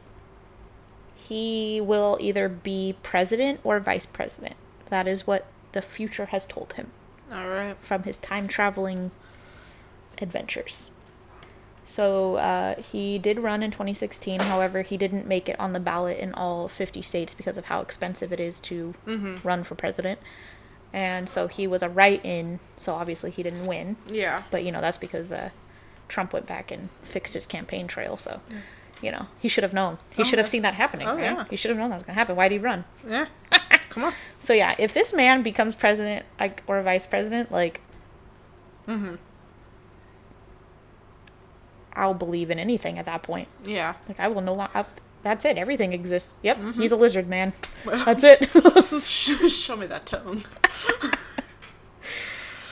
he 1.14 1.80
will 1.80 2.16
either 2.20 2.48
be 2.48 2.96
president 3.02 3.60
or 3.64 3.78
vice 3.80 4.06
president. 4.06 4.56
That 4.88 5.06
is 5.06 5.26
what 5.26 5.46
the 5.72 5.82
future 5.82 6.26
has 6.26 6.46
told 6.46 6.72
him 6.74 6.90
Alright. 7.32 7.76
from 7.80 8.02
his 8.04 8.16
time 8.18 8.48
traveling 8.48 9.10
adventures. 10.18 10.90
So 11.90 12.36
uh, 12.36 12.80
he 12.80 13.18
did 13.18 13.40
run 13.40 13.64
in 13.64 13.72
2016. 13.72 14.38
However, 14.40 14.82
he 14.82 14.96
didn't 14.96 15.26
make 15.26 15.48
it 15.48 15.58
on 15.58 15.72
the 15.72 15.80
ballot 15.80 16.18
in 16.18 16.32
all 16.34 16.68
50 16.68 17.02
states 17.02 17.34
because 17.34 17.58
of 17.58 17.64
how 17.64 17.80
expensive 17.80 18.32
it 18.32 18.38
is 18.38 18.60
to 18.60 18.94
run 19.42 19.64
for 19.64 19.74
president. 19.74 20.20
And 20.92 21.28
so 21.28 21.48
he 21.48 21.66
was 21.66 21.82
a 21.82 21.88
write-in. 21.88 22.60
So 22.76 22.94
obviously 22.94 23.32
he 23.32 23.42
didn't 23.42 23.66
win. 23.66 23.96
Yeah. 24.08 24.44
But 24.52 24.62
you 24.64 24.70
know 24.70 24.80
that's 24.80 24.98
because 24.98 25.32
uh, 25.32 25.50
Trump 26.08 26.32
went 26.32 26.46
back 26.46 26.70
and 26.70 26.90
fixed 27.02 27.34
his 27.34 27.44
campaign 27.46 27.88
trail. 27.88 28.16
So 28.16 28.40
you 29.02 29.10
know 29.10 29.26
he 29.40 29.48
should 29.48 29.64
have 29.64 29.74
known. 29.74 29.98
He 30.10 30.22
Oh, 30.22 30.24
should 30.24 30.38
have 30.38 30.48
seen 30.48 30.62
that 30.62 30.74
happening. 30.76 31.08
Oh, 31.08 31.16
right? 31.16 31.24
yeah. 31.24 31.44
He 31.50 31.56
should 31.56 31.70
have 31.70 31.78
known 31.78 31.90
that 31.90 31.96
was 31.96 32.02
going 32.04 32.14
to 32.14 32.18
happen. 32.20 32.36
Why 32.36 32.48
did 32.48 32.60
he 32.60 32.64
run? 32.64 32.84
Yeah. 33.08 33.26
Come 33.88 34.04
on. 34.04 34.12
So 34.38 34.52
yeah, 34.52 34.76
if 34.78 34.94
this 34.94 35.12
man 35.12 35.42
becomes 35.42 35.74
president 35.74 36.24
like 36.38 36.62
or 36.68 36.80
vice 36.82 37.06
president, 37.06 37.50
like 37.50 37.80
Mm-hmm. 38.88 39.16
I'll 42.00 42.14
believe 42.14 42.50
in 42.50 42.58
anything 42.58 42.98
at 42.98 43.04
that 43.04 43.22
point. 43.22 43.46
Yeah. 43.64 43.94
Like 44.08 44.18
I 44.18 44.28
will 44.28 44.40
no 44.40 44.54
longer. 44.54 44.86
That's 45.22 45.44
it. 45.44 45.58
Everything 45.58 45.92
exists. 45.92 46.34
Yep, 46.42 46.56
Mm-hmm. 46.56 46.80
he's 46.80 46.92
a 46.92 46.96
lizard 46.96 47.28
man. 47.28 47.52
That's 47.84 48.24
it. 48.24 48.48
Show 49.50 49.76
me 49.76 49.86
that 49.86 50.06
tongue. 50.06 50.44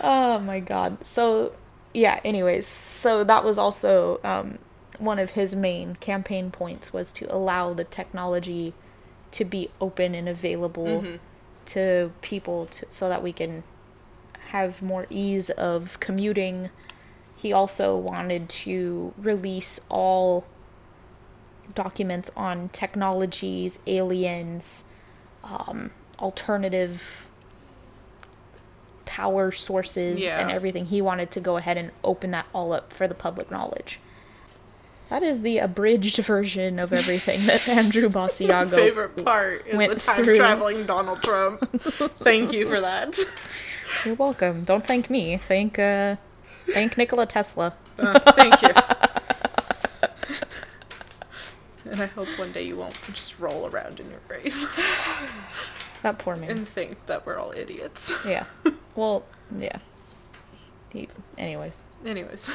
oh 0.01 0.39
my 0.39 0.61
god. 0.61 1.05
So 1.07 1.53
yeah. 1.95 2.21
Anyways, 2.25 2.67
so 2.67 3.25
that 3.25 3.45
was 3.45 3.59
also 3.59 4.21
um, 4.25 4.59
one 4.99 5.19
of 5.19 5.31
his 5.31 5.55
main 5.55 5.97
campaign 5.97 6.51
points 6.51 6.93
was 6.93 7.13
to 7.13 7.33
allow 7.35 7.75
the 7.75 7.85
technology 7.85 8.75
to 9.33 9.45
be 9.45 9.71
open 9.81 10.15
and 10.15 10.29
available 10.29 11.05
to 11.67 12.13
people 12.23 12.65
to, 12.67 12.87
so 12.89 13.09
that 13.11 13.23
we 13.23 13.31
can 13.33 13.63
have 14.51 14.81
more 14.81 15.07
ease 15.11 15.51
of 15.51 16.01
commuting. 16.01 16.71
He 17.39 17.53
also 17.53 17.97
wanted 17.97 18.49
to 18.49 19.15
release 19.17 19.81
all 19.89 20.45
documents 21.75 22.31
on 22.37 22.69
technologies, 22.71 23.79
aliens, 23.87 24.85
um, 25.45 25.91
alternative 26.19 27.29
power 29.05 29.53
sources, 29.53 30.21
Yeah. 30.21 30.41
and 30.41 30.51
everything. 30.51 30.87
He 30.87 31.01
wanted 31.01 31.31
to 31.33 31.41
go 31.41 31.57
ahead 31.57 31.77
and 31.77 31.91
open 32.03 32.31
that 32.33 32.47
all 32.53 32.73
up 32.73 32.93
for 32.93 33.07
the 33.07 33.15
public 33.15 33.51
knowledge. 33.51 34.01
That 35.09 35.23
is 35.23 35.41
the 35.43 35.59
abridged 35.59 36.19
version 36.19 36.79
of 36.79 36.93
everything 36.93 37.47
that 37.47 37.67
Andrew 37.81 38.09
Basiago 38.11 38.71
Favorite 38.75 39.25
part 39.25 39.67
is 39.67 39.77
went 39.77 39.91
the 39.95 39.97
time 40.01 40.25
through. 40.25 40.37
traveling 40.37 40.85
Donald 40.87 41.23
Trump. 41.23 41.61
Thank 42.21 42.53
you 42.53 42.67
for 42.67 42.81
that. 42.81 43.17
You're 44.05 44.17
welcome. 44.17 44.65
Don't 44.65 44.85
thank 44.87 45.09
me. 45.09 45.39
Thank 45.39 45.79
uh 45.79 46.17
thank 46.73 46.97
Nikola 46.97 47.27
Tesla. 47.27 47.75
Uh, 47.99 48.19
thank 48.33 48.61
you. 48.63 48.69
and 51.91 52.01
I 52.03 52.07
hope 52.07 52.29
one 52.39 52.53
day 52.53 52.63
you 52.63 52.77
won't 52.77 52.95
just 53.13 53.39
roll 53.39 53.67
around 53.67 54.01
in 54.01 54.11
your 54.11 54.21
grave 54.29 54.55
That 56.03 56.19
poor 56.19 56.37
man. 56.37 56.51
and 56.51 56.69
think 56.69 57.07
that 57.07 57.27
we're 57.27 57.39
all 57.39 57.53
idiots. 57.57 58.25
yeah. 58.27 58.45
Well, 58.95 59.25
yeah. 59.57 59.79
He, 60.91 61.09
anyways. 61.37 61.73
Anyways. 62.05 62.51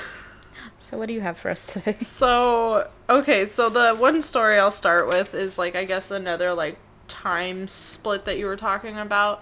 So 0.78 0.98
what 0.98 1.08
do 1.08 1.14
you 1.14 1.22
have 1.22 1.38
for 1.38 1.50
us 1.50 1.66
today? 1.66 1.96
So, 2.02 2.90
okay, 3.10 3.46
so 3.46 3.70
the 3.70 3.94
one 3.96 4.22
story 4.22 4.60
I'll 4.60 4.70
start 4.72 5.08
with 5.08 5.34
is 5.34 5.58
like 5.58 5.76
I 5.76 5.86
guess 5.86 6.12
another 6.12 6.54
like 6.54 6.78
time 7.08 7.68
split 7.70 8.26
that 8.26 8.38
you 8.38 8.46
were 8.46 8.58
talking 8.58 8.98
about. 9.00 9.42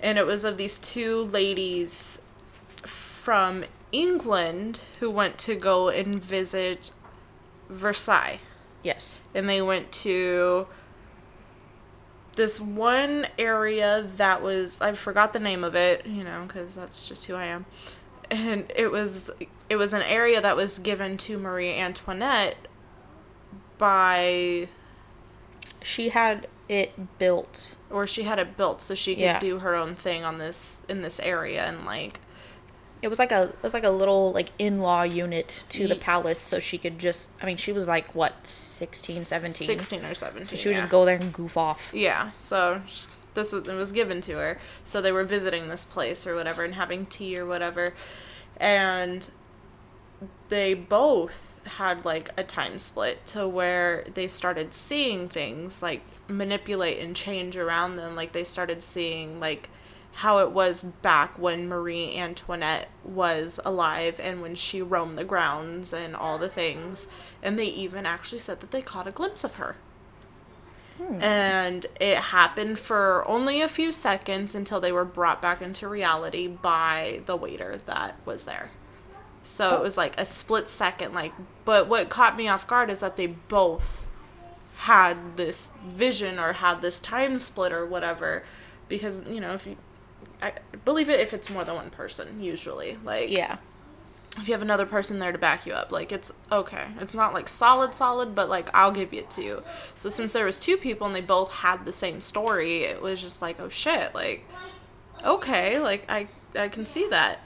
And 0.00 0.16
it 0.16 0.26
was 0.26 0.44
of 0.44 0.56
these 0.56 0.78
two 0.78 1.22
ladies 1.22 2.22
from 2.84 3.64
England 3.92 4.80
who 5.00 5.10
went 5.10 5.38
to 5.38 5.54
go 5.54 5.88
and 5.88 6.14
visit 6.22 6.92
Versailles. 7.68 8.40
Yes. 8.82 9.20
And 9.34 9.48
they 9.48 9.60
went 9.62 9.90
to 9.92 10.66
this 12.36 12.60
one 12.60 13.26
area 13.38 14.06
that 14.16 14.42
was 14.42 14.80
I 14.80 14.92
forgot 14.92 15.32
the 15.32 15.40
name 15.40 15.64
of 15.64 15.74
it, 15.74 16.06
you 16.06 16.22
know, 16.24 16.44
cuz 16.48 16.74
that's 16.74 17.06
just 17.08 17.24
who 17.26 17.34
I 17.34 17.46
am. 17.46 17.66
And 18.30 18.70
it 18.76 18.90
was 18.92 19.30
it 19.68 19.76
was 19.76 19.92
an 19.92 20.02
area 20.02 20.40
that 20.40 20.56
was 20.56 20.78
given 20.78 21.16
to 21.18 21.38
Marie 21.38 21.74
Antoinette 21.74 22.56
by 23.78 24.68
She 25.82 26.10
had 26.10 26.46
it 26.68 27.18
built. 27.18 27.74
or 27.90 28.06
she 28.06 28.24
had 28.24 28.38
it 28.38 28.56
built 28.56 28.82
so 28.82 28.94
she 28.94 29.14
could 29.14 29.22
Yeah. 29.22 29.38
do 29.40 29.58
her 29.60 29.74
own 29.74 29.94
thing 29.94 30.24
on 30.24 30.38
this 30.38 30.82
in 30.88 31.02
this 31.02 31.18
area 31.20 31.64
and 31.64 31.84
like 31.86 32.20
It 33.00 33.08
was 33.08 33.18
like 33.18 33.32
a 33.32 33.42
it 33.42 33.62
was 33.62 33.74
like 33.74 33.84
a 33.84 33.90
little 33.90 34.32
like 34.32 34.50
in-law 34.58 35.02
unit 35.02 35.64
to 35.70 35.86
the 35.86 35.94
palace 35.94 36.40
so 36.40 36.58
she 36.58 36.78
could 36.78 36.98
just 36.98 37.30
I 37.40 37.46
mean 37.46 37.56
she 37.56 37.72
was 37.72 37.86
like 37.86 38.14
what 38.14 38.46
16 38.46 39.16
17 39.16 39.66
16 39.66 40.04
or 40.04 40.14
17 40.14 40.44
so 40.44 40.56
she 40.56 40.68
would 40.68 40.74
yeah. 40.74 40.80
just 40.80 40.90
go 40.90 41.04
there 41.04 41.16
and 41.16 41.32
goof 41.32 41.56
off. 41.56 41.90
Yeah, 41.94 42.32
so 42.36 42.82
this 43.34 43.52
was 43.52 43.66
it 43.66 43.74
was 43.74 43.92
given 43.92 44.20
to 44.22 44.32
her. 44.32 44.58
So 44.84 45.00
they 45.00 45.12
were 45.12 45.24
visiting 45.24 45.68
this 45.68 45.84
place 45.84 46.26
or 46.26 46.34
whatever 46.34 46.64
and 46.64 46.74
having 46.74 47.06
tea 47.06 47.38
or 47.38 47.46
whatever, 47.46 47.94
and 48.56 49.28
they 50.48 50.74
both 50.74 51.54
had 51.64 52.04
like 52.04 52.30
a 52.36 52.42
time 52.42 52.78
split 52.78 53.24
to 53.26 53.46
where 53.46 54.04
they 54.14 54.26
started 54.26 54.74
seeing 54.74 55.28
things 55.28 55.82
like 55.82 56.02
manipulate 56.26 56.98
and 56.98 57.14
change 57.14 57.56
around 57.56 57.96
them. 57.96 58.16
Like 58.16 58.32
they 58.32 58.44
started 58.44 58.82
seeing 58.82 59.40
like 59.40 59.68
how 60.18 60.38
it 60.38 60.50
was 60.50 60.82
back 60.82 61.38
when 61.38 61.68
Marie 61.68 62.16
Antoinette 62.16 62.88
was 63.04 63.60
alive 63.64 64.18
and 64.18 64.42
when 64.42 64.56
she 64.56 64.82
roamed 64.82 65.16
the 65.16 65.22
grounds 65.24 65.92
and 65.92 66.16
all 66.16 66.38
the 66.38 66.48
things. 66.48 67.06
And 67.40 67.56
they 67.56 67.66
even 67.66 68.04
actually 68.04 68.40
said 68.40 68.60
that 68.60 68.72
they 68.72 68.82
caught 68.82 69.06
a 69.06 69.12
glimpse 69.12 69.44
of 69.44 69.54
her 69.54 69.76
hmm. 70.96 71.22
and 71.22 71.86
it 72.00 72.18
happened 72.18 72.80
for 72.80 73.24
only 73.28 73.60
a 73.60 73.68
few 73.68 73.92
seconds 73.92 74.56
until 74.56 74.80
they 74.80 74.90
were 74.90 75.04
brought 75.04 75.40
back 75.40 75.62
into 75.62 75.86
reality 75.86 76.48
by 76.48 77.20
the 77.26 77.36
waiter 77.36 77.78
that 77.86 78.16
was 78.26 78.44
there. 78.44 78.72
So 79.44 79.76
it 79.76 79.78
oh. 79.78 79.82
was 79.82 79.96
like 79.96 80.18
a 80.18 80.24
split 80.24 80.68
second 80.68 81.14
like 81.14 81.32
but 81.64 81.86
what 81.86 82.08
caught 82.08 82.36
me 82.36 82.48
off 82.48 82.66
guard 82.66 82.90
is 82.90 82.98
that 82.98 83.16
they 83.16 83.28
both 83.28 84.08
had 84.78 85.36
this 85.36 85.72
vision 85.86 86.40
or 86.40 86.54
had 86.54 86.82
this 86.82 86.98
time 86.98 87.38
split 87.38 87.72
or 87.72 87.86
whatever 87.86 88.42
because 88.88 89.22
you 89.28 89.40
know 89.40 89.52
if 89.52 89.66
you 89.66 89.76
I 90.42 90.52
believe 90.84 91.08
it 91.10 91.20
if 91.20 91.32
it's 91.34 91.50
more 91.50 91.64
than 91.64 91.74
one 91.74 91.90
person 91.90 92.42
usually 92.42 92.96
like 93.04 93.28
Yeah. 93.30 93.56
if 94.36 94.46
you 94.48 94.54
have 94.54 94.62
another 94.62 94.86
person 94.86 95.18
there 95.18 95.32
to 95.32 95.38
back 95.38 95.66
you 95.66 95.72
up 95.72 95.90
like 95.90 96.12
it's 96.12 96.32
okay 96.52 96.86
it's 97.00 97.14
not 97.14 97.34
like 97.34 97.48
solid 97.48 97.94
solid 97.94 98.34
but 98.34 98.48
like 98.48 98.70
i'll 98.72 98.92
give 98.92 99.12
it 99.12 99.30
to 99.30 99.42
you 99.42 99.62
so 99.94 100.08
since 100.08 100.32
there 100.32 100.44
was 100.44 100.58
two 100.60 100.76
people 100.76 101.06
and 101.08 101.16
they 101.16 101.20
both 101.20 101.52
had 101.54 101.84
the 101.86 101.92
same 101.92 102.20
story 102.20 102.84
it 102.84 103.02
was 103.02 103.20
just 103.20 103.42
like 103.42 103.58
oh 103.60 103.68
shit 103.68 104.14
like 104.14 104.44
okay 105.24 105.78
like 105.80 106.04
i 106.08 106.28
i 106.56 106.68
can 106.68 106.86
see 106.86 107.08
that 107.08 107.40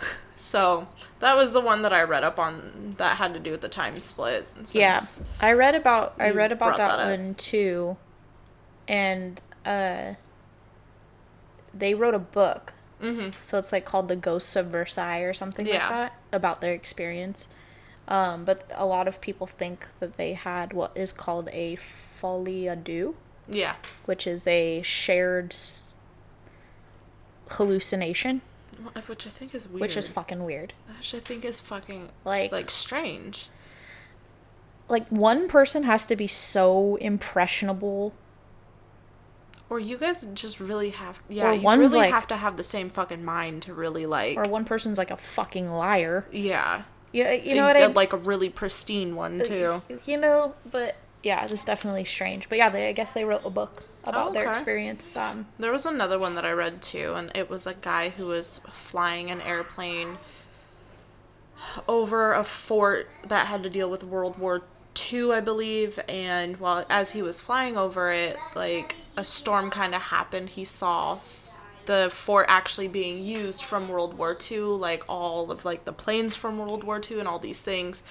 so 0.36 0.88
that 1.20 1.36
was 1.36 1.52
the 1.52 1.60
one 1.60 1.82
that 1.82 1.92
i 1.92 2.02
read 2.02 2.24
up 2.24 2.38
on 2.38 2.94
that 2.96 3.16
had 3.18 3.34
to 3.34 3.40
do 3.40 3.50
with 3.50 3.60
the 3.60 3.68
time 3.68 4.00
split 4.00 4.46
Yeah. 4.72 5.00
I 5.40 5.52
read 5.52 5.74
about 5.74 6.14
I 6.18 6.30
read 6.30 6.52
about 6.52 6.76
that, 6.78 6.96
that 6.96 7.06
one 7.18 7.34
too. 7.34 7.96
And 8.86 9.40
uh 9.66 10.14
they 11.74 11.94
wrote 11.94 12.14
a 12.14 12.18
book. 12.18 12.74
Mhm. 13.00 13.32
So 13.42 13.58
it's 13.58 13.70
like 13.72 13.84
called 13.84 14.08
The 14.08 14.16
Ghosts 14.16 14.56
of 14.56 14.66
Versailles 14.66 15.20
or 15.20 15.32
something 15.32 15.66
Yeah. 15.66 15.74
like 15.86 15.88
that 15.90 16.12
about 16.32 16.60
their 16.60 16.72
experience. 16.72 17.48
Um 18.08 18.44
but 18.44 18.70
a 18.74 18.86
lot 18.86 19.06
of 19.06 19.20
people 19.20 19.46
think 19.46 19.86
that 20.00 20.16
they 20.16 20.32
had 20.32 20.72
what 20.72 20.92
is 20.94 21.12
called 21.12 21.48
a 21.52 21.76
folie 21.76 22.62
à 22.64 22.74
deux, 22.82 23.14
yeah 23.48 23.76
which 24.06 24.26
is 24.26 24.46
a 24.46 24.82
shared 24.82 25.52
s- 25.52 25.94
hallucination, 27.52 28.40
which 29.06 29.26
i 29.26 29.30
think 29.30 29.54
is 29.54 29.68
weird 29.68 29.80
which 29.80 29.96
is 29.96 30.08
fucking 30.08 30.44
weird. 30.44 30.72
which 30.96 31.14
i 31.14 31.20
think 31.20 31.44
is 31.44 31.60
fucking 31.60 32.08
Like 32.24 32.52
like 32.52 32.70
strange 32.70 33.48
like 34.88 35.06
one 35.08 35.48
person 35.48 35.82
has 35.84 36.06
to 36.06 36.16
be 36.16 36.26
so 36.26 36.96
impressionable 36.96 38.12
or 39.70 39.78
you 39.78 39.96
guys 39.98 40.26
just 40.34 40.60
really 40.60 40.90
have 40.90 41.20
yeah 41.28 41.50
Or 41.50 41.52
you 41.54 41.60
one's 41.60 41.80
really 41.80 41.98
like- 41.98 42.12
have 42.12 42.26
to 42.28 42.36
have 42.36 42.56
the 42.56 42.62
same 42.62 42.88
fucking 42.90 43.24
mind 43.24 43.62
to 43.62 43.74
really 43.74 44.06
like 44.06 44.36
or 44.38 44.44
one 44.44 44.64
person's 44.64 44.98
like 44.98 45.10
a 45.10 45.16
fucking 45.16 45.70
liar. 45.70 46.26
yeah 46.32 46.82
Yeah, 47.12 47.32
you 47.32 47.54
know 47.54 47.66
And- 47.66 47.76
what 47.76 47.76
I 47.82 47.86
like 47.86 48.12
a 48.12 48.16
really 48.16 48.48
pristine 48.50 49.16
one 49.16 49.40
too. 49.44 49.82
You 50.06 50.16
know, 50.18 50.54
but 50.70 50.96
yeah, 51.22 51.44
it's 51.44 51.64
definitely 51.64 52.04
strange. 52.04 52.48
But 52.48 52.58
yeah, 52.58 52.68
they, 52.70 52.88
I 52.88 52.92
guess 52.92 53.12
they 53.12 53.24
wrote 53.24 53.44
a 53.44 53.50
book 53.50 53.82
about 54.04 54.32
their 54.34 54.42
okay. 54.44 54.50
experience. 54.50 55.16
Um, 55.16 55.46
There 55.58 55.72
was 55.72 55.84
another 55.84 56.18
one 56.18 56.34
that 56.36 56.44
I 56.44 56.52
read 56.52 56.80
too, 56.80 57.14
and 57.16 57.32
it 57.34 57.50
was 57.50 57.66
a 57.66 57.74
guy 57.74 58.10
who 58.10 58.26
was 58.26 58.60
flying 58.70 59.30
an 59.30 59.40
airplane 59.40 60.18
over 61.88 62.32
a 62.32 62.44
fort 62.44 63.08
that 63.26 63.46
had 63.48 63.62
to 63.64 63.70
deal 63.70 63.90
with 63.90 64.04
World 64.04 64.38
War 64.38 64.62
II, 65.12 65.32
I 65.32 65.40
believe. 65.40 66.00
And 66.08 66.58
while 66.58 66.84
as 66.88 67.12
he 67.12 67.22
was 67.22 67.40
flying 67.40 67.76
over 67.76 68.10
it, 68.12 68.36
like 68.54 68.96
a 69.16 69.24
storm 69.24 69.70
kind 69.70 69.94
of 69.94 70.02
happened. 70.02 70.50
He 70.50 70.64
saw 70.64 71.18
the 71.86 72.08
fort 72.12 72.46
actually 72.48 72.86
being 72.86 73.24
used 73.24 73.64
from 73.64 73.88
World 73.88 74.16
War 74.18 74.36
II, 74.50 74.60
like 74.60 75.02
all 75.08 75.50
of 75.50 75.64
like 75.64 75.84
the 75.84 75.92
planes 75.92 76.36
from 76.36 76.58
World 76.58 76.84
War 76.84 77.00
II 77.10 77.18
and 77.18 77.26
all 77.26 77.38
these 77.38 77.62
things. 77.62 78.02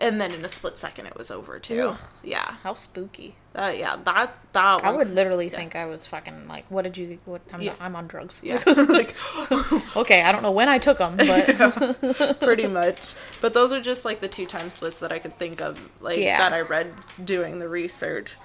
And 0.00 0.20
then 0.20 0.32
in 0.32 0.44
a 0.44 0.48
split 0.48 0.78
second, 0.78 1.06
it 1.06 1.16
was 1.16 1.28
over 1.30 1.58
too. 1.58 1.88
Ugh. 1.88 1.98
Yeah, 2.22 2.54
how 2.62 2.74
spooky! 2.74 3.34
uh, 3.56 3.72
yeah, 3.76 3.96
that 4.04 4.32
that 4.52 4.64
I 4.84 4.90
one. 4.90 4.96
would 4.98 5.10
literally 5.14 5.48
think 5.48 5.74
I 5.74 5.86
was 5.86 6.06
fucking 6.06 6.46
like, 6.46 6.64
what 6.70 6.82
did 6.82 6.96
you? 6.96 7.18
What? 7.24 7.40
I'm 7.52 7.60
Yeah. 7.60 7.72
not, 7.72 7.80
I'm 7.82 7.96
on 7.96 8.06
drugs. 8.06 8.40
yeah, 8.42 8.62
like 8.66 9.16
okay, 9.96 10.22
I 10.22 10.30
don't 10.30 10.42
know 10.42 10.52
when 10.52 10.68
I 10.68 10.78
took 10.78 10.98
them, 10.98 11.16
but 11.16 12.38
pretty 12.38 12.68
much. 12.68 13.14
But 13.40 13.54
those 13.54 13.72
are 13.72 13.80
just 13.80 14.04
like 14.04 14.20
the 14.20 14.28
two 14.28 14.46
time 14.46 14.70
splits 14.70 15.00
that 15.00 15.10
I 15.10 15.18
could 15.18 15.36
think 15.36 15.60
of, 15.60 15.90
like 16.00 16.18
Yeah. 16.20 16.38
that 16.38 16.52
I 16.52 16.60
read 16.60 16.92
doing 17.24 17.58
the 17.58 17.68
research. 17.68 18.36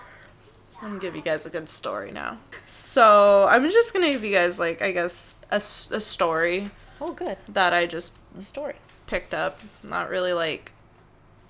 I'm 0.82 0.88
gonna 0.89 0.99
give 1.01 1.16
you 1.16 1.22
guys 1.22 1.45
a 1.45 1.49
good 1.51 1.70
story 1.70 2.12
now. 2.12 2.39
So 2.66 3.47
I'm 3.47 3.70
just 3.70 3.93
gonna 3.93 4.12
give 4.12 4.24
you 4.24 4.34
guys 4.34 4.58
like 4.58 4.82
I 4.82 4.91
guess 4.91 5.38
a 5.51 5.60
story 5.60 6.72
oh, 6.99 7.14
good. 7.14 7.38
that 7.49 7.74
I 7.74 7.86
just 7.86 8.16
The 8.36 8.41
story. 8.41 8.76
picked 9.06 9.34
up. 9.36 9.60
Not 9.84 10.10
really 10.10 10.34
like 10.34 10.72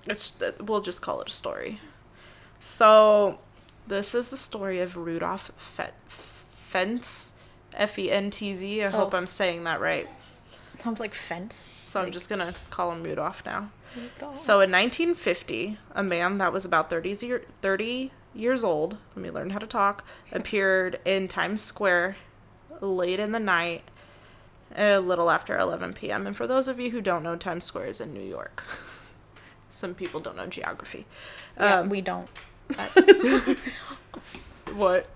it's 0.08 0.34
we'll 0.60 0.80
just 0.80 1.02
call 1.02 1.20
it 1.20 1.28
a 1.28 1.32
story. 1.32 1.80
So 2.60 3.38
this 3.86 4.14
is 4.14 4.30
the 4.30 4.36
story 4.36 4.80
of 4.80 4.96
Rudolph 4.96 5.52
Fet- 5.56 5.94
Fentz, 6.08 7.32
F 7.74 7.98
E 7.98 8.10
N 8.10 8.30
T 8.30 8.54
Z. 8.54 8.82
I 8.82 8.86
oh. 8.86 8.90
hope 8.90 9.14
Oh. 9.14 9.16
I'm 9.16 9.26
saying 9.26 9.64
that 9.64 9.80
right. 9.80 10.08
Sounds 10.82 11.00
like 11.00 11.14
fence. 11.14 11.74
So 11.84 12.00
I'm 12.00 12.10
just 12.10 12.28
gonna 12.28 12.54
call 12.70 12.92
him 12.92 13.02
Rudolph 13.04 13.42
now. 13.46 13.70
oh. 14.22 14.34
So 14.34 14.60
in 14.60 14.70
1950, 14.70 15.78
a 15.94 16.02
man 16.02 16.38
that 16.38 16.52
was 16.52 16.64
about 16.64 16.90
30, 16.90 17.10
year, 17.26 17.42
30 17.62 18.10
years 18.34 18.64
old, 18.64 18.96
let 19.14 19.22
me 19.22 19.30
learn 19.30 19.50
how 19.50 19.58
to 19.60 19.66
talk, 19.66 20.04
appeared 20.32 20.98
in 21.04 21.28
Times 21.28 21.62
Square 21.62 22.16
late 22.80 23.20
in 23.20 23.32
the 23.32 23.38
night, 23.40 23.82
a 24.76 24.98
little 24.98 25.30
after 25.30 25.56
11 25.56 25.94
p.m. 25.94 26.26
And 26.26 26.36
for 26.36 26.46
those 26.46 26.66
of 26.68 26.80
you 26.80 26.90
who 26.90 27.00
don't 27.00 27.22
know, 27.22 27.36
Times 27.36 27.64
Square 27.64 27.86
is 27.86 28.00
in 28.00 28.12
New 28.12 28.20
York. 28.20 28.64
Some 29.74 29.94
people 29.94 30.20
don't 30.20 30.36
know 30.36 30.46
geography. 30.46 31.04
yeah, 31.58 31.80
Um, 31.80 31.88
we 31.88 32.00
don't. 32.00 32.28
what? 34.74 35.06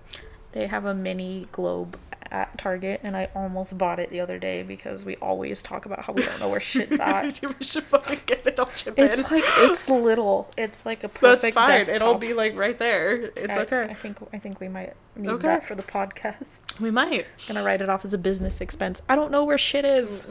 They 0.51 0.67
have 0.67 0.85
a 0.85 0.93
mini 0.93 1.47
globe 1.51 1.97
at 2.31 2.57
Target, 2.57 2.99
and 3.03 3.15
I 3.15 3.29
almost 3.35 3.77
bought 3.77 3.99
it 3.99 4.09
the 4.11 4.19
other 4.19 4.37
day 4.37 4.61
because 4.63 5.05
we 5.05 5.15
always 5.17 5.61
talk 5.61 5.85
about 5.85 6.01
how 6.05 6.13
we 6.13 6.23
don't 6.23 6.39
know 6.39 6.49
where 6.49 6.59
shit's 6.59 6.99
at. 6.99 7.39
we 7.41 7.63
should 7.65 7.83
fucking 7.83 8.19
get 8.25 8.45
it. 8.45 8.59
I'll 8.59 8.65
chip 8.65 8.95
It's 8.97 9.21
in. 9.29 9.35
like 9.37 9.43
it's 9.59 9.89
little. 9.89 10.51
It's 10.57 10.85
like 10.85 11.03
a 11.03 11.09
perfect. 11.09 11.41
That's 11.41 11.53
fine. 11.55 11.67
desktop. 11.67 11.95
It'll 11.95 12.15
be 12.15 12.33
like 12.33 12.55
right 12.57 12.77
there. 12.77 13.15
It's 13.35 13.55
I, 13.57 13.61
okay. 13.61 13.81
I 13.89 13.93
think 13.93 14.17
I 14.33 14.39
think 14.39 14.59
we 14.59 14.67
might 14.67 14.93
need 15.15 15.29
Okay. 15.29 15.47
that 15.47 15.65
for 15.65 15.75
the 15.75 15.83
podcast. 15.83 16.79
we 16.81 16.91
might. 16.91 17.25
Gonna 17.47 17.63
write 17.63 17.81
it 17.81 17.89
off 17.89 18.03
as 18.03 18.13
a 18.13 18.17
business 18.19 18.59
expense. 18.61 19.01
I 19.07 19.15
don't 19.15 19.31
know 19.31 19.43
where 19.45 19.57
shit 19.57 19.85
is. 19.85 20.25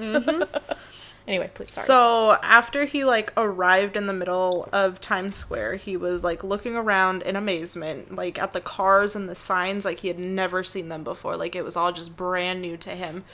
Anyway, 1.28 1.50
please. 1.54 1.70
Sorry. 1.70 1.84
So 1.86 2.32
after 2.42 2.84
he 2.86 3.04
like 3.04 3.32
arrived 3.36 3.96
in 3.96 4.06
the 4.06 4.12
middle 4.12 4.68
of 4.72 5.00
Times 5.00 5.36
Square, 5.36 5.76
he 5.76 5.96
was 5.96 6.24
like 6.24 6.42
looking 6.42 6.74
around 6.74 7.22
in 7.22 7.36
amazement, 7.36 8.14
like 8.16 8.38
at 8.38 8.52
the 8.52 8.60
cars 8.60 9.14
and 9.14 9.28
the 9.28 9.34
signs, 9.36 9.84
like 9.84 10.00
he 10.00 10.08
had 10.08 10.18
never 10.18 10.64
seen 10.64 10.88
them 10.88 11.04
before. 11.04 11.36
Like 11.36 11.54
it 11.54 11.64
was 11.64 11.76
all 11.76 11.92
just 11.92 12.16
brand 12.16 12.60
new 12.62 12.76
to 12.78 12.90
him. 12.90 13.24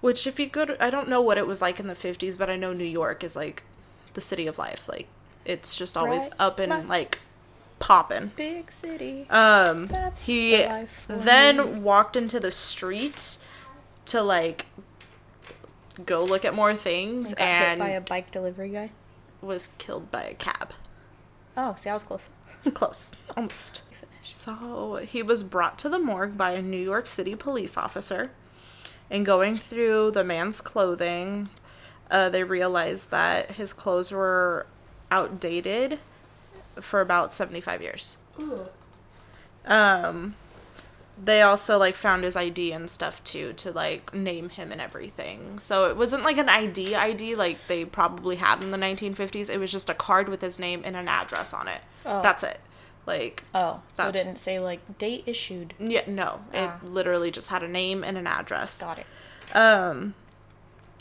Which, 0.00 0.26
if 0.26 0.40
you 0.40 0.46
go 0.46 0.66
I 0.80 0.90
don't 0.90 1.08
know 1.08 1.20
what 1.20 1.38
it 1.38 1.46
was 1.46 1.62
like 1.62 1.78
in 1.78 1.86
the 1.86 1.94
fifties, 1.94 2.36
but 2.36 2.50
I 2.50 2.56
know 2.56 2.72
New 2.72 2.84
York 2.84 3.22
is 3.22 3.36
like 3.36 3.62
the 4.14 4.20
city 4.20 4.48
of 4.48 4.58
life. 4.58 4.88
Like 4.88 5.06
it's 5.44 5.76
just 5.76 5.96
always 5.96 6.28
Bright 6.28 6.40
up 6.40 6.58
and 6.58 6.88
like 6.88 7.18
popping. 7.78 8.32
big 8.36 8.72
city. 8.72 9.26
Um, 9.30 9.86
That's 9.88 10.26
he 10.26 10.56
the 10.56 10.86
then 11.08 11.56
me. 11.56 11.64
walked 11.80 12.16
into 12.16 12.40
the 12.40 12.50
street 12.50 13.38
to 14.06 14.22
like 14.22 14.66
go 16.04 16.24
look 16.24 16.44
at 16.44 16.54
more 16.54 16.74
things 16.74 17.30
hit 17.30 17.40
and 17.40 17.78
by 17.78 17.90
a 17.90 18.00
bike 18.00 18.30
delivery 18.30 18.70
guy. 18.70 18.90
was 19.40 19.68
killed 19.78 20.10
by 20.10 20.24
a 20.24 20.34
cab. 20.34 20.72
Oh, 21.56 21.74
see, 21.76 21.90
I 21.90 21.94
was 21.94 22.02
close. 22.02 22.28
Close, 22.74 23.12
almost. 23.36 23.82
So 24.22 24.96
he 25.04 25.22
was 25.22 25.42
brought 25.42 25.78
to 25.80 25.88
the 25.88 25.98
morgue 25.98 26.36
by 26.38 26.52
a 26.52 26.62
New 26.62 26.82
York 26.82 27.08
City 27.08 27.34
police 27.34 27.76
officer. 27.76 28.30
And 29.10 29.26
going 29.26 29.58
through 29.58 30.12
the 30.12 30.24
man's 30.24 30.60
clothing, 30.60 31.48
uh, 32.10 32.28
they 32.28 32.44
realized 32.44 33.10
that 33.10 33.52
his 33.52 33.72
clothes 33.72 34.12
were 34.12 34.66
outdated 35.10 35.98
for 36.80 37.00
about 37.00 37.34
75 37.34 37.82
years. 37.82 38.16
Um, 39.66 40.36
they 41.24 41.40
also 41.42 41.78
like 41.78 41.94
found 41.94 42.24
his 42.24 42.34
ID 42.34 42.72
and 42.72 42.90
stuff 42.90 43.22
too 43.22 43.52
to 43.54 43.70
like 43.70 44.12
name 44.12 44.48
him 44.48 44.72
and 44.72 44.80
everything. 44.80 45.58
So 45.60 45.88
it 45.88 45.96
wasn't 45.96 46.24
like 46.24 46.36
an 46.38 46.48
ID 46.48 46.94
ID 46.96 47.36
like 47.36 47.58
they 47.68 47.84
probably 47.84 48.36
had 48.36 48.60
in 48.62 48.70
the 48.72 48.76
1950s. 48.78 49.48
It 49.48 49.58
was 49.58 49.70
just 49.70 49.88
a 49.88 49.94
card 49.94 50.28
with 50.28 50.40
his 50.40 50.58
name 50.58 50.82
and 50.84 50.96
an 50.96 51.06
address 51.08 51.54
on 51.54 51.68
it. 51.68 51.80
Oh. 52.04 52.22
That's 52.22 52.42
it. 52.42 52.58
Like 53.06 53.44
Oh, 53.54 53.82
so 53.94 54.08
it 54.08 54.12
didn't 54.12 54.36
say 54.36 54.58
like 54.58 54.98
date 54.98 55.24
issued. 55.26 55.74
yeah, 55.78 56.02
no. 56.06 56.40
Ah. 56.54 56.78
It 56.82 56.88
literally 56.90 57.30
just 57.30 57.48
had 57.50 57.62
a 57.62 57.68
name 57.68 58.02
and 58.02 58.16
an 58.18 58.26
address. 58.26 58.82
Got 58.82 58.98
it. 58.98 59.56
Um, 59.56 60.14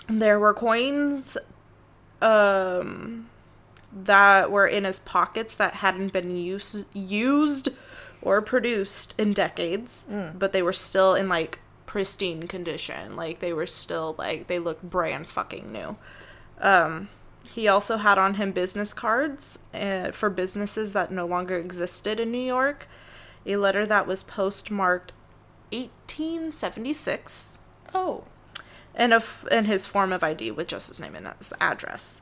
there 0.08 0.40
were 0.40 0.54
coins, 0.54 1.38
um, 2.22 3.28
that 3.94 4.52
were 4.52 4.68
in 4.68 4.84
his 4.86 5.00
pockets 5.00 5.56
that 5.58 5.76
hadn't 5.76 6.14
been 6.14 6.36
use- 6.38 6.86
used 6.94 7.70
or 8.22 8.42
produced 8.42 9.20
in 9.20 9.34
decades, 9.34 10.08
but 10.38 10.54
they 10.54 10.62
were 10.62 10.74
still 10.74 11.16
in 11.16 11.28
like 11.30 11.60
pristine 11.86 12.48
condition. 12.48 13.16
Like 13.16 13.40
they 13.40 13.54
were 13.54 13.66
still 13.66 14.16
like 14.18 14.48
they 14.48 14.60
looked 14.60 14.84
brand 14.90 15.28
fucking 15.28 15.72
new. 15.72 15.98
Um, 16.60 17.10
he 17.50 17.68
also 17.68 17.98
had 17.98 18.18
on 18.18 18.36
him 18.36 18.52
business 18.52 18.94
cards 18.94 19.60
uh, 19.74 20.12
for 20.12 20.30
businesses 20.30 20.94
that 20.94 21.12
no 21.12 21.26
longer 21.26 21.58
existed 21.58 22.20
in 22.20 22.32
New 22.32 22.38
York. 22.38 22.88
A 23.46 23.56
letter 23.58 23.86
that 23.86 24.06
was 24.08 24.22
postmarked 24.24 25.12
1876 25.72 27.58
Oh, 27.94 28.24
and 28.96 29.12
a 29.12 29.18
f- 29.18 29.46
and 29.52 29.68
his 29.68 29.86
form 29.86 30.14
of 30.14 30.24
ID 30.24 30.52
with 30.52 30.68
just 30.68 30.88
his 30.88 31.02
name 31.02 31.16
and 31.16 31.28
his 31.40 31.54
address. 31.60 32.22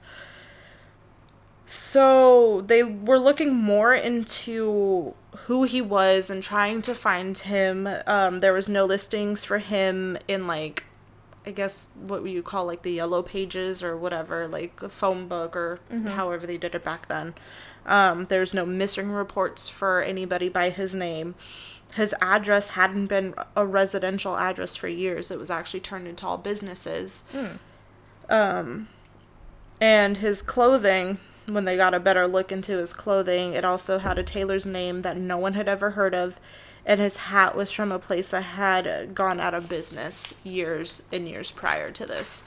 So 1.66 2.62
they 2.62 2.82
were 2.84 3.20
looking 3.20 3.54
more 3.54 3.94
into 3.94 5.14
who 5.46 5.64
he 5.64 5.82
was 5.82 6.30
and 6.30 6.42
trying 6.44 6.82
to 6.84 6.96
find 6.96 7.38
him. 7.38 7.88
Um, 8.08 8.40
there 8.40 8.54
was 8.54 8.68
no 8.68 8.86
listings 8.86 9.44
for 9.44 9.60
him 9.60 10.18
in 10.28 10.48
like, 10.48 10.84
I 11.46 11.52
guess 11.52 11.88
what 11.96 12.22
would 12.22 12.32
you 12.32 12.44
call 12.44 12.66
like 12.66 12.82
the 12.82 12.92
yellow 12.92 13.22
pages 13.22 13.84
or 13.84 13.96
whatever, 13.96 14.48
like 14.48 14.82
a 14.82 14.90
phone 14.90 15.28
book 15.28 15.56
or 15.56 15.80
however 16.06 16.46
they 16.46 16.58
did 16.58 16.76
it 16.76 16.84
back 16.84 17.08
then. 17.08 17.34
Um, 17.86 18.26
there's 18.26 18.54
no 18.54 18.66
missing 18.66 19.12
reports 19.12 19.70
for 19.70 20.02
anybody 20.02 20.50
by 20.50 20.70
his 20.70 20.94
name. 20.94 21.36
His 21.96 22.14
address 22.22 22.70
hadn't 22.70 23.08
been 23.08 23.34
a 23.56 23.66
residential 23.66 24.38
address 24.38 24.76
for 24.76 24.88
years. 24.88 25.32
It 25.32 25.40
was 25.40 25.50
actually 25.50 25.80
turned 25.80 26.08
into 26.08 26.28
all 26.28 26.38
businesses. 26.38 27.24
Um, 28.30 28.90
and 29.82 30.18
his 30.18 30.44
clothing, 30.44 31.18
when 31.50 31.66
they 31.66 31.76
got 31.76 31.94
a 31.94 32.00
better 32.00 32.28
look 32.28 32.52
into 32.52 32.78
his 32.78 32.94
clothing, 32.94 33.54
it 33.54 33.66
also 33.66 34.00
had 34.00 34.18
a 34.18 34.24
tailor's 34.24 34.66
name 34.66 35.02
that 35.02 35.18
no 35.18 35.38
one 35.38 35.54
had 35.54 35.68
ever 35.68 35.92
heard 35.92 36.14
of. 36.14 36.40
And 36.86 37.00
his 37.00 37.18
hat 37.18 37.56
was 37.56 37.72
from 37.72 37.92
a 37.92 38.00
place 38.00 38.32
that 38.32 38.42
had 38.42 39.14
gone 39.14 39.40
out 39.40 39.54
of 39.54 39.70
business 39.70 40.34
years 40.44 41.04
and 41.12 41.28
years 41.28 41.52
prior 41.52 41.92
to 41.92 42.06
this. 42.06 42.44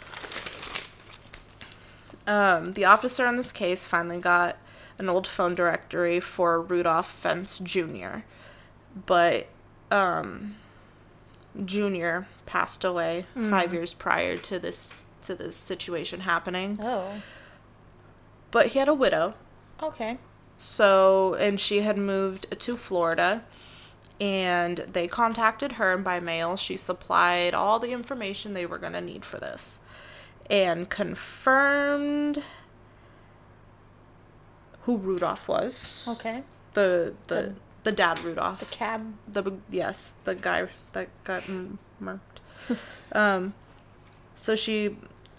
Um, 2.26 2.72
the 2.72 2.84
officer 2.84 3.26
on 3.26 3.36
this 3.36 3.52
case 3.52 3.86
finally 3.86 4.18
got 4.18 4.56
an 4.98 5.08
old 5.08 5.26
phone 5.26 5.54
directory 5.54 6.20
for 6.20 6.60
Rudolph 6.60 7.10
Fentz 7.10 7.58
Jr. 7.58 8.20
But 9.06 9.48
um, 9.90 10.56
Jr. 11.64 12.20
passed 12.46 12.84
away 12.84 13.26
five 13.48 13.72
years 13.72 13.94
prior 13.94 14.36
to 14.38 14.58
this 14.58 15.04
to 15.22 15.34
this 15.34 15.54
situation 15.54 16.20
happening. 16.20 16.78
oh, 16.82 17.22
But 18.52 18.68
he 18.68 18.78
had 18.78 18.86
a 18.88 18.94
widow, 18.94 19.34
okay. 19.82 20.18
so 20.58 21.34
and 21.34 21.58
she 21.58 21.80
had 21.80 21.98
moved 21.98 22.46
to 22.60 22.76
Florida, 22.76 23.42
and 24.20 24.76
they 24.92 25.08
contacted 25.08 25.72
her 25.72 25.92
and 25.92 26.04
by 26.04 26.20
mail 26.20 26.56
she 26.56 26.76
supplied 26.76 27.54
all 27.54 27.78
the 27.80 27.90
information 27.92 28.52
they 28.54 28.66
were 28.66 28.78
gonna 28.78 29.00
need 29.00 29.24
for 29.24 29.38
this, 29.38 29.80
and 30.48 30.88
confirmed 30.90 32.42
who 34.82 34.96
Rudolph 34.98 35.48
was. 35.48 36.04
Okay. 36.06 36.42
The 36.74 37.14
the 37.28 37.34
The- 37.34 37.54
the 37.84 37.92
dad 37.92 38.20
Rudolph. 38.20 38.60
The 38.60 38.66
cab. 38.66 39.12
the 39.26 39.52
yes 39.68 40.12
the 40.22 40.36
guy 40.36 40.68
that 40.92 41.08
got 41.24 41.42
marked 41.98 42.40
um 43.12 43.54
so 44.36 44.54
she 44.54 44.96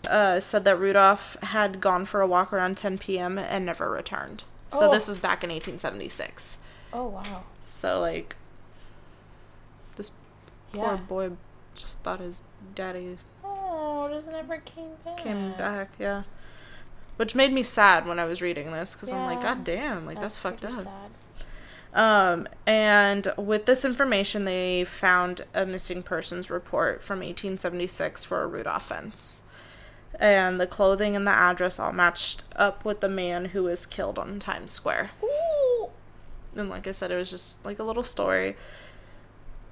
uh, 0.10 0.40
said 0.40 0.64
that 0.66 0.78
rudolph 0.80 1.38
had 1.44 1.80
gone 1.82 2.06
for 2.06 2.22
a 2.22 2.28
walk 2.28 2.52
around 2.54 2.78
10 2.78 2.98
p.m 2.98 3.38
and 3.38 3.66
never 3.66 3.90
returned 3.90 4.44
so 4.72 4.90
Oh. 4.90 4.92
this 4.92 5.08
was 5.08 5.18
back 5.20 5.44
in 5.44 5.50
1876 5.50 6.58
Oh 6.92 7.08
wow. 7.08 7.44
so 7.64 8.00
like 8.02 8.36
this 9.96 10.12
Yeah. 10.74 10.84
poor 10.88 10.98
boy 10.98 11.32
just 11.76 12.00
thought 12.02 12.20
his 12.20 12.44
daddy 12.76 13.18
Oh, 13.44 14.10
just 14.12 14.28
never 14.28 14.58
came 14.58 14.92
back. 15.06 15.18
came 15.18 15.52
back 15.54 15.90
yeah 16.00 16.24
which 17.18 17.36
made 17.36 17.54
me 17.54 17.64
sad 17.64 18.06
when 18.08 18.20
i 18.20 18.26
was 18.26 18.42
reading 18.42 18.72
this 18.72 18.94
because 18.96 19.12
i'm 19.12 19.26
like 19.26 19.38
Yeah. 19.44 19.56
god 19.56 19.64
damn 19.64 20.06
like 20.06 20.20
that's, 20.20 20.38
fucked 20.38 20.66
up 20.66 20.74
sad. 20.74 20.88
Um, 21.96 22.48
and 22.66 23.32
with 23.38 23.68
this 23.68 23.86
information, 23.86 24.46
they 24.46 24.84
found 24.84 25.42
a 25.54 25.64
missing 25.64 26.02
persons 26.02 26.50
report 26.50 27.04
from 27.04 27.20
1876 27.20 28.24
for 28.24 28.42
a 28.42 28.48
Rudolph 28.48 28.88
Fentz. 28.88 29.44
And 30.20 30.60
the 30.60 30.68
clothing 30.68 31.16
and 31.16 31.26
the 31.26 31.32
address 31.32 31.80
all 31.80 31.92
matched 31.92 32.44
up 32.56 32.86
with 32.86 33.00
the 33.00 33.10
man 33.10 33.46
who 33.46 33.64
was 33.64 33.86
killed 33.86 34.20
on 34.20 34.40
Times 34.40 34.72
Square. 34.72 35.12
Ooh. 35.24 35.90
And 36.56 36.70
like 36.70 36.88
I 36.88 36.92
said, 36.92 37.12
it 37.12 37.16
was 37.16 37.30
just 37.30 37.66
like 37.66 37.80
a 37.80 37.84
little 37.84 38.04
story. 38.04 38.56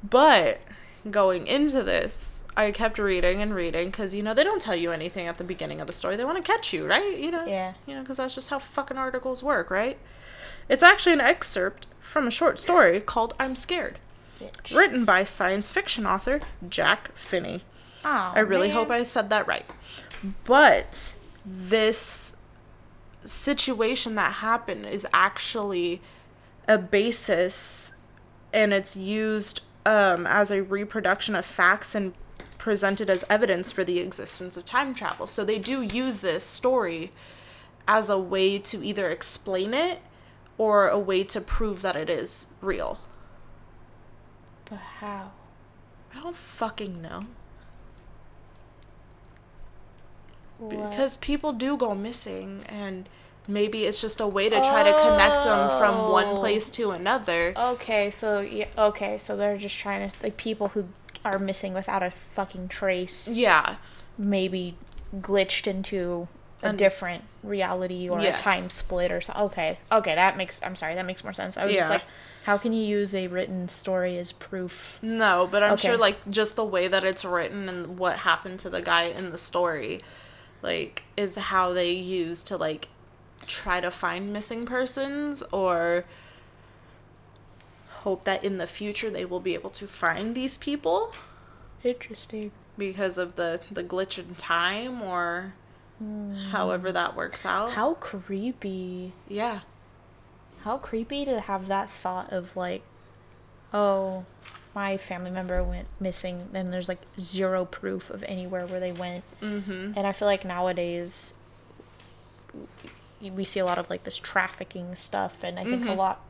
But 0.04 0.62
going 1.10 1.48
into 1.48 1.84
this, 1.84 2.44
I 2.58 2.72
kept 2.72 2.98
reading 2.98 3.42
and 3.42 3.54
reading 3.54 3.88
because, 3.88 4.14
you 4.14 4.24
know, 4.24 4.34
they 4.34 4.44
don't 4.44 4.62
tell 4.62 4.76
you 4.76 4.92
anything 4.92 5.28
at 5.28 5.38
the 5.38 5.44
beginning 5.44 5.80
of 5.80 5.88
the 5.88 5.94
story. 5.94 6.16
They 6.16 6.26
want 6.26 6.44
to 6.44 6.52
catch 6.52 6.74
you, 6.74 6.88
right? 6.88 7.18
You 7.18 7.32
know? 7.32 7.46
Yeah. 7.46 7.74
You 7.86 7.96
know, 7.96 8.02
because 8.02 8.18
that's 8.18 8.36
just 8.36 8.50
how 8.50 8.60
fucking 8.60 8.98
articles 8.98 9.44
work, 9.44 9.70
right? 9.70 9.98
It's 10.68 10.84
actually 10.84 11.14
an 11.14 11.22
excerpt 11.22 11.88
from 12.00 12.28
a 12.28 12.32
short 12.32 12.60
story 12.60 13.00
called 13.00 13.34
I'm 13.40 13.56
Scared, 13.56 14.00
Bitch. 14.40 14.76
written 14.76 15.06
by 15.06 15.24
science 15.24 15.72
fiction 15.72 16.06
author 16.06 16.42
Jack 16.68 17.16
Finney. 17.16 17.64
Aw, 18.04 18.34
I 18.34 18.40
really 18.40 18.68
man. 18.68 18.78
hope 18.78 18.90
I 18.90 19.04
said 19.04 19.30
that 19.30 19.48
right. 19.48 19.66
But 20.44 21.14
this 21.46 22.36
situation 23.26 24.16
that 24.16 24.34
happened 24.34 24.86
is 24.86 25.06
actually 25.14 26.02
a 26.68 26.78
basis 26.78 27.94
and 28.54 28.74
it's 28.74 28.96
used 28.96 29.62
um, 29.86 30.28
as 30.28 30.52
a 30.52 30.62
reproduction 30.62 31.36
of 31.36 31.46
facts 31.46 31.96
and 31.96 32.14
presented 32.58 33.10
as 33.10 33.26
evidence 33.30 33.72
for 33.72 33.84
the 33.84 34.00
existence 34.00 34.58
of 34.58 34.66
time 34.66 34.94
travel. 34.94 35.26
So 35.26 35.44
they 35.44 35.58
do 35.58 35.82
use 35.82 36.22
this 36.22 36.44
story 36.44 37.12
as 37.88 38.10
a 38.10 38.20
way 38.20 38.60
to 38.60 38.86
either 38.86 39.10
explain 39.10 39.74
it 39.74 40.00
or 40.58 40.88
a 40.88 41.00
way 41.00 41.24
to 41.24 41.42
prove 41.42 41.82
that 41.82 41.96
it 41.96 42.10
is 42.10 42.50
real. 42.62 43.00
But 44.70 44.80
how? 45.00 45.32
I 46.14 46.22
don't 46.22 46.36
fucking 46.36 47.02
know. 47.02 47.22
Because 50.70 51.18
people 51.18 51.54
do 51.54 51.78
go 51.78 51.96
missing, 51.96 52.64
and 52.68 53.10
maybe 53.48 53.86
it's 53.86 54.00
just 54.02 54.20
a 54.20 54.28
way 54.28 54.50
to 54.50 54.60
try 54.62 54.84
to 54.84 54.94
connect 54.94 55.44
them 55.44 55.68
from 55.80 56.12
one 56.12 56.28
oh. 56.28 56.36
place 56.38 56.70
to 56.72 56.92
another. 56.92 57.54
Okay, 57.58 58.12
so 58.12 58.40
yeah, 58.42 58.68
okay, 58.78 59.18
so 59.18 59.36
they're 59.36 59.58
just 59.58 59.78
trying 59.78 60.10
to 60.10 60.16
like 60.22 60.38
people 60.38 60.70
who 60.70 60.90
are 61.26 61.40
missing 61.40 61.74
without 61.74 62.04
a 62.04 62.12
fucking 62.36 62.68
trace, 62.68 63.28
Yeah. 63.34 63.76
maybe 64.18 64.76
glitched 65.16 65.68
into 65.68 66.28
a 66.64 66.68
And- 66.68 66.78
different 66.78 67.24
reality 67.44 68.08
or 68.08 68.22
Yes. 68.22 68.40
a 68.40 68.44
time 68.44 68.64
split 68.64 69.12
or 69.12 69.22
so. 69.22 69.34
Okay, 69.34 69.80
okay, 69.92 70.16
that 70.16 70.38
makes. 70.38 70.62
I'm 70.64 70.76
sorry, 70.76 70.96
that 70.96 71.06
makes 71.06 71.24
more 71.24 71.34
sense. 71.34 71.58
I 71.58 71.66
was 71.66 71.76
just 71.76 71.90
like, 71.90 72.04
how 72.46 72.58
can 72.58 72.74
you 72.74 72.84
use 72.84 73.14
a 73.14 73.28
written 73.28 73.70
story 73.70 74.18
as 74.18 74.32
proof? 74.32 74.98
No, 75.02 75.48
but 75.50 75.62
I'm 75.64 75.78
sure 75.78 75.98
like 75.98 76.18
just 76.30 76.56
the 76.56 76.66
way 76.66 76.88
that 76.88 77.04
it's 77.04 77.24
written 77.26 77.70
and 77.70 77.98
what 78.00 78.18
happened 78.20 78.60
to 78.60 78.70
the 78.70 78.82
guy 78.82 79.04
in 79.04 79.32
the 79.32 79.38
story, 79.38 80.02
like, 80.62 81.04
is 81.18 81.36
how 81.36 81.74
they 81.74 81.92
use 81.92 82.44
to 82.44 82.58
like 82.58 82.90
try 83.46 83.82
to 83.82 83.92
find 83.92 84.32
missing 84.32 84.66
persons 84.66 85.44
or 85.52 86.06
hope 87.88 88.24
that 88.24 88.44
in 88.44 88.58
the 88.58 88.68
future 88.68 89.10
they 89.10 89.26
will 89.26 89.40
be 89.40 89.54
able 89.54 89.70
to 89.70 89.88
find 89.88 90.34
these 90.36 90.58
people 90.58 91.14
Interesting. 91.84 92.52
because 92.78 93.18
of 93.18 93.36
the 93.36 93.62
the 93.72 93.84
glitch 93.84 94.18
in 94.18 94.36
time 94.36 95.02
or 95.02 95.54
hmm. 96.00 96.34
however 96.50 96.92
that 96.92 97.16
works 97.16 97.46
out. 97.46 97.72
How 97.72 97.96
creepy. 97.96 99.14
yeah. 99.28 99.62
How 100.64 100.78
creepy 100.78 101.26
to 101.26 101.42
have 101.42 101.68
that 101.68 101.90
thought 101.90 102.32
of 102.32 102.56
like, 102.56 102.84
oh, 103.74 104.26
my 104.74 104.96
family 104.98 105.32
member 105.32 105.62
went 105.64 105.88
missing, 106.00 106.50
and 106.54 106.72
there's 106.72 106.88
like 106.90 107.02
zero 107.20 107.66
proof 107.66 108.10
of 108.10 108.24
anywhere 108.24 108.66
where 108.66 108.80
they 108.80 108.92
went. 108.92 109.24
Mhm. 109.42 109.94
And 109.98 110.08
I 110.08 110.12
feel 110.12 110.28
like 110.28 110.46
nowadays 110.46 111.34
we 113.22 113.46
see 113.46 113.60
a 113.60 113.66
lot 113.66 113.78
of 113.78 113.90
like 113.90 114.04
this 114.04 114.18
trafficking 114.18 114.96
stuff, 114.96 115.38
and 115.44 115.60
I 115.60 115.64
think 115.64 115.86
a 115.86 115.90
Mhm. 115.90 115.98
lot 115.98 116.22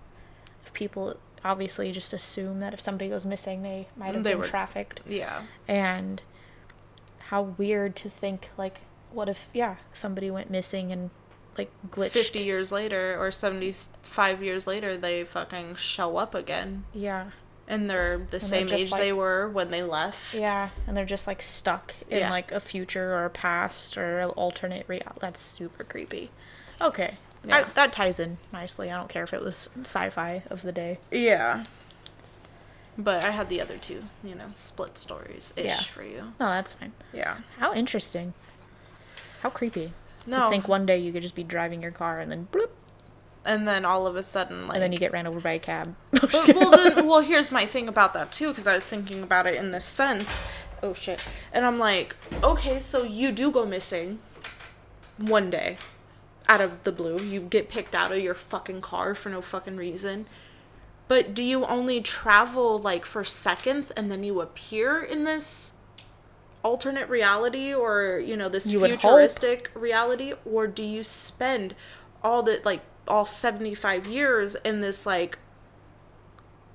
of 0.66 0.74
people 0.74 1.18
obviously 1.44 1.92
just 1.92 2.14
assume 2.14 2.60
that 2.60 2.74
if 2.74 2.82
somebody 2.82 3.10
goes 3.10 3.26
missing, 3.26 3.64
they 3.64 3.88
might 3.96 4.14
have 4.14 4.24
They 4.24 4.32
been 4.32 4.40
were- 4.40 4.46
trafficked. 4.46 5.02
Yeah. 5.08 5.44
And 5.68 6.22
how 7.30 7.42
weird 7.42 7.96
to 7.98 8.10
think 8.10 8.50
like, 8.58 8.82
what 9.12 9.28
if 9.30 9.48
yeah 9.54 9.76
somebody 9.94 10.30
went 10.32 10.50
missing 10.50 10.92
and 10.92 11.10
like 11.58 11.72
glitched? 11.90 12.12
50 12.12 12.44
years 12.44 12.72
later 12.72 13.18
or 13.20 13.32
75 13.32 14.44
years 14.44 14.68
later 14.68 14.96
they 14.98 15.24
fucking 15.24 15.76
show 15.76 16.18
up 16.18 16.34
again 16.36 16.84
Yeah. 16.94 17.32
And 17.72 17.90
they're 17.90 18.18
the 18.18 18.26
they're 18.26 18.40
same 18.40 18.68
just, 18.68 18.84
age 18.84 18.92
they 18.92 19.12
were 19.14 19.50
when 19.50 19.72
they 19.72 19.82
left. 19.82 20.34
Yeah, 20.36 20.70
and 20.86 20.96
they're 20.96 21.06
just 21.06 21.26
like 21.26 21.42
stuck 21.42 21.94
in 22.10 22.20
Yeah. 22.20 22.30
like 22.30 22.52
a 22.52 22.60
future 22.60 23.14
or 23.16 23.26
a 23.26 23.30
past 23.32 23.98
or 23.98 24.20
an 24.20 24.30
alternate 24.32 24.88
reality. 24.88 25.18
That's 25.20 25.40
super 25.40 25.84
creepy. 25.84 26.30
Okay, 26.80 27.18
Yeah. 27.46 27.58
I, 27.58 27.64
that 27.64 27.94
ties 27.94 28.20
in 28.20 28.38
nicely. 28.52 28.92
I 28.92 28.98
don't 28.98 29.10
care 29.10 29.24
if 29.24 29.34
it 29.34 29.42
was 29.42 29.70
sci-fi 29.82 30.44
of 30.50 30.62
the 30.62 30.72
day. 30.72 31.00
Yeah. 31.10 31.64
But 32.98 33.24
I 33.24 33.30
had 33.32 33.48
the 33.50 33.62
other 33.62 33.78
two, 33.78 34.04
you 34.24 34.36
know, 34.36 34.48
split 34.54 34.98
stories 34.98 35.54
ish 35.56 35.66
Yeah. 35.66 35.80
for 35.80 36.04
you. 36.04 36.34
No, 36.40 36.48
that's 36.48 36.74
fine. 36.74 36.92
Yeah. 37.14 37.38
How 37.58 37.74
interesting. 37.74 38.34
How 39.42 39.50
creepy. 39.50 39.94
No. 40.28 40.44
To 40.44 40.50
think 40.50 40.68
one 40.68 40.86
day 40.86 40.98
you 41.00 41.12
could 41.14 41.22
just 41.24 41.36
be 41.36 41.44
driving 41.44 41.82
your 41.82 41.92
car 41.92 42.20
and 42.20 42.30
then 42.32 42.48
bloop, 42.52 42.70
And 43.44 43.68
then 43.68 43.86
all 43.86 44.06
of 44.06 44.16
a 44.16 44.24
sudden, 44.24 44.68
like. 44.68 44.76
and 44.76 44.84
then 44.84 44.92
you 44.92 45.00
get 45.00 45.12
ran 45.12 45.26
over 45.26 45.40
by 45.40 45.54
a 45.54 45.60
cab. 45.60 45.96
But, 46.12 46.32
well, 46.56 46.72
then, 46.72 47.08
well, 47.08 47.22
here's 47.22 47.52
my 47.52 47.66
thing 47.66 47.88
about 47.88 48.14
that 48.14 48.32
too, 48.32 48.50
because 48.50 48.68
I 48.68 48.76
was 48.76 48.88
thinking 48.88 49.24
about 49.24 49.48
it 49.48 49.56
in 49.56 49.72
this 49.72 49.86
sense. 49.86 50.40
Oh 50.84 50.94
shit! 50.94 51.28
And 51.52 51.66
I'm 51.66 51.80
like, 51.80 52.16
okay, 52.44 52.80
so 52.80 53.04
you 53.04 53.32
do 53.32 53.52
go 53.52 53.66
missing 53.66 54.20
one 55.18 55.50
day, 55.50 55.78
out 56.48 56.62
of 56.62 56.84
the 56.84 56.92
blue. 56.92 57.20
You 57.20 57.40
get 57.42 57.70
picked 57.70 57.96
out 57.96 58.12
of 58.12 58.20
your 58.20 58.34
fucking 58.34 58.82
car 58.82 59.16
for 59.16 59.30
no 59.30 59.42
fucking 59.42 59.78
reason. 59.78 60.28
But 61.08 61.34
do 61.34 61.44
you 61.44 61.66
only 61.66 62.02
travel 62.02 62.80
like 62.80 63.06
for 63.06 63.24
seconds 63.24 63.92
and 63.92 64.12
then 64.12 64.24
you 64.24 64.40
appear 64.40 65.02
in 65.02 65.24
this 65.24 65.74
alternate 66.64 67.10
reality 67.10 67.74
or 67.74 68.22
you 68.24 68.38
know 68.38 68.48
this 68.48 68.68
You 68.68 68.86
futuristic 68.86 69.72
reality, 69.74 70.34
or 70.46 70.68
do 70.68 70.84
you 70.84 71.04
spend 71.04 71.76
all 72.24 72.44
the 72.44 72.62
like 72.64 72.82
all 73.12 73.26
75 73.26 74.08
years 74.08 74.56
in 74.56 74.82
this 74.82 75.06
like 75.06 75.38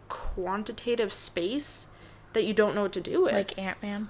quantitative 0.08 1.12
space 1.12 1.88
that 2.32 2.44
you 2.44 2.52
don't 2.54 2.74
know 2.74 2.82
what 2.82 2.92
to 2.92 3.00
do 3.00 3.22
with. 3.22 3.32
like 3.32 3.58
Ant 3.58 3.82
Man 3.82 4.08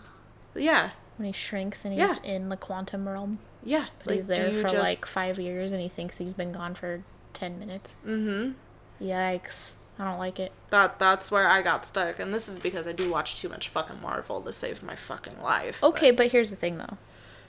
yeah, 0.54 0.90
when 1.16 1.26
he 1.26 1.32
shrinks 1.32 1.84
and 1.84 1.98
he's 1.98 2.18
Yeah. 2.24 2.30
in 2.30 2.48
the 2.48 2.56
quantum 2.56 3.08
realm. 3.08 3.38
yeah. 3.62 3.86
But 4.04 4.14
he's 4.16 4.26
there 4.26 4.50
for 4.62 4.68
just- 4.68 4.74
like 4.76 5.06
five 5.06 5.38
years 5.38 5.72
and 5.72 5.80
he 5.80 5.88
thinks 5.88 6.18
he's 6.18 6.32
been 6.32 6.52
gone 6.52 6.74
for 6.74 7.02
ten 7.32 7.58
minutes. 7.58 7.96
Mhm. 8.06 8.54
Yikes! 9.00 9.72
I 9.98 10.04
don't 10.04 10.18
like 10.18 10.38
it. 10.40 10.52
That 10.70 10.98
that's 10.98 11.30
where 11.30 11.48
I 11.48 11.62
got 11.62 11.86
stuck, 11.86 12.18
and 12.18 12.32
this 12.34 12.48
is 12.48 12.58
because 12.58 12.86
I 12.86 12.92
do 12.92 13.10
watch 13.10 13.40
too 13.40 13.48
much 13.48 13.68
fucking 13.68 14.00
Marvel 14.02 14.40
to 14.42 14.52
save 14.52 14.82
my 14.82 14.96
fucking 14.96 15.40
life. 15.42 15.78
but 15.80 15.88
Okay, 15.88 16.10
but 16.10 16.28
here's 16.32 16.50
the 16.50 16.56
thing 16.56 16.78
though. 16.78 16.98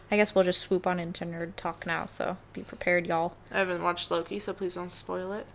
I 0.09 0.15
guess 0.15 0.33
we'll 0.33 0.43
just 0.45 0.61
swoop 0.61 0.87
on 0.87 0.99
into 0.99 1.25
nerd 1.25 1.55
talk 1.57 1.85
now, 1.85 2.05
so 2.05 2.37
be 2.53 2.61
prepared, 2.61 3.07
y'all. 3.07 3.35
I 3.51 3.57
haven't 3.59 3.83
watched 3.83 4.09
Loki, 4.09 4.39
so 4.39 4.53
please 4.53 4.75
don't 4.75 4.91
spoil 4.91 5.33
it. 5.33 5.45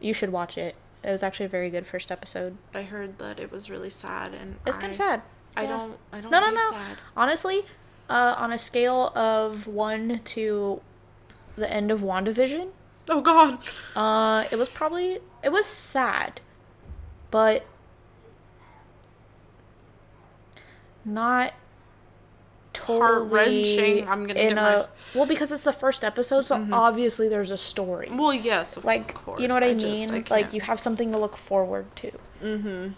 You 0.00 0.14
should 0.14 0.30
watch 0.32 0.56
it. 0.56 0.74
It 1.04 1.10
was 1.10 1.22
actually 1.22 1.46
a 1.46 1.50
very 1.50 1.68
good 1.70 1.86
first 1.86 2.10
episode. 2.10 2.56
I 2.74 2.82
heard 2.82 3.18
that 3.18 3.38
it 3.38 3.52
was 3.52 3.68
really 3.70 3.90
sad, 3.90 4.32
and 4.34 4.56
It's 4.66 4.76
kind 4.78 4.90
of 4.92 4.96
sad. 4.96 5.22
I 5.56 5.62
Yeah. 5.62 5.68
don't. 5.68 5.98
I 6.12 6.20
don't 6.20 6.30
No, 6.30 6.40
no, 6.40 6.50
no. 6.50 6.70
sad. 6.70 6.96
Honestly, 7.16 7.64
uh, 8.08 8.34
on 8.38 8.52
a 8.52 8.58
scale 8.58 9.12
of 9.14 9.66
one 9.66 10.20
to 10.24 10.80
the 11.56 11.70
end 11.70 11.90
of 11.90 12.00
WandaVision, 12.00 12.70
Oh 13.08 13.20
God. 13.20 13.58
uh, 13.94 14.44
it 14.50 14.56
was 14.56 14.68
probably 14.68 15.18
it 15.42 15.50
was 15.50 15.66
sad, 15.66 16.40
but 17.30 17.66
not 21.04 21.52
totally 22.86 23.28
Heart-wrenching. 23.28 24.08
I'm 24.08 24.26
gonna 24.26 24.38
in 24.40 24.48
get 24.48 24.58
a 24.58 24.62
my- 24.62 24.70
Mm-hmm. 24.70 25.18
well 25.18 25.26
because 25.26 25.50
it's 25.52 25.62
the 25.64 25.72
first 25.72 26.04
episode, 26.04 26.46
so 26.46 26.66
obviously 26.72 27.28
there's 27.28 27.50
a 27.50 27.58
story. 27.58 28.08
Well, 28.10 28.32
yes, 28.34 28.76
of 28.76 28.84
like 28.84 29.14
course. 29.14 29.40
you 29.40 29.48
know 29.48 29.54
what 29.54 29.62
I, 29.62 29.74
just- 29.74 30.08
mean? 30.10 30.24
I 30.28 30.34
like 30.34 30.52
you 30.54 30.60
have 30.62 30.78
something 30.80 31.10
to 31.12 31.18
look 31.18 31.36
forward 31.36 31.86
to. 31.96 32.10
Mm-hmm. 32.42 32.88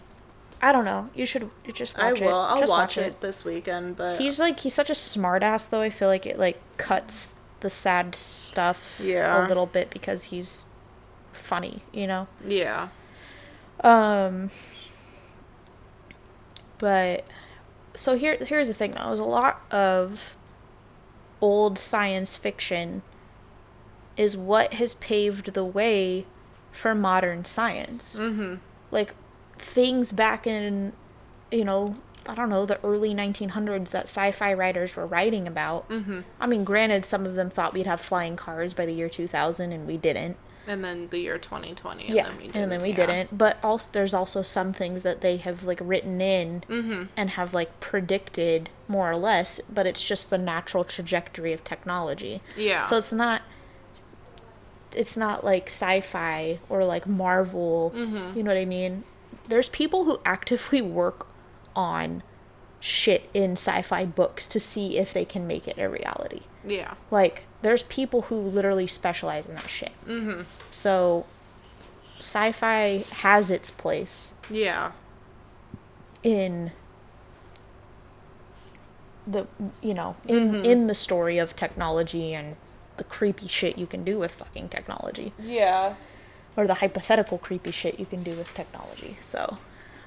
I 0.63 0.71
don't 0.71 0.85
know. 0.85 1.09
You 1.15 1.25
should 1.25 1.49
you 1.65 1.73
just 1.73 1.97
I 1.97 2.13
will. 2.13 2.21
it. 2.21 2.31
I'll 2.31 2.59
Just 2.59 2.69
watch 2.69 2.97
it. 2.97 3.19
this 3.21 3.43
weekend, 3.43 3.95
but 3.97 4.19
He's 4.19 4.39
like 4.39 4.59
he's 4.59 4.75
such 4.75 4.89
a 4.91 4.93
smartass 4.93 5.69
though. 5.69 5.81
I 5.81 5.89
feel 5.89 6.07
like 6.07 6.25
it 6.27 6.37
like 6.37 6.61
cuts 6.77 7.33
the 7.61 7.69
sad 7.69 8.13
stuff 8.15 8.99
Yeah. 9.03 9.45
a 9.45 9.47
little 9.47 9.65
bit 9.65 9.89
because 9.89 10.23
he's 10.25 10.65
funny, 11.33 11.81
you 11.91 12.05
know. 12.05 12.27
yeah. 12.45 12.89
Um 13.83 14.51
but 16.77 17.25
so 17.93 18.17
here 18.17 18.37
here's 18.37 18.67
the 18.67 18.73
thing 18.73 18.91
though. 18.91 19.05
There's 19.05 19.19
a 19.19 19.25
lot 19.25 19.61
of 19.71 20.35
old 21.39 21.79
science 21.79 22.35
fiction 22.35 23.01
is 24.17 24.37
what 24.37 24.73
has 24.75 24.93
paved 24.95 25.53
the 25.53 25.65
way 25.65 26.25
for 26.71 26.93
modern 26.93 27.45
science. 27.45 28.17
Mm-hmm. 28.17 28.55
Like 28.91 29.15
things 29.57 30.11
back 30.11 30.45
in 30.45 30.93
you 31.51 31.65
know, 31.65 31.97
I 32.27 32.35
don't 32.35 32.49
know, 32.49 32.65
the 32.65 32.83
early 32.83 33.13
1900s 33.13 33.91
that 33.91 34.03
sci-fi 34.03 34.53
writers 34.53 34.95
were 34.95 35.05
writing 35.05 35.47
about. 35.47 35.89
Mm-hmm. 35.89 36.21
I 36.39 36.47
mean, 36.47 36.63
granted 36.63 37.05
some 37.05 37.25
of 37.25 37.35
them 37.35 37.49
thought 37.49 37.73
we'd 37.73 37.87
have 37.87 37.99
flying 37.99 38.35
cars 38.35 38.73
by 38.73 38.85
the 38.85 38.93
year 38.93 39.09
2000 39.09 39.71
and 39.71 39.85
we 39.85 39.97
didn't. 39.97 40.37
And 40.67 40.83
then 40.83 41.07
the 41.09 41.17
year 41.19 41.37
2020, 41.39 42.05
and 42.05 42.15
yeah, 42.15 42.23
then 42.27 42.37
we 42.37 42.43
didn't. 42.43 42.55
and 42.61 42.71
then 42.71 42.81
we 42.81 42.89
yeah. 42.89 42.95
didn't. 42.95 43.37
But 43.37 43.57
also, 43.63 43.89
there's 43.91 44.13
also 44.13 44.41
some 44.43 44.73
things 44.73 45.01
that 45.03 45.21
they 45.21 45.37
have 45.37 45.63
like 45.63 45.79
written 45.81 46.21
in 46.21 46.63
Mm-hmm. 46.69 47.03
and 47.17 47.31
have 47.31 47.53
like 47.53 47.79
predicted 47.79 48.69
more 48.87 49.09
or 49.11 49.15
less, 49.17 49.59
but 49.73 49.85
it's 49.87 50.03
just 50.03 50.29
the 50.29 50.37
natural 50.37 50.83
trajectory 50.83 51.51
of 51.53 51.63
technology. 51.63 52.41
Yeah. 52.55 52.85
So 52.85 52.97
it's 52.97 53.11
not. 53.11 53.41
It's 54.93 55.15
not 55.15 55.43
like 55.45 55.67
sci-fi 55.67 56.59
or 56.69 56.83
like 56.83 57.07
Marvel. 57.07 57.91
Mhm. 57.95 58.35
You 58.35 58.43
know 58.43 58.51
what 58.51 58.57
I 58.59 58.65
mean? 58.65 59.03
There's 59.47 59.69
people 59.69 60.03
who 60.03 60.19
actively 60.25 60.81
work 60.81 61.27
on 61.75 62.23
shit 62.81 63.29
in 63.33 63.53
sci-fi 63.53 64.05
books 64.05 64.47
to 64.47 64.59
see 64.59 64.97
if 64.97 65.13
they 65.13 65.23
can 65.25 65.47
make 65.47 65.67
it 65.67 65.77
a 65.77 65.87
reality. 65.87 66.41
yeah. 66.65 66.95
Like, 67.09 67.43
there's 67.61 67.83
people 67.83 68.23
who 68.23 68.35
literally 68.35 68.87
specialize 68.87 69.45
in 69.45 69.55
that 69.55 69.69
shit. 69.69 69.91
Mm-hmm. 70.07 70.41
So, 70.71 71.25
sci-fi 72.19 73.05
has 73.11 73.49
its 73.51 73.69
place 73.71 74.33
Yeah. 74.49 74.91
in 76.23 76.71
the 79.27 79.45
you 79.81 79.93
know 79.93 80.15
in 80.27 80.51
Mhm. 80.51 80.65
in 80.65 80.87
the 80.87 80.95
story 80.95 81.37
of 81.37 81.55
technology 81.55 82.33
and 82.33 82.55
the 82.97 83.03
creepy 83.03 83.47
shit 83.47 83.77
you 83.77 83.85
can 83.87 84.03
do 84.03 84.17
with 84.19 84.31
fucking 84.33 84.69
technology 84.69 85.31
Yeah. 85.39 85.95
or 86.57 86.67
the 86.67 86.75
hypothetical 86.75 87.37
creepy 87.37 87.71
shit 87.71 87.99
you 87.99 88.05
can 88.05 88.23
do 88.23 88.31
with 88.35 88.53
technology. 88.53 89.17
So, 89.21 89.57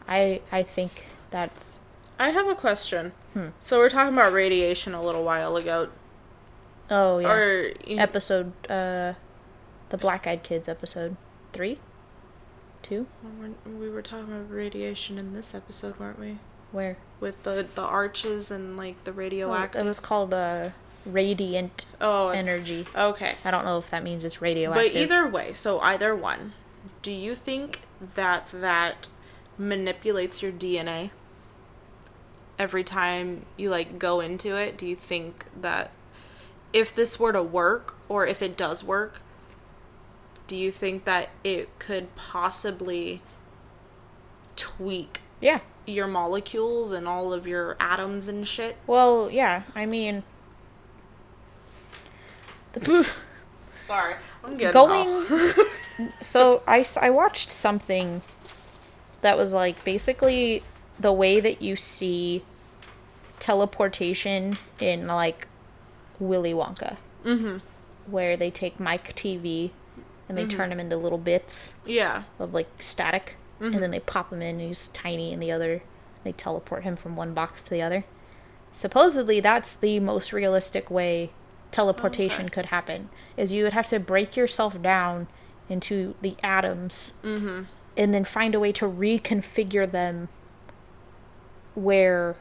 I 0.08 0.40
I 0.52 0.62
think 0.62 1.06
that's 1.30 1.78
I 2.18 2.30
have 2.30 2.46
a 2.48 2.54
question. 2.54 3.12
Hmm. 3.32 3.48
So 3.60 3.78
we're 3.78 3.88
talking 3.88 4.12
about 4.16 4.32
radiation 4.32 4.94
a 4.94 5.00
little 5.02 5.24
while 5.24 5.56
ago, 5.56 5.88
Oh 6.90 7.18
yeah. 7.18 7.28
or 7.32 7.72
you- 7.86 7.98
episode 7.98 8.52
uh 8.70 9.14
the 9.90 9.96
Black 9.98 10.26
Eyed 10.26 10.42
Kids 10.42 10.68
episode. 10.68 11.16
3? 11.52 11.78
2? 12.82 13.06
We're- 13.40 13.90
were 13.90 14.02
talking 14.02 14.32
about 14.32 14.50
radiation 14.50 15.18
in 15.18 15.32
this 15.34 15.54
episode, 15.54 15.98
weren't 16.00 16.18
we? 16.18 16.38
Where? 16.72 16.96
With 17.20 17.44
the 17.44 17.62
the 17.74 17.82
arches 17.82 18.50
and 18.50 18.76
like 18.76 19.02
the 19.04 19.12
Oh, 19.12 19.14
radioactive. 19.14 19.84
it 19.84 19.88
was 19.88 20.00
called 20.00 20.34
uh 20.34 20.70
radiant 21.06 21.86
oh, 22.00 22.28
energy. 22.28 22.86
okay. 22.96 23.36
I 23.44 23.50
don't 23.50 23.64
know 23.64 23.78
if 23.78 23.90
that 23.90 24.02
means 24.02 24.24
it's 24.24 24.40
radioactive. 24.42 24.92
But 24.92 24.98
either 25.00 25.28
way, 25.28 25.52
so 25.52 25.78
either 25.80 26.14
one, 26.16 26.52
do 27.02 27.12
you 27.12 27.34
think 27.34 27.80
that 28.14 28.48
that 28.52 29.08
manipulates 29.56 30.42
your 30.42 30.50
DNA 30.50 31.10
every 32.58 32.82
time 32.84 33.44
you 33.56 33.70
like 33.70 33.98
go 33.98 34.20
into 34.20 34.56
it? 34.56 34.76
Do 34.76 34.86
you 34.86 34.96
think 34.96 35.44
that 35.60 35.90
if 36.74 36.94
this 36.94 37.18
were 37.18 37.32
to 37.32 37.42
work 37.42 37.94
or 38.08 38.26
if 38.26 38.42
it 38.42 38.56
does 38.56 38.84
work, 38.84 39.22
do 40.46 40.56
you 40.56 40.70
think 40.70 41.04
that 41.04 41.30
it 41.42 41.78
could 41.78 42.14
possibly 42.16 43.22
tweak 44.56 45.20
Yeah. 45.40 45.60
your 45.86 46.06
molecules 46.06 46.92
and 46.92 47.08
all 47.08 47.32
of 47.32 47.46
your 47.46 47.76
atoms 47.80 48.28
and 48.28 48.46
shit? 48.46 48.76
Well, 48.86 49.30
yeah. 49.30 49.62
I 49.74 49.86
mean 49.86 50.22
the 52.72 53.08
Sorry, 53.80 54.14
I'm 54.42 54.56
getting 54.56 54.72
going 54.72 55.52
so 56.20 56.62
I 56.66 56.84
I 57.00 57.10
watched 57.10 57.50
something 57.50 58.22
that 59.20 59.38
was 59.38 59.52
like 59.52 59.84
basically 59.84 60.62
the 60.98 61.12
way 61.12 61.38
that 61.40 61.62
you 61.62 61.76
see 61.76 62.42
teleportation 63.38 64.56
in 64.80 65.06
like 65.06 65.46
willy 66.24 66.52
wonka 66.54 66.96
Mm-hmm. 67.24 67.58
where 68.10 68.36
they 68.36 68.50
take 68.50 68.78
Mike 68.78 69.14
Teavee 69.16 69.70
and 70.28 70.36
they 70.36 70.46
turn 70.46 70.70
him 70.72 70.78
into 70.80 70.96
little 70.96 71.18
bits 71.18 71.74
Yeah. 71.86 72.24
of 72.38 72.52
like 72.52 72.68
static 72.80 73.36
and 73.60 73.74
then 73.82 73.90
they 73.90 74.00
pop 74.00 74.30
him 74.32 74.42
in 74.42 74.60
and 74.60 74.68
he's 74.68 74.88
tiny 74.88 75.32
in 75.32 75.40
the 75.40 75.50
other 75.52 75.82
they 76.22 76.32
teleport 76.32 76.82
him 76.82 76.96
from 76.96 77.16
one 77.16 77.32
box 77.34 77.62
to 77.64 77.70
the 77.70 77.80
other 77.82 78.04
supposedly 78.72 79.40
that's 79.40 79.74
the 79.74 80.00
most 80.00 80.32
realistic 80.32 80.90
way 80.90 81.30
teleportation 81.70 82.46
Okay. 82.46 82.54
could 82.54 82.66
happen 82.66 83.08
is 83.36 83.52
you 83.52 83.64
would 83.64 83.72
have 83.72 83.88
to 83.88 83.98
break 83.98 84.36
yourself 84.36 84.80
down 84.82 85.26
into 85.68 86.14
the 86.20 86.36
atoms 86.42 87.14
Mm-hmm. 87.22 87.62
and 87.96 88.12
then 88.14 88.24
find 88.24 88.54
a 88.54 88.60
way 88.60 88.72
to 88.72 88.86
reconfigure 88.86 89.90
them 89.90 90.28
where 91.74 92.36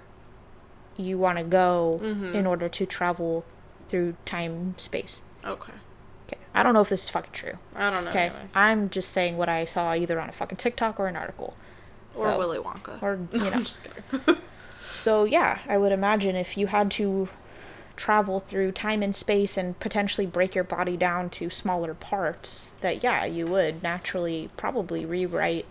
you 0.97 1.17
want 1.17 1.37
to 1.37 1.43
go 1.43 1.99
Mhm. 2.01 2.33
in 2.35 2.45
order 2.45 2.69
to 2.69 2.85
travel 2.85 3.43
through 3.93 4.15
time 4.25 4.73
space 4.77 5.21
Okay. 5.45 5.73
okay 6.25 6.37
i 6.55 6.63
don't 6.63 6.73
know 6.73 6.81
if 6.81 6.89
this 6.89 7.03
is 7.03 7.09
fucking 7.11 7.31
true 7.31 7.53
I 7.75 7.91
don't 7.91 8.03
know. 8.05 8.09
Okay, 8.09 8.25
anyway. 8.27 8.45
I'm 8.55 8.89
just 8.89 9.09
saying 9.11 9.37
what 9.37 9.49
I 9.49 9.65
saw 9.65 9.93
either 9.93 10.19
on 10.19 10.29
a 10.29 10.31
fucking 10.31 10.57
TikTok 10.57 10.99
or 10.99 11.05
an 11.07 11.15
article. 11.15 11.53
Or 12.15 12.31
So- 12.31 12.37
Willy 12.39 12.57
Wonka. 12.57 13.01
Or 13.03 13.19
you 13.31 13.39
know. 13.39 13.51
I'm 13.51 13.63
just 13.65 13.81
kidding. 13.83 14.37
so 14.95 15.25
yeah, 15.25 15.59
I 15.67 15.77
would 15.77 15.91
imagine 15.91 16.35
if 16.35 16.57
you 16.57 16.67
had 16.67 16.89
to 16.91 17.29
travel 17.95 18.39
through 18.39 18.71
time 18.71 19.03
and 19.03 19.15
space 19.15 19.57
and 19.57 19.79
potentially 19.79 20.25
break 20.25 20.55
your 20.55 20.63
body 20.63 20.97
down 20.97 21.29
to 21.31 21.49
smaller 21.51 21.93
parts, 21.93 22.67
that 22.81 23.03
yeah, 23.03 23.25
you 23.25 23.45
would 23.45 23.83
naturally 23.83 24.49
probably 24.57 25.05
rewrite 25.05 25.65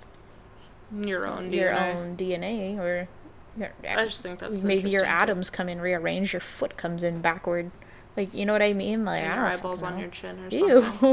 your 0.95 1.27
own 1.27 1.51
DNA. 1.51 1.55
your 1.55 1.73
own 1.75 2.16
DNA 2.16 2.79
or 2.79 3.09
your, 3.57 3.70
I 3.89 4.05
just 4.05 4.20
think 4.23 4.39
that's 4.39 4.62
maybe 4.62 4.91
your 4.91 5.05
atoms 5.05 5.51
come 5.51 5.68
in 5.68 5.81
rearranged, 5.81 6.33
your 6.33 6.41
foot 6.41 6.77
comes 6.77 7.03
in 7.03 7.20
backward. 7.20 7.70
Like 8.16 8.34
you 8.34 8.46
know 8.46 8.52
what 8.52 8.62
I 8.62 8.72
mean? 8.72 9.04
Like 9.04 9.24
I 9.24 9.34
your 9.34 9.46
eyeballs 9.46 9.82
on 9.82 9.98
your 9.98 10.08
chin 10.08 10.38
or 10.38 10.50
something. 10.50 10.68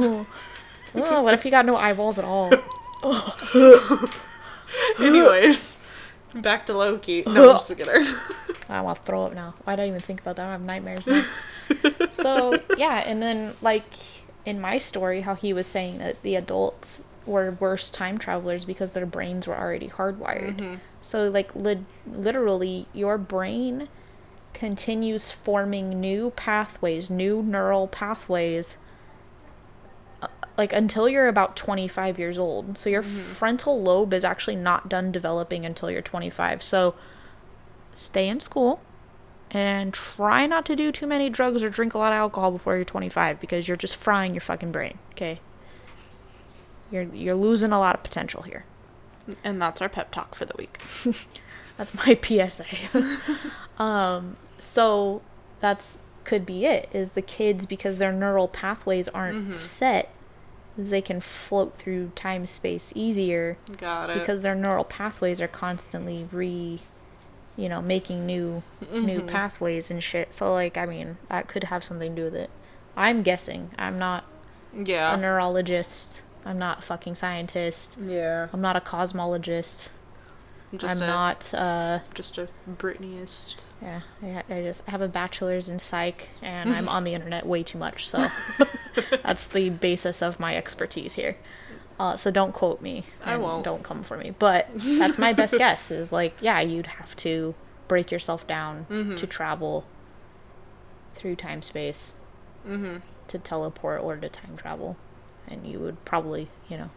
Ew. 0.96 1.04
oh, 1.04 1.22
what 1.22 1.34
if 1.34 1.46
you 1.46 1.52
got 1.52 1.66
no 1.66 1.76
eyeballs 1.76 2.18
at 2.18 2.26
all? 2.26 2.52
Anyways, 5.00 5.80
back 6.36 6.66
to 6.66 6.74
Loki. 6.74 7.24
No, 7.26 7.52
I'm 7.52 7.58
just 7.58 7.76
kidding. 7.78 8.14
I 8.70 8.82
want 8.82 8.98
to 9.00 9.04
throw 9.04 9.26
up 9.26 9.34
now. 9.34 9.56
Why 9.64 9.76
did 9.76 9.84
I 9.84 9.88
even 9.88 10.00
think 10.00 10.22
about 10.22 10.36
that? 10.36 10.48
I 10.48 10.52
have 10.52 10.62
nightmares 10.62 11.08
now. 11.08 11.24
so 12.14 12.62
yeah, 12.78 12.98
and 13.06 13.22
then 13.22 13.54
like 13.62 13.86
in 14.46 14.60
my 14.60 14.78
story, 14.78 15.22
how 15.22 15.36
he 15.36 15.54
was 15.54 15.68
saying 15.68 16.00
that 16.00 16.22
the 16.22 16.36
adults 16.36 17.06
were 17.26 17.52
worse 17.60 17.90
time 17.90 18.18
travelers 18.18 18.66
because 18.66 18.92
their 18.92 19.06
brains 19.06 19.48
were 19.48 19.58
already 19.58 19.88
hardwired. 19.88 20.58
Mm-hmm. 20.58 20.76
So 21.02 21.30
like 21.30 21.56
li- 21.56 21.86
literally, 22.06 22.88
your 22.94 23.18
brain 23.18 23.88
continues 24.54 25.32
forming 25.32 26.00
new 26.02 26.32
pathways, 26.32 27.10
new 27.10 27.42
neural 27.42 27.88
pathways. 27.88 28.78
uh, 30.22 30.28
Like 30.58 30.74
until 30.74 31.08
you're 31.08 31.28
about 31.28 31.56
25 31.56 32.20
years 32.20 32.38
old. 32.38 32.78
So 32.78 32.90
your 32.90 33.04
frontal 33.04 33.82
lobe 33.82 34.14
is 34.14 34.24
actually 34.26 34.56
not 34.58 34.90
done 34.90 35.12
developing 35.12 35.66
until 35.66 35.90
you're 35.92 36.02
25. 36.02 36.62
So 36.64 36.96
stay 37.94 38.28
in 38.28 38.40
school 38.40 38.82
and 39.52 39.94
try 39.94 40.46
not 40.46 40.66
to 40.68 40.76
do 40.76 40.92
too 40.92 41.08
many 41.08 41.30
drugs 41.30 41.64
or 41.64 41.70
drink 41.70 41.94
a 41.94 41.98
lot 41.98 42.12
of 42.14 42.18
alcohol 42.18 42.52
before 42.52 42.76
you're 42.76 42.86
25 42.86 43.40
because 43.40 43.68
you're 43.68 43.78
just 43.78 43.96
frying 43.96 44.34
your 44.34 44.42
fucking 44.42 44.72
brain, 44.72 45.00
okay? 45.12 45.40
You're 46.92 47.04
you're 47.04 47.36
losing 47.36 47.72
a 47.72 47.80
lot 47.80 47.96
of 47.96 48.04
potential 48.04 48.44
here. 48.44 48.66
and 49.44 49.62
that's 49.62 49.82
our 49.82 49.90
pep 49.90 50.12
talk 50.12 50.34
for 50.36 50.46
the 50.46 50.54
week. 50.58 50.80
That's 51.78 51.94
my 51.94 52.20
PSA. 52.22 52.66
um 53.80 54.36
so 54.60 55.22
that's 55.60 56.00
could 56.24 56.46
be 56.46 56.66
it 56.66 56.90
is 56.94 57.14
the 57.14 57.22
kids 57.22 57.66
because 57.66 57.98
their 57.98 58.12
neural 58.12 58.48
pathways 58.48 59.08
aren't 59.08 59.56
set 59.58 60.12
they 60.78 61.02
can 61.02 61.20
float 61.20 61.78
through 61.78 62.12
time 62.16 62.46
space 62.46 62.94
easier 62.96 63.58
Got 63.78 64.10
it. 64.10 64.20
because 64.20 64.44
their 64.44 64.56
neural 64.56 64.84
pathways 64.84 65.42
are 65.42 65.48
constantly 65.48 66.28
re 66.32 66.82
you 67.60 67.68
know 67.68 67.82
making 67.82 68.26
new 68.26 68.64
new 68.92 69.22
pathways 69.22 69.92
and 69.92 70.02
shit. 70.02 70.34
So 70.34 70.54
like 70.54 70.78
i 70.78 70.86
mean 70.86 71.18
that 71.30 71.48
could 71.48 71.66
have 71.66 71.84
something 71.84 72.16
to 72.16 72.22
do 72.22 72.24
with 72.26 72.36
it. 72.36 72.50
I'm 72.96 73.22
guessing. 73.22 73.72
I'm 73.78 74.00
not 74.00 74.26
yeah. 74.74 75.14
a 75.14 75.18
neurologist. 75.18 76.22
I'm 76.46 76.58
not 76.58 76.80
a 76.80 76.82
fucking 76.82 77.16
scientist. 77.16 77.98
Yeah. 78.02 78.48
i'm 78.54 78.62
not 78.62 78.78
a 78.78 78.82
cosmologist. 78.82 79.90
Just 80.76 80.96
i'm 80.96 81.04
a, 81.04 81.08
not 81.08 81.54
uh 81.54 82.00
just 82.14 82.38
a 82.38 82.48
Britneyist. 82.70 83.58
Yeah 83.82 84.02
I, 84.22 84.44
I 84.50 84.62
just 84.62 84.86
have 84.88 85.02
a 85.02 85.08
bachelor's 85.08 85.70
in 85.70 85.80
psych 85.80 86.30
and 86.42 86.70
i'm 86.74 86.90
on 86.90 87.04
the 87.04 87.14
internet 87.14 87.46
way 87.46 87.64
too 87.64 87.78
much 87.78 88.08
so 88.08 88.28
that's 89.24 89.48
the 89.48 89.70
basis 89.70 90.22
of 90.22 90.40
my 90.40 90.56
expertise 90.58 91.14
here 91.16 91.38
uh, 92.00 92.16
so 92.16 92.32
don't 92.32 92.54
quote 92.54 92.82
me 92.82 93.04
I 93.26 93.36
won't. 93.38 93.64
don't 93.64 93.84
come 93.84 94.04
for 94.04 94.18
me 94.18 94.34
but 94.38 94.70
that's 94.76 95.18
my 95.18 95.34
best 95.34 95.58
guess 95.58 95.92
is 95.92 96.12
like 96.12 96.36
yeah 96.42 96.60
you'd 96.62 96.88
have 96.88 97.16
to 97.18 97.56
break 97.88 98.12
yourself 98.12 98.46
down 98.48 98.86
Mm-hmm. 98.90 99.16
to 99.16 99.28
travel 99.28 99.86
through 101.14 101.36
time 101.36 101.62
space 101.62 102.16
Mm-hmm. 102.68 102.98
to 103.30 103.38
teleport 103.40 104.02
or 104.02 104.18
to 104.18 104.28
time 104.30 104.58
travel 104.58 104.98
and 105.48 105.66
you 105.66 105.80
would 105.80 106.04
probably 106.04 106.50
you 106.68 106.78
know 106.78 106.90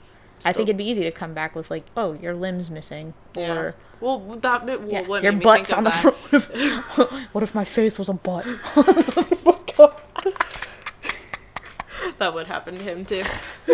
i 0.45 0.53
think 0.53 0.69
it'd 0.69 0.77
be 0.77 0.85
easy 0.89 1.03
to 1.05 1.11
come 1.11 1.33
back 1.35 1.55
with 1.55 1.71
like 1.71 1.85
oh 1.97 2.15
your 2.15 2.35
limbs 2.35 2.71
missing 2.71 3.15
Yeah. 3.35 3.53
or 3.55 3.75
Well, 4.01 4.19
that 4.43 4.67
bit. 4.67 4.83
Well, 4.83 4.91
yeah, 5.23 5.31
your 5.31 5.41
butt's 5.41 5.73
on 5.73 5.85
the 5.85 5.91
front. 5.93 6.17
What 6.17 6.35
if, 6.43 7.31
what 7.35 7.43
if 7.45 7.55
my 7.55 7.65
face 7.65 7.99
was 7.99 8.09
a 8.09 8.15
butt? 8.15 8.45
That 12.19 12.35
would 12.35 12.47
happen 12.47 12.77
to 12.77 12.83
him 12.83 13.05
too. 13.05 13.23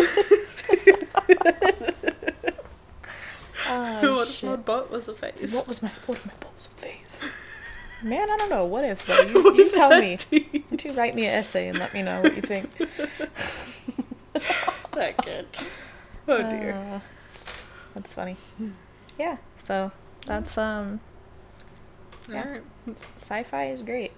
Oh, 3.71 4.15
what 4.15 4.27
if 4.29 4.43
my 4.43 4.55
butt 4.55 4.89
was 4.89 5.07
a 5.07 5.13
face? 5.13 5.53
What 5.53 5.67
was 5.67 5.83
my 5.83 5.91
what 6.07 6.17
if 6.17 6.25
my 6.25 6.33
butt 6.39 6.55
was 6.55 6.67
a 6.75 6.81
face? 6.81 7.21
Man, 8.01 8.29
I 8.31 8.37
don't 8.37 8.49
know. 8.49 8.65
What 8.65 8.83
if? 8.83 9.05
Though? 9.05 9.19
You, 9.21 9.53
you 9.55 9.69
tell 9.71 9.89
me. 9.99 10.17
Why 10.29 10.63
don't 10.71 10.83
you 10.85 10.93
write 10.93 11.13
me 11.13 11.25
an 11.27 11.33
essay 11.35 11.67
and 11.67 11.77
let 11.77 11.93
me 11.93 12.01
know 12.01 12.21
what 12.21 12.35
you 12.35 12.41
think? 12.41 12.75
that 14.93 15.17
kid. 15.23 15.45
Oh 16.31 16.43
dear. 16.43 16.73
Uh, 16.73 16.99
that's 17.95 18.13
funny. 18.13 18.37
Yeah. 19.17 19.37
So 19.63 19.91
that's 20.27 20.59
um, 20.59 20.99
yeah. 22.29 22.43
Alright. 22.43 22.63
sci-fi 23.17 23.69
is 23.69 23.81
great, 23.81 24.11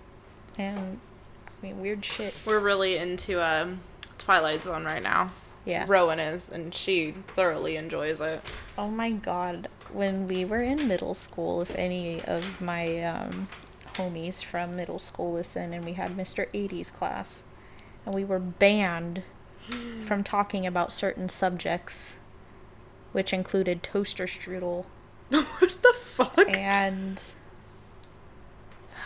and 0.58 1.00
I 1.48 1.66
mean 1.66 1.80
weird 1.80 2.04
shit. 2.04 2.34
We're 2.46 2.60
really 2.60 2.98
into 2.98 3.42
um, 3.42 3.80
Twilight 4.18 4.66
Zone 4.66 4.84
right 4.84 5.02
now. 5.02 5.32
Yeah. 5.64 5.86
Rowan 5.88 6.20
is, 6.20 6.50
and 6.50 6.76
she 6.76 7.12
thoroughly 7.36 7.78
enjoys 7.78 8.20
it. 8.20 8.42
Oh 8.78 8.90
my 8.90 9.12
god, 9.12 9.70
when 9.94 10.28
we 10.28 10.44
were 10.44 10.62
in 10.62 10.90
middle 10.90 11.16
school, 11.16 11.62
if 11.62 11.74
any 11.76 12.22
of 12.24 12.60
my 12.60 13.04
um, 13.04 13.48
homies 13.94 14.44
from 14.44 14.76
middle 14.76 15.00
school 15.00 15.32
listen, 15.32 15.72
and 15.72 15.86
we 15.86 15.94
had 15.94 16.18
Mr. 16.18 16.52
80s 16.52 16.92
class, 16.92 17.44
and 18.06 18.14
we 18.14 18.26
were 18.26 18.40
banned 18.40 19.24
from 20.02 20.24
talking 20.24 20.66
about 20.66 20.92
certain 20.92 21.30
subjects, 21.30 22.18
which 23.12 23.34
included 23.34 23.84
toaster 23.84 24.26
strudel 24.26 24.86
what 25.32 25.82
the 25.82 25.94
fuck? 25.94 26.58
and 26.58 27.34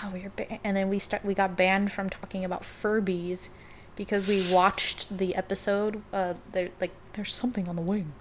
oh, 0.04 0.10
we 0.12 0.22
were 0.22 0.32
ba- 0.36 0.60
and 0.64 0.76
then 0.76 0.90
we 0.90 0.98
start 0.98 1.24
we 1.24 1.36
got 1.36 1.56
banned 1.56 1.92
from 1.92 2.10
talking 2.10 2.44
about 2.44 2.64
Furbies 2.64 3.50
because 3.96 4.28
we 4.28 4.52
watched 4.52 5.16
the 5.16 5.36
episode. 5.36 6.02
Uh, 6.12 6.34
there 6.52 6.70
like 6.82 6.92
there's 7.14 7.34
something 7.34 7.68
on 7.70 7.76
the 7.76 7.82
wing. 7.82 8.14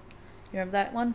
You 0.53 0.59
remember 0.59 0.73
that 0.73 0.93
one? 0.93 1.15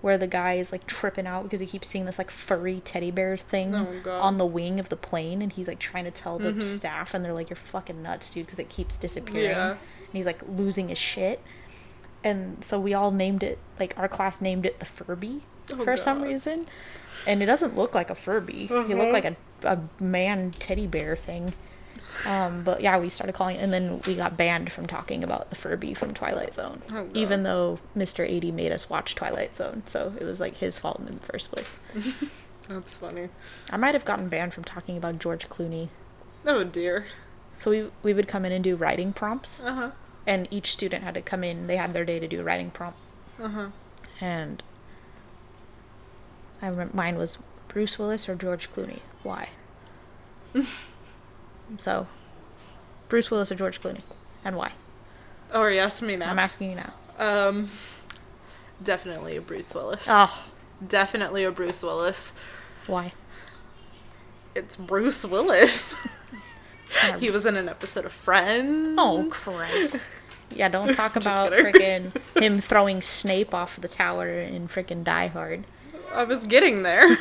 Where 0.00 0.16
the 0.16 0.26
guy 0.26 0.54
is 0.54 0.72
like 0.72 0.86
tripping 0.86 1.26
out 1.26 1.42
because 1.42 1.60
he 1.60 1.66
keeps 1.66 1.88
seeing 1.88 2.06
this 2.06 2.16
like 2.18 2.30
furry 2.30 2.80
teddy 2.84 3.10
bear 3.10 3.36
thing 3.36 3.74
Oh, 3.74 4.10
on 4.10 4.38
the 4.38 4.46
wing 4.46 4.80
of 4.80 4.88
the 4.88 4.96
plane, 4.96 5.42
and 5.42 5.52
he's 5.52 5.68
like 5.68 5.78
trying 5.78 6.04
to 6.04 6.10
tell 6.10 6.38
the 6.38 6.62
staff, 6.62 7.12
and 7.12 7.22
they're 7.24 7.34
like, 7.34 7.50
"You're 7.50 7.56
fucking 7.56 8.02
nuts, 8.02 8.30
dude," 8.30 8.46
because 8.46 8.58
it 8.58 8.70
keeps 8.70 8.96
disappearing. 8.96 9.50
Yeah. 9.50 9.70
And 9.72 9.78
he's 10.14 10.24
like 10.26 10.40
losing 10.48 10.88
his 10.88 10.96
shit, 10.98 11.42
and 12.24 12.64
so 12.64 12.80
we 12.80 12.94
all 12.94 13.10
named 13.10 13.42
it 13.42 13.58
like 13.78 13.94
our 13.98 14.08
class 14.08 14.40
named 14.40 14.64
it 14.66 14.78
the 14.80 14.86
Furby 14.86 15.42
Oh, 15.72 15.84
for 15.84 15.96
some 15.96 16.22
reason, 16.22 16.66
and 17.26 17.42
it 17.42 17.46
doesn't 17.46 17.76
look 17.76 17.94
like 17.94 18.08
a 18.10 18.14
Furby. 18.14 18.66
He 18.66 18.74
Uh-huh. 18.74 18.94
looked 18.94 19.12
like 19.12 19.24
a 19.26 19.36
a 19.62 19.78
man 20.02 20.52
teddy 20.52 20.86
bear 20.86 21.14
thing. 21.16 21.52
Um, 22.26 22.62
but 22.64 22.80
yeah, 22.82 22.98
we 22.98 23.08
started 23.08 23.32
calling 23.34 23.56
it, 23.56 23.60
and 23.62 23.72
then 23.72 24.00
we 24.06 24.14
got 24.14 24.36
banned 24.36 24.70
from 24.72 24.86
talking 24.86 25.22
about 25.24 25.50
the 25.50 25.56
Furby 25.56 25.94
from 25.94 26.12
Twilight 26.14 26.54
Zone, 26.54 26.82
Oh, 26.92 27.08
even 27.14 27.42
though 27.44 27.78
Mr. 27.96 28.28
80 28.28 28.52
made 28.52 28.72
us 28.72 28.90
watch 28.90 29.14
Twilight 29.14 29.56
Zone, 29.56 29.82
so 29.86 30.12
it 30.20 30.24
was 30.24 30.40
like 30.40 30.56
his 30.58 30.76
fault 30.78 30.98
in 31.00 31.06
the 31.14 31.22
first 31.22 31.50
place. 31.52 31.78
That's 32.68 32.92
funny. 32.94 33.28
I 33.70 33.76
might 33.76 33.94
have 33.94 34.04
gotten 34.04 34.28
banned 34.28 34.54
from 34.54 34.64
talking 34.64 34.96
about 34.96 35.18
George 35.18 35.48
Clooney. 35.48 35.88
Oh 36.46 36.62
dear. 36.64 37.06
So 37.56 37.70
we 37.70 37.90
we 38.02 38.14
would 38.14 38.28
come 38.28 38.44
in 38.44 38.52
and 38.52 38.62
do 38.64 38.76
writing 38.76 39.12
prompts, 39.12 39.62
Uh 39.62 39.72
huh. 39.74 39.90
and 40.26 40.46
each 40.50 40.72
student 40.72 41.04
had 41.04 41.14
to 41.14 41.22
come 41.22 41.42
in. 41.44 41.66
They 41.66 41.76
had 41.76 41.92
their 41.92 42.04
day 42.04 42.18
to 42.20 42.28
do 42.28 42.40
a 42.40 42.44
writing 42.44 42.70
prompt, 42.70 42.98
Uh 43.42 43.48
huh. 43.48 43.68
and 44.20 44.62
I 46.62 46.68
remember 46.68 46.96
mine 46.96 47.16
was 47.16 47.38
Bruce 47.68 47.98
Willis 47.98 48.28
or 48.28 48.34
George 48.34 48.70
Clooney. 48.72 49.00
Why? 49.22 49.48
so, 51.78 52.06
Bruce 53.08 53.30
Willis 53.30 53.50
or 53.52 53.54
George 53.54 53.80
Clooney, 53.80 54.02
and 54.44 54.56
why? 54.56 54.72
Oh, 55.52 55.60
are 55.60 55.70
you 55.70 55.80
asking 55.80 56.08
me 56.08 56.16
now? 56.16 56.30
I'm 56.30 56.38
asking 56.38 56.70
you 56.70 56.76
now. 56.76 56.92
Um, 57.18 57.70
definitely 58.82 59.36
a 59.36 59.40
Bruce 59.40 59.74
Willis. 59.74 60.06
Oh, 60.08 60.44
Definitely 60.86 61.44
a 61.44 61.50
Bruce 61.50 61.82
Willis. 61.82 62.32
why? 62.86 63.12
It's 64.54 64.76
Bruce 64.76 65.24
Willis. 65.24 65.94
he 67.18 67.30
was 67.30 67.46
in 67.46 67.56
an 67.56 67.68
episode 67.68 68.04
of 68.04 68.12
Friends. 68.12 68.96
Oh 68.98 69.26
Christ! 69.30 70.10
Yeah, 70.50 70.68
don't 70.68 70.94
talk 70.94 71.16
about 71.16 71.52
freaking 71.52 72.12
him 72.40 72.60
throwing 72.60 73.02
Snape 73.02 73.54
off 73.54 73.80
the 73.80 73.88
tower 73.88 74.28
in 74.28 74.68
freaking 74.68 75.04
Die 75.04 75.26
Hard. 75.28 75.64
I 76.12 76.24
was 76.24 76.46
getting 76.46 76.82
there. 76.82 77.16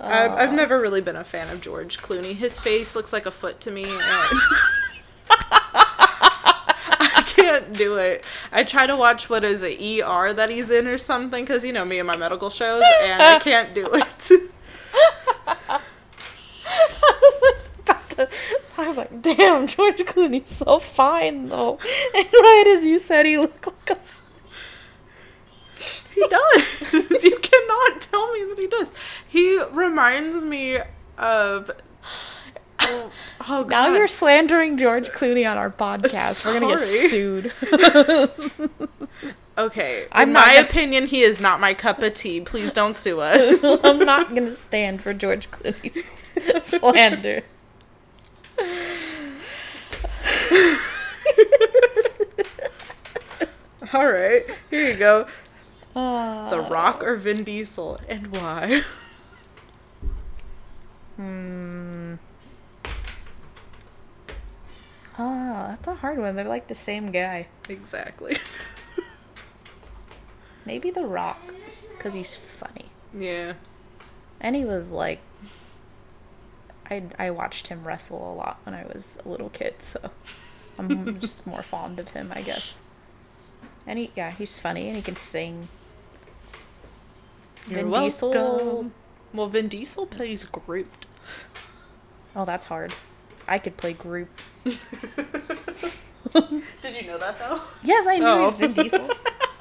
I've, 0.00 0.30
I've 0.32 0.52
never 0.52 0.80
really 0.80 1.00
been 1.00 1.16
a 1.16 1.24
fan 1.24 1.50
of 1.50 1.60
George 1.60 1.98
Clooney. 1.98 2.34
His 2.34 2.58
face 2.58 2.94
looks 2.94 3.12
like 3.12 3.26
a 3.26 3.30
foot 3.30 3.60
to 3.62 3.70
me, 3.70 3.84
and 3.84 3.92
I 4.00 4.94
can't 7.26 7.72
do 7.72 7.96
it. 7.96 8.24
I 8.52 8.64
try 8.64 8.86
to 8.86 8.96
watch 8.96 9.28
what 9.28 9.44
is 9.44 9.62
it 9.62 9.80
ER 9.80 10.32
that 10.32 10.50
he's 10.50 10.70
in 10.70 10.86
or 10.86 10.98
something 10.98 11.44
because 11.44 11.64
you 11.64 11.72
know 11.72 11.84
me 11.84 11.98
and 11.98 12.06
my 12.06 12.16
medical 12.16 12.50
shows, 12.50 12.82
and 13.02 13.22
I 13.22 13.38
can't 13.38 13.74
do 13.74 13.86
it. 13.92 14.30
I 15.46 15.80
was 17.20 17.40
just 17.54 17.76
about 17.80 18.10
to. 18.10 18.28
So 18.62 18.82
I'm 18.82 18.96
like, 18.96 19.22
damn, 19.22 19.66
George 19.66 20.02
Clooney's 20.04 20.50
so 20.50 20.78
fine 20.78 21.48
though. 21.48 21.78
And 22.14 22.26
right 22.32 22.64
as 22.68 22.84
you 22.84 22.98
said, 22.98 23.26
he 23.26 23.38
looked 23.38 23.66
like 23.66 23.90
a. 23.90 23.98
He 26.14 26.26
does. 26.28 26.77
you 27.22 27.38
cannot 27.42 28.00
tell 28.00 28.32
me 28.32 28.44
that 28.44 28.56
he 28.58 28.66
does. 28.66 28.92
He 29.26 29.62
reminds 29.72 30.44
me 30.44 30.78
of. 31.16 31.70
Oh, 32.80 33.10
oh 33.48 33.64
God. 33.64 33.70
Now 33.70 33.94
you're 33.94 34.06
slandering 34.06 34.76
George 34.78 35.08
Clooney 35.10 35.50
on 35.50 35.56
our 35.58 35.70
podcast. 35.84 36.46
We're 36.46 36.60
gonna 36.60 36.74
get 36.74 36.78
sued. 36.78 37.52
Okay. 39.58 40.06
I'm 40.12 40.28
in 40.28 40.34
my 40.34 40.54
gonna- 40.54 40.68
opinion, 40.68 41.06
he 41.08 41.22
is 41.22 41.40
not 41.40 41.58
my 41.58 41.74
cup 41.74 42.00
of 42.00 42.14
tea. 42.14 42.40
Please 42.40 42.72
don't 42.72 42.94
sue 42.94 43.18
us. 43.20 43.80
I'm 43.82 43.98
not 43.98 44.28
gonna 44.32 44.52
stand 44.52 45.02
for 45.02 45.12
George 45.12 45.50
Clooney's 45.50 46.14
slander. 46.64 47.40
All 53.94 54.06
right. 54.06 54.44
Here 54.70 54.90
you 54.92 54.96
go. 54.98 55.26
Uh, 55.98 56.48
The 56.50 56.60
Rock 56.60 57.02
or 57.02 57.16
Vin 57.16 57.42
Diesel, 57.42 57.98
and 58.08 58.28
why? 58.28 58.82
Hmm. 61.16 62.14
Oh, 65.18 65.66
that's 65.68 65.88
a 65.88 65.96
hard 65.96 66.18
one. 66.18 66.36
They're 66.36 66.44
like 66.46 66.68
the 66.68 66.74
same 66.76 67.10
guy. 67.10 67.48
Exactly. 67.68 68.36
Maybe 70.64 70.90
The 70.92 71.04
Rock, 71.04 71.54
because 71.96 72.14
he's 72.14 72.36
funny. 72.36 72.86
Yeah. 73.12 73.54
And 74.40 74.54
he 74.54 74.64
was 74.64 74.92
like, 74.92 75.18
I 76.88 77.02
I 77.18 77.30
watched 77.30 77.66
him 77.66 77.84
wrestle 77.84 78.32
a 78.32 78.34
lot 78.34 78.60
when 78.62 78.74
I 78.74 78.84
was 78.84 79.18
a 79.26 79.28
little 79.28 79.48
kid, 79.50 79.82
so 79.82 80.10
I'm 80.78 81.18
just 81.20 81.44
more 81.44 81.64
fond 81.64 81.98
of 81.98 82.10
him, 82.10 82.30
I 82.32 82.42
guess. 82.42 82.80
And 83.84 83.98
he, 83.98 84.12
yeah, 84.14 84.30
he's 84.30 84.60
funny 84.60 84.86
and 84.86 84.94
he 84.94 85.02
can 85.02 85.16
sing. 85.16 85.68
You're 87.68 87.80
Vin 87.80 87.90
welcome. 87.90 88.08
Diesel. 88.08 88.90
Well, 89.34 89.46
Vin 89.48 89.68
Diesel 89.68 90.06
plays 90.06 90.44
Groot. 90.44 90.88
Oh, 92.34 92.44
that's 92.44 92.66
hard. 92.66 92.94
I 93.46 93.58
could 93.58 93.76
play 93.76 93.92
Groot. 93.94 94.28
Did 94.64 94.74
you 96.96 97.06
know 97.06 97.18
that 97.18 97.38
though? 97.38 97.60
Yes, 97.82 98.06
I 98.06 98.18
knew 98.18 98.26
Oh. 98.26 98.50
Vin 98.50 98.72
Diesel. 98.72 99.08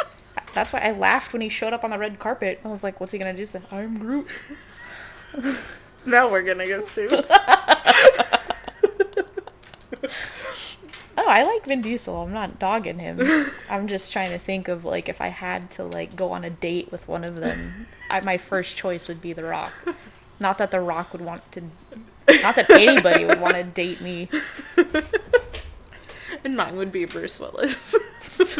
That's 0.54 0.74
why 0.74 0.80
I 0.80 0.92
laughed 0.92 1.34
when 1.34 1.42
he 1.42 1.50
showed 1.50 1.72
up 1.74 1.84
on 1.84 1.92
the 1.92 2.00
red 2.00 2.18
carpet. 2.18 2.60
I 2.66 2.68
was 2.70 2.84
like, 2.84 3.00
"What's 3.00 3.12
he 3.12 3.20
gonna 3.20 3.34
do?" 3.34 3.46
Say, 3.46 3.62
"I'm 3.72 3.98
Groot." 4.00 4.28
Now 6.06 6.32
we're 6.32 6.42
gonna 6.44 6.66
get 6.66 6.88
sued. 6.88 7.12
I 11.28 11.44
like 11.44 11.66
Vin 11.66 11.82
Diesel. 11.82 12.16
I'm 12.16 12.34
not 12.34 12.60
dogging 12.60 13.00
him. 13.00 13.22
I'm 13.70 13.88
just 13.88 14.12
trying 14.12 14.32
to 14.32 14.40
think 14.40 14.68
of 14.68 14.86
like 14.86 15.10
if 15.10 15.22
I 15.22 15.28
had 15.28 15.72
to 15.72 15.84
like 15.84 16.16
go 16.16 16.32
on 16.32 16.44
a 16.44 16.50
date 16.50 16.92
with 16.92 17.08
one 17.08 17.24
of 17.24 17.36
them, 17.36 17.88
I, 18.10 18.22
my 18.22 18.38
first 18.38 18.78
choice 18.78 19.08
would 19.08 19.22
be 19.22 19.34
The 19.34 19.44
Rock. 19.44 19.74
Not 20.40 20.58
that 20.58 20.72
The 20.72 20.80
Rock 20.80 21.14
would 21.14 21.22
want 21.22 21.52
to. 21.54 21.62
Not 22.42 22.56
that 22.56 22.70
anybody 22.70 23.26
would 23.26 23.40
want 23.40 23.56
to 23.56 23.64
date 23.64 24.02
me. 24.02 24.30
and 26.44 26.58
mine 26.58 26.76
would 26.76 26.92
be 26.92 27.06
Bruce 27.06 27.40
Willis. 27.40 27.96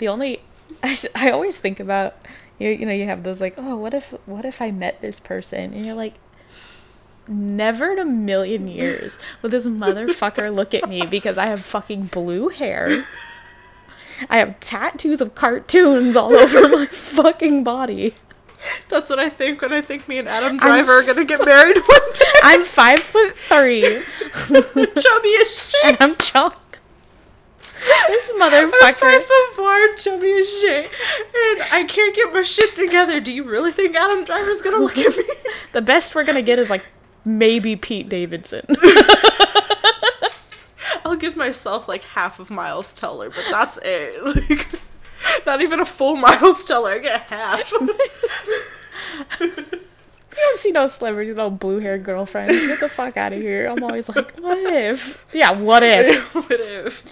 The 0.00 0.08
only 0.08 0.40
I, 0.82 0.98
I 1.14 1.30
always 1.30 1.58
think 1.58 1.78
about 1.78 2.16
you 2.58 2.70
you 2.70 2.86
know 2.86 2.92
you 2.92 3.04
have 3.04 3.22
those 3.22 3.38
like 3.38 3.52
oh 3.58 3.76
what 3.76 3.92
if 3.92 4.14
what 4.24 4.46
if 4.46 4.62
I 4.62 4.70
met 4.70 5.02
this 5.02 5.20
person 5.20 5.74
and 5.74 5.84
you're 5.84 5.94
like 5.94 6.14
never 7.30 7.92
in 7.92 7.98
a 7.98 8.04
million 8.04 8.68
years 8.68 9.18
would 9.40 9.52
this 9.52 9.66
motherfucker 9.66 10.54
look 10.54 10.74
at 10.74 10.88
me 10.88 11.06
because 11.06 11.38
I 11.38 11.46
have 11.46 11.64
fucking 11.64 12.06
blue 12.06 12.48
hair. 12.48 13.04
I 14.28 14.38
have 14.38 14.60
tattoos 14.60 15.20
of 15.20 15.34
cartoons 15.34 16.16
all 16.16 16.34
over 16.34 16.68
my 16.68 16.86
fucking 16.86 17.64
body. 17.64 18.14
That's 18.88 19.08
what 19.08 19.18
I 19.18 19.30
think 19.30 19.62
when 19.62 19.72
I 19.72 19.80
think 19.80 20.06
me 20.06 20.18
and 20.18 20.28
Adam 20.28 20.58
Driver 20.58 20.98
are 20.98 21.02
gonna 21.02 21.24
get 21.24 21.42
married 21.44 21.76
one 21.86 22.12
day. 22.12 22.24
I'm 22.42 22.64
five 22.64 23.00
foot 23.00 23.34
three 23.34 23.80
chubby 24.48 25.34
as 25.40 25.70
shit. 25.70 25.84
and 25.84 25.96
I'm 26.00 26.16
chunk. 26.16 26.54
This 28.08 28.30
motherfucker. 28.32 28.72
I'm 28.82 28.94
five 28.94 29.22
foot 29.22 29.54
four, 29.54 29.74
and 29.74 29.96
chubby 29.98 30.32
as 30.32 30.50
shit, 30.60 30.84
and 30.86 31.62
I 31.72 31.86
can't 31.88 32.14
get 32.14 32.30
my 32.34 32.42
shit 32.42 32.76
together. 32.76 33.20
Do 33.20 33.32
you 33.32 33.44
really 33.44 33.72
think 33.72 33.96
Adam 33.96 34.24
Driver's 34.24 34.60
gonna 34.60 34.76
look 34.78 34.98
at 34.98 35.16
me? 35.16 35.24
The 35.72 35.80
best 35.80 36.14
we're 36.14 36.24
gonna 36.24 36.42
get 36.42 36.58
is 36.58 36.68
like 36.68 36.84
maybe 37.24 37.76
Pete 37.76 38.08
Davidson. 38.08 38.66
I'll 41.04 41.16
give 41.16 41.36
myself 41.36 41.88
like 41.88 42.02
half 42.04 42.38
of 42.38 42.50
Miles 42.50 42.94
Teller, 42.94 43.30
but 43.30 43.44
that's 43.50 43.78
it. 43.82 44.46
Like, 45.22 45.44
not 45.44 45.60
even 45.60 45.80
a 45.80 45.84
full 45.84 46.16
Miles 46.26 46.64
Teller. 46.64 46.92
I 46.92 46.98
get 46.98 47.20
half. 47.22 47.70
You 49.38 49.50
don't 50.46 50.58
see 50.58 50.70
no 50.72 50.86
celebrities, 50.86 51.36
no 51.36 51.50
blue 51.50 51.78
haired 51.78 52.04
girlfriends. 52.04 52.52
Get 52.52 52.80
the 52.80 52.88
fuck 52.88 53.18
out 53.18 53.34
of 53.34 53.40
here. 53.40 53.66
I'm 53.66 53.82
always 53.82 54.08
like, 54.08 54.38
what 54.38 54.56
if? 54.58 55.22
Yeah, 55.34 55.50
what 55.50 55.82
if? 55.82 56.34
what 56.34 56.50
if? 56.50 57.02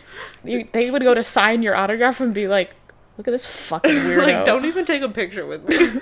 You, 0.43 0.67
they 0.73 0.91
would 0.91 1.03
go 1.03 1.13
to 1.13 1.23
sign 1.23 1.63
your 1.63 1.77
autograph 1.77 2.21
and 2.21 2.33
be 2.33 2.49
like, 2.49 2.75
look 3.19 3.29
at 3.29 3.33
this 3.33 3.45
fucking 3.45 3.93
weirdo. 3.93 4.27
Like, 4.27 4.47
don't 4.47 4.65
even 4.65 4.87
take 4.87 5.03
a 5.03 5.09
picture 5.11 5.45
with 5.45 5.69
me. 5.69 6.01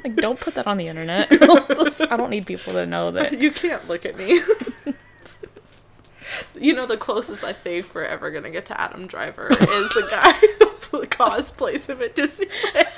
like, 0.04 0.16
don't 0.16 0.40
put 0.40 0.54
that 0.54 0.66
on 0.66 0.76
the 0.76 0.88
internet. 0.88 1.28
I 2.10 2.16
don't 2.16 2.30
need 2.30 2.46
people 2.46 2.72
to 2.74 2.86
know 2.86 3.10
that. 3.10 3.38
you 3.38 3.50
can't 3.50 3.86
look 3.88 4.04
at 4.06 4.16
me. 4.16 4.40
you 6.54 6.74
know, 6.74 6.86
the 6.86 6.96
closest 6.96 7.44
I 7.44 7.52
think 7.52 7.94
we're 7.94 8.04
ever 8.04 8.30
gonna 8.30 8.50
get 8.50 8.66
to 8.66 8.80
Adam 8.80 9.06
Driver 9.06 9.48
is 9.50 9.58
the 9.58 10.06
guy 10.10 10.32
that 10.32 11.10
cosplays 11.10 11.88
him 11.88 12.02
at 12.02 12.14
Disneyland. 12.14 12.88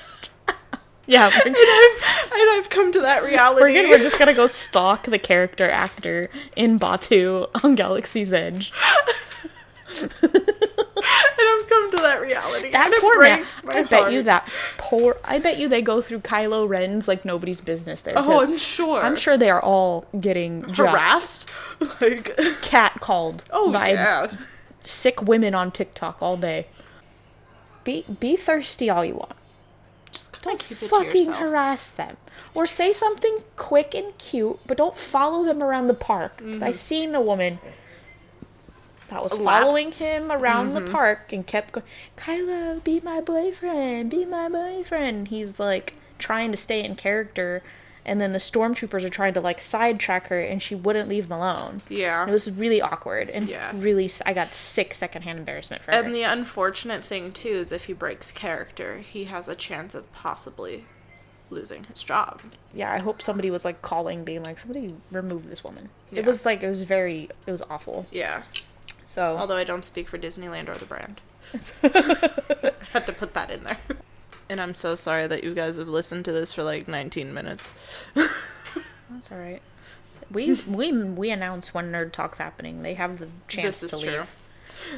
Yeah, 1.06 1.26
And 1.26 1.56
I've, 1.56 2.32
And 2.32 2.50
I've 2.52 2.70
come 2.70 2.92
to 2.92 3.00
that 3.00 3.24
reality. 3.24 3.62
We're, 3.62 3.88
we're 3.88 3.98
just 3.98 4.18
gonna 4.18 4.34
go 4.34 4.46
stalk 4.46 5.04
the 5.04 5.18
character 5.18 5.68
actor 5.68 6.30
in 6.54 6.78
Batuu 6.78 7.48
on 7.64 7.74
Galaxy's 7.74 8.32
Edge. 8.32 8.72
and 11.38 11.48
I've 11.48 11.68
come 11.68 11.90
to 11.92 11.96
that 11.98 12.20
reality. 12.20 12.70
That 12.70 12.92
poor 13.00 13.20
man. 13.20 13.46
I 13.68 13.82
bet 13.84 14.12
you 14.12 14.22
that 14.24 14.48
poor. 14.78 15.18
I 15.24 15.38
bet 15.38 15.58
you 15.58 15.68
they 15.68 15.82
go 15.82 16.00
through 16.00 16.20
Kylo 16.20 16.68
Ren's 16.68 17.08
like 17.08 17.24
nobody's 17.24 17.60
business 17.60 18.02
there. 18.02 18.14
Oh, 18.16 18.42
I'm 18.42 18.58
sure. 18.58 19.02
I'm 19.02 19.16
sure 19.16 19.36
they 19.36 19.50
are 19.50 19.62
all 19.62 20.06
getting 20.18 20.62
harassed. 20.74 21.48
Like, 22.00 22.36
cat 22.62 23.00
called 23.00 23.42
oh 23.50 23.72
by 23.72 23.90
yeah. 23.90 24.32
sick 24.82 25.20
women 25.20 25.52
on 25.52 25.72
TikTok 25.72 26.18
all 26.22 26.36
day. 26.36 26.68
Be 27.82 28.04
be 28.20 28.36
thirsty 28.36 28.88
all 28.88 29.04
you 29.04 29.16
want. 29.16 29.34
Just 30.12 30.40
Don't 30.42 30.62
of 30.62 30.68
keep 30.68 30.80
it 30.80 30.88
fucking 30.88 31.32
harass 31.32 31.90
them. 31.90 32.18
Or 32.54 32.66
say 32.66 32.92
something 32.92 33.38
quick 33.56 33.96
and 33.96 34.16
cute, 34.16 34.60
but 34.64 34.76
don't 34.76 34.96
follow 34.96 35.44
them 35.44 35.60
around 35.60 35.88
the 35.88 35.94
park. 35.94 36.36
Because 36.36 36.62
I've 36.62 36.74
mm-hmm. 36.74 36.76
seen 36.76 37.14
a 37.16 37.20
woman 37.20 37.58
that 39.12 39.22
was 39.22 39.32
Mm-hmm. 39.32 39.44
Lap? 39.44 39.54
Mm-hmm. 39.54 39.64
following 39.64 39.92
him 39.92 40.32
around 40.32 40.74
the 40.74 40.80
park 40.90 41.32
and 41.32 41.46
kept 41.46 41.72
going, 41.72 41.86
Kylo, 42.16 42.82
be 42.82 43.00
my 43.00 43.20
boyfriend, 43.20 44.10
be 44.10 44.24
my 44.24 44.48
boyfriend. 44.48 45.28
He's 45.28 45.58
like 45.60 45.94
trying 46.18 46.50
to 46.52 46.56
stay 46.56 46.82
in 46.84 46.94
character, 46.96 47.62
and 48.04 48.20
then 48.20 48.30
the 48.32 48.38
stormtroopers 48.38 49.04
are 49.04 49.08
trying 49.10 49.34
to 49.34 49.40
like 49.40 49.60
sidetrack 49.60 50.28
her, 50.28 50.40
and 50.40 50.62
she 50.62 50.74
wouldn't 50.74 51.08
leave 51.08 51.26
him 51.26 51.32
alone. 51.32 51.82
Yeah. 51.88 52.26
It 52.26 52.30
was 52.32 52.50
really 52.50 52.80
awkward 52.80 53.28
and 53.30 53.48
Yeah. 53.48 53.72
really. 53.74 54.10
I 54.26 54.32
got 54.32 54.54
sick 54.54 54.94
secondhand 54.94 55.38
embarrassment 55.38 55.82
for 55.82 55.92
her. 55.92 56.02
And 56.02 56.14
the 56.14 56.22
unfortunate 56.24 57.04
thing 57.04 57.32
too 57.32 57.48
is 57.48 57.70
if 57.72 57.84
he 57.84 57.92
breaks 57.92 58.30
character, 58.30 58.98
he 58.98 59.24
has 59.24 59.46
a 59.48 59.54
chance 59.54 59.94
of 59.94 60.10
possibly 60.12 60.84
losing 61.50 61.84
his 61.84 62.02
job. 62.02 62.40
yeah, 62.72 62.90
I 62.90 62.98
hope 63.02 63.20
somebody 63.20 63.50
was 63.50 63.62
like 63.64 63.82
calling, 63.82 64.24
being 64.24 64.42
like, 64.42 64.58
somebody 64.58 64.94
remove 65.10 65.50
this 65.50 65.62
woman. 65.62 65.90
Yeah. 66.10 66.20
It 66.20 66.24
was 66.26 66.46
like 66.46 66.62
it 66.62 66.66
was 66.66 66.80
very, 66.80 67.28
it 67.46 67.50
was 67.50 67.60
awful. 67.68 68.06
Yeah. 68.10 68.42
So 69.12 69.36
Although 69.38 69.58
I 69.58 69.64
don't 69.64 69.84
speak 69.84 70.08
for 70.08 70.16
Disneyland 70.16 70.70
or 70.70 70.74
the 70.78 70.86
brand. 70.86 71.20
I 71.52 72.72
had 72.92 73.04
to 73.04 73.12
put 73.12 73.34
that 73.34 73.50
in 73.50 73.62
there. 73.64 73.76
And 74.48 74.58
I'm 74.58 74.74
so 74.74 74.94
sorry 74.94 75.26
that 75.26 75.44
you 75.44 75.52
guys 75.54 75.76
have 75.76 75.86
listened 75.88 76.24
to 76.24 76.32
this 76.32 76.54
for 76.54 76.62
like 76.62 76.88
19 76.88 77.34
minutes. 77.34 77.74
that's 78.14 79.30
all 79.30 79.36
right. 79.38 79.60
We 80.30 80.54
we 80.66 80.92
we 80.92 81.30
announce 81.30 81.74
when 81.74 81.92
Nerd 81.92 82.12
Talk's 82.12 82.38
happening. 82.38 82.80
They 82.82 82.94
have 82.94 83.18
the 83.18 83.28
chance 83.48 83.82
This 83.82 83.90
to 83.90 83.96
is 83.98 84.02
leave. 84.02 84.14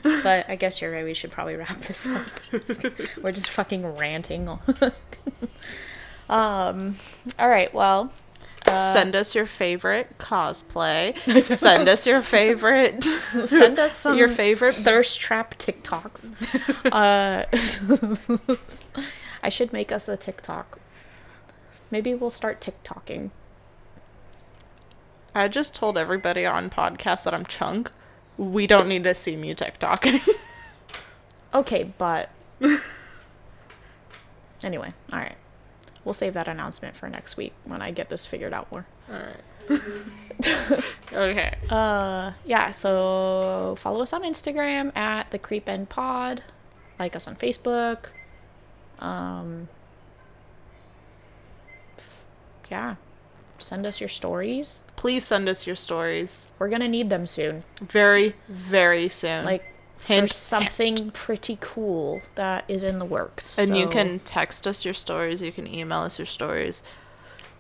true. 0.03 0.21
But 0.23 0.49
I 0.49 0.55
guess 0.55 0.81
you're 0.81 0.93
right. 0.93 1.05
We 1.05 1.13
should 1.15 1.33
probably 1.33 1.57
wrap 1.57 1.81
this 1.81 2.07
up. 2.07 2.25
We're 3.21 3.33
just 3.33 3.51
fucking 3.51 3.85
ranting. 3.97 4.49
um. 6.29 6.97
All 7.37 7.49
right. 7.49 7.75
Well. 7.75 8.13
Send 8.93 9.17
us 9.17 9.35
your 9.35 9.47
favorite 9.47 10.19
cosplay. 10.19 11.17
Send 11.43 11.89
us 11.89 12.07
your 12.07 12.23
favorite 12.23 13.03
Send 13.45 13.79
us 13.79 13.93
some 13.97 14.17
your 14.19 14.29
favorite 14.29 14.75
thirst 14.75 15.19
trap 15.21 15.55
TikToks. 15.59 16.33
uh, 16.93 17.45
I 19.43 19.49
should 19.49 19.73
make 19.73 19.93
us 19.93 20.09
a 20.09 20.17
TikTok. 20.17 20.79
Maybe 21.91 22.15
we'll 22.15 22.31
start 22.31 22.61
TikToking. 22.61 23.31
I 25.35 25.49
just 25.49 25.75
told 25.75 25.99
everybody 25.99 26.47
on 26.47 26.71
podcast 26.71 27.25
that 27.25 27.35
I'm 27.35 27.45
chunk. 27.47 27.91
We 28.37 28.67
don't 28.67 28.89
need 28.89 29.05
to 29.05 29.15
see 29.15 29.37
me 29.37 29.55
TikToking. 29.55 30.29
Okay, 31.55 31.93
but 31.99 32.31
anyway, 34.63 34.93
all 35.13 35.19
right. 35.21 35.37
We'll 36.05 36.15
save 36.15 36.35
that 36.35 36.49
announcement 36.49 36.97
for 36.97 37.09
next 37.09 37.37
week 37.37 37.53
when 37.65 37.81
I 37.81 37.91
get 37.91 38.09
this 38.11 38.27
figured 38.27 38.53
out 38.53 38.71
more. 38.71 38.87
Alright. 39.11 40.83
okay. 41.13 41.57
Uh, 41.71 42.33
yeah. 42.45 42.71
So 42.73 43.75
follow 43.79 44.03
us 44.03 44.13
on 44.13 44.23
Instagram 44.23 44.95
at 44.97 45.31
the 45.31 45.39
Creep 45.39 45.69
End 45.69 45.89
Pod. 45.89 46.43
Like 46.99 47.17
us 47.17 47.27
on 47.27 47.37
Facebook. 47.37 48.07
Um. 48.99 49.69
Yeah. 52.71 52.97
Send 53.59 53.87
us 53.87 54.01
your 54.01 54.09
stories. 54.09 54.85
Please 54.97 55.25
send 55.25 55.49
us 55.49 55.67
your 55.67 55.77
stories 55.77 56.51
We're 56.59 56.69
gonna 56.69 56.89
need 56.89 57.09
them 57.11 57.27
soon. 57.27 57.65
very, 57.81 58.35
very 58.49 59.09
soon. 59.09 59.45
Like 59.45 59.74
Hint, 60.07 60.33
something 60.33 61.11
pretty 61.13 61.57
cool 61.61 62.23
that 62.35 62.65
is 62.69 62.83
in 62.83 62.99
the 62.99 63.05
works. 63.05 63.59
and 63.59 63.77
you 63.77 63.89
can 63.89 64.19
text 64.21 64.67
us 64.67 64.85
your 64.85 64.95
stories. 64.95 65.43
You 65.43 65.53
can 65.53 65.67
email 65.67 66.01
us 66.01 66.19
your 66.19 66.27
stories. 66.27 66.83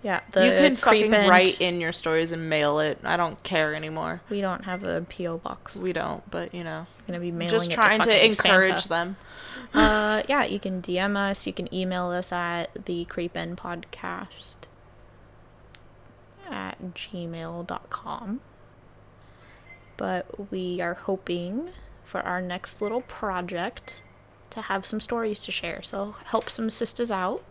yeah. 0.02 0.20
The 0.32 0.44
you 0.46 0.52
can 0.52 0.76
fucking 0.76 1.10
write 1.10 1.60
in 1.60 1.80
your 1.80 1.92
stories 1.92 2.32
and 2.32 2.48
mail 2.50 2.78
it. 2.80 2.98
I 3.02 3.16
don't 3.16 3.42
care 3.42 3.74
anymore. 3.74 4.20
We 4.28 4.40
don't 4.42 4.64
have 4.64 4.84
a 4.84 5.00
PO 5.08 5.38
box. 5.38 5.76
We 5.76 5.92
don't, 5.94 6.28
but 6.30 6.52
you 6.54 6.64
know, 6.64 6.86
We're 7.00 7.06
gonna 7.14 7.20
be 7.20 7.32
mailing 7.32 7.50
just 7.50 7.70
trying 7.72 8.00
to, 8.00 8.06
fucking 8.06 8.30
encourage 8.30 8.82
Santa. 8.82 8.88
them. 8.88 9.16
uh, 9.72 10.22
yeah, 10.28 10.44
you 10.44 10.60
can 10.60 10.82
DM 10.82 11.16
us. 11.16 11.46
You 11.46 11.52
can 11.54 11.72
email 11.74 12.10
us 12.10 12.30
at 12.32 12.84
the 12.84 13.06
Creep 13.06 13.36
End 13.36 13.56
Podcast 13.56 14.56
at 16.50 16.76
gmail.com. 16.94 18.40
But 19.96 20.50
we 20.50 20.80
are 20.80 20.94
hoping 20.94 21.70
for 22.04 22.20
our 22.20 22.40
next 22.40 22.80
little 22.82 23.00
project 23.02 24.02
to 24.50 24.62
have 24.62 24.86
some 24.86 25.00
stories 25.00 25.38
to 25.40 25.52
share. 25.52 25.82
So 25.82 26.14
help 26.26 26.48
some 26.50 26.70
sisters 26.70 27.10
out. 27.10 27.42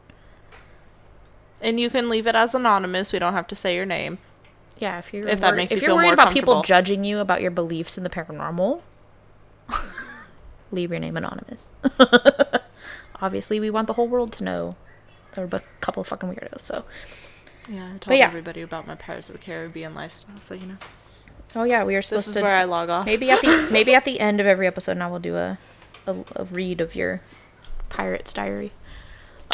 And 1.61 1.79
you 1.79 1.89
can 1.89 2.09
leave 2.09 2.27
it 2.27 2.35
as 2.35 2.53
anonymous. 2.55 3.13
We 3.13 3.19
don't 3.19 3.33
have 3.33 3.47
to 3.47 3.55
say 3.55 3.75
your 3.75 3.85
name. 3.85 4.17
Yeah, 4.77 4.99
if 4.99 5.13
you're 5.13 5.27
If 5.27 5.39
that 5.41 5.49
wor- 5.51 5.55
makes 5.55 5.71
if 5.71 5.77
you 5.77 5.81
you're 5.81 5.89
feel 5.89 5.95
worried 5.97 6.05
more 6.07 6.13
about 6.13 6.33
people 6.33 6.61
judging 6.63 7.03
you 7.03 7.19
about 7.19 7.41
your 7.41 7.51
beliefs 7.51 7.97
in 7.97 8.03
the 8.03 8.09
paranormal, 8.09 8.81
leave 10.71 10.91
your 10.91 10.99
name 10.99 11.15
anonymous. 11.15 11.69
Obviously, 13.21 13.59
we 13.59 13.69
want 13.69 13.87
the 13.87 13.93
whole 13.93 14.07
world 14.07 14.33
to 14.33 14.43
know. 14.43 14.75
They're 15.33 15.45
a 15.45 15.61
couple 15.79 16.01
of 16.01 16.07
fucking 16.07 16.29
weirdos. 16.29 16.61
So, 16.61 16.83
Yeah, 17.69 17.93
I 17.95 17.97
told 17.97 18.17
yeah. 18.17 18.27
everybody 18.27 18.61
about 18.61 18.85
my 18.87 18.95
Pirates 18.95 19.29
of 19.29 19.35
the 19.35 19.41
Caribbean 19.41 19.95
lifestyle, 19.95 20.39
so 20.39 20.53
you 20.55 20.65
know. 20.65 20.77
Oh 21.55 21.63
yeah, 21.63 21.83
we 21.83 21.95
are 21.95 22.01
supposed 22.01 22.25
to. 22.25 22.29
This 22.29 22.35
supposed 22.35 22.37
is 22.37 22.41
to 22.41 22.43
where 22.43 22.55
I 22.55 22.63
log 22.65 22.89
off. 22.89 23.05
maybe 23.05 23.31
at 23.31 23.41
the 23.41 23.67
maybe 23.71 23.93
at 23.95 24.05
the 24.05 24.19
end 24.19 24.39
of 24.39 24.45
every 24.47 24.67
episode. 24.67 24.97
Now 24.97 25.09
we'll 25.09 25.19
do 25.19 25.35
a 25.35 25.57
a, 26.07 26.15
a 26.35 26.43
read 26.45 26.81
of 26.81 26.95
your 26.95 27.21
pirate's 27.89 28.33
diary. 28.33 28.71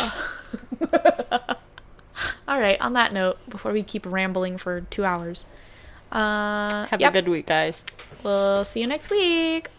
All 2.47 2.59
right. 2.59 2.79
On 2.81 2.93
that 2.93 3.13
note, 3.13 3.37
before 3.49 3.71
we 3.71 3.83
keep 3.83 4.05
rambling 4.05 4.57
for 4.57 4.81
two 4.81 5.05
hours, 5.05 5.45
uh, 6.11 6.87
Have 6.87 6.99
yep, 6.99 7.13
a 7.13 7.21
good 7.21 7.29
week, 7.29 7.45
guys. 7.45 7.85
We'll 8.23 8.65
see 8.65 8.81
you 8.81 8.87
next 8.87 9.09
week. 9.11 9.69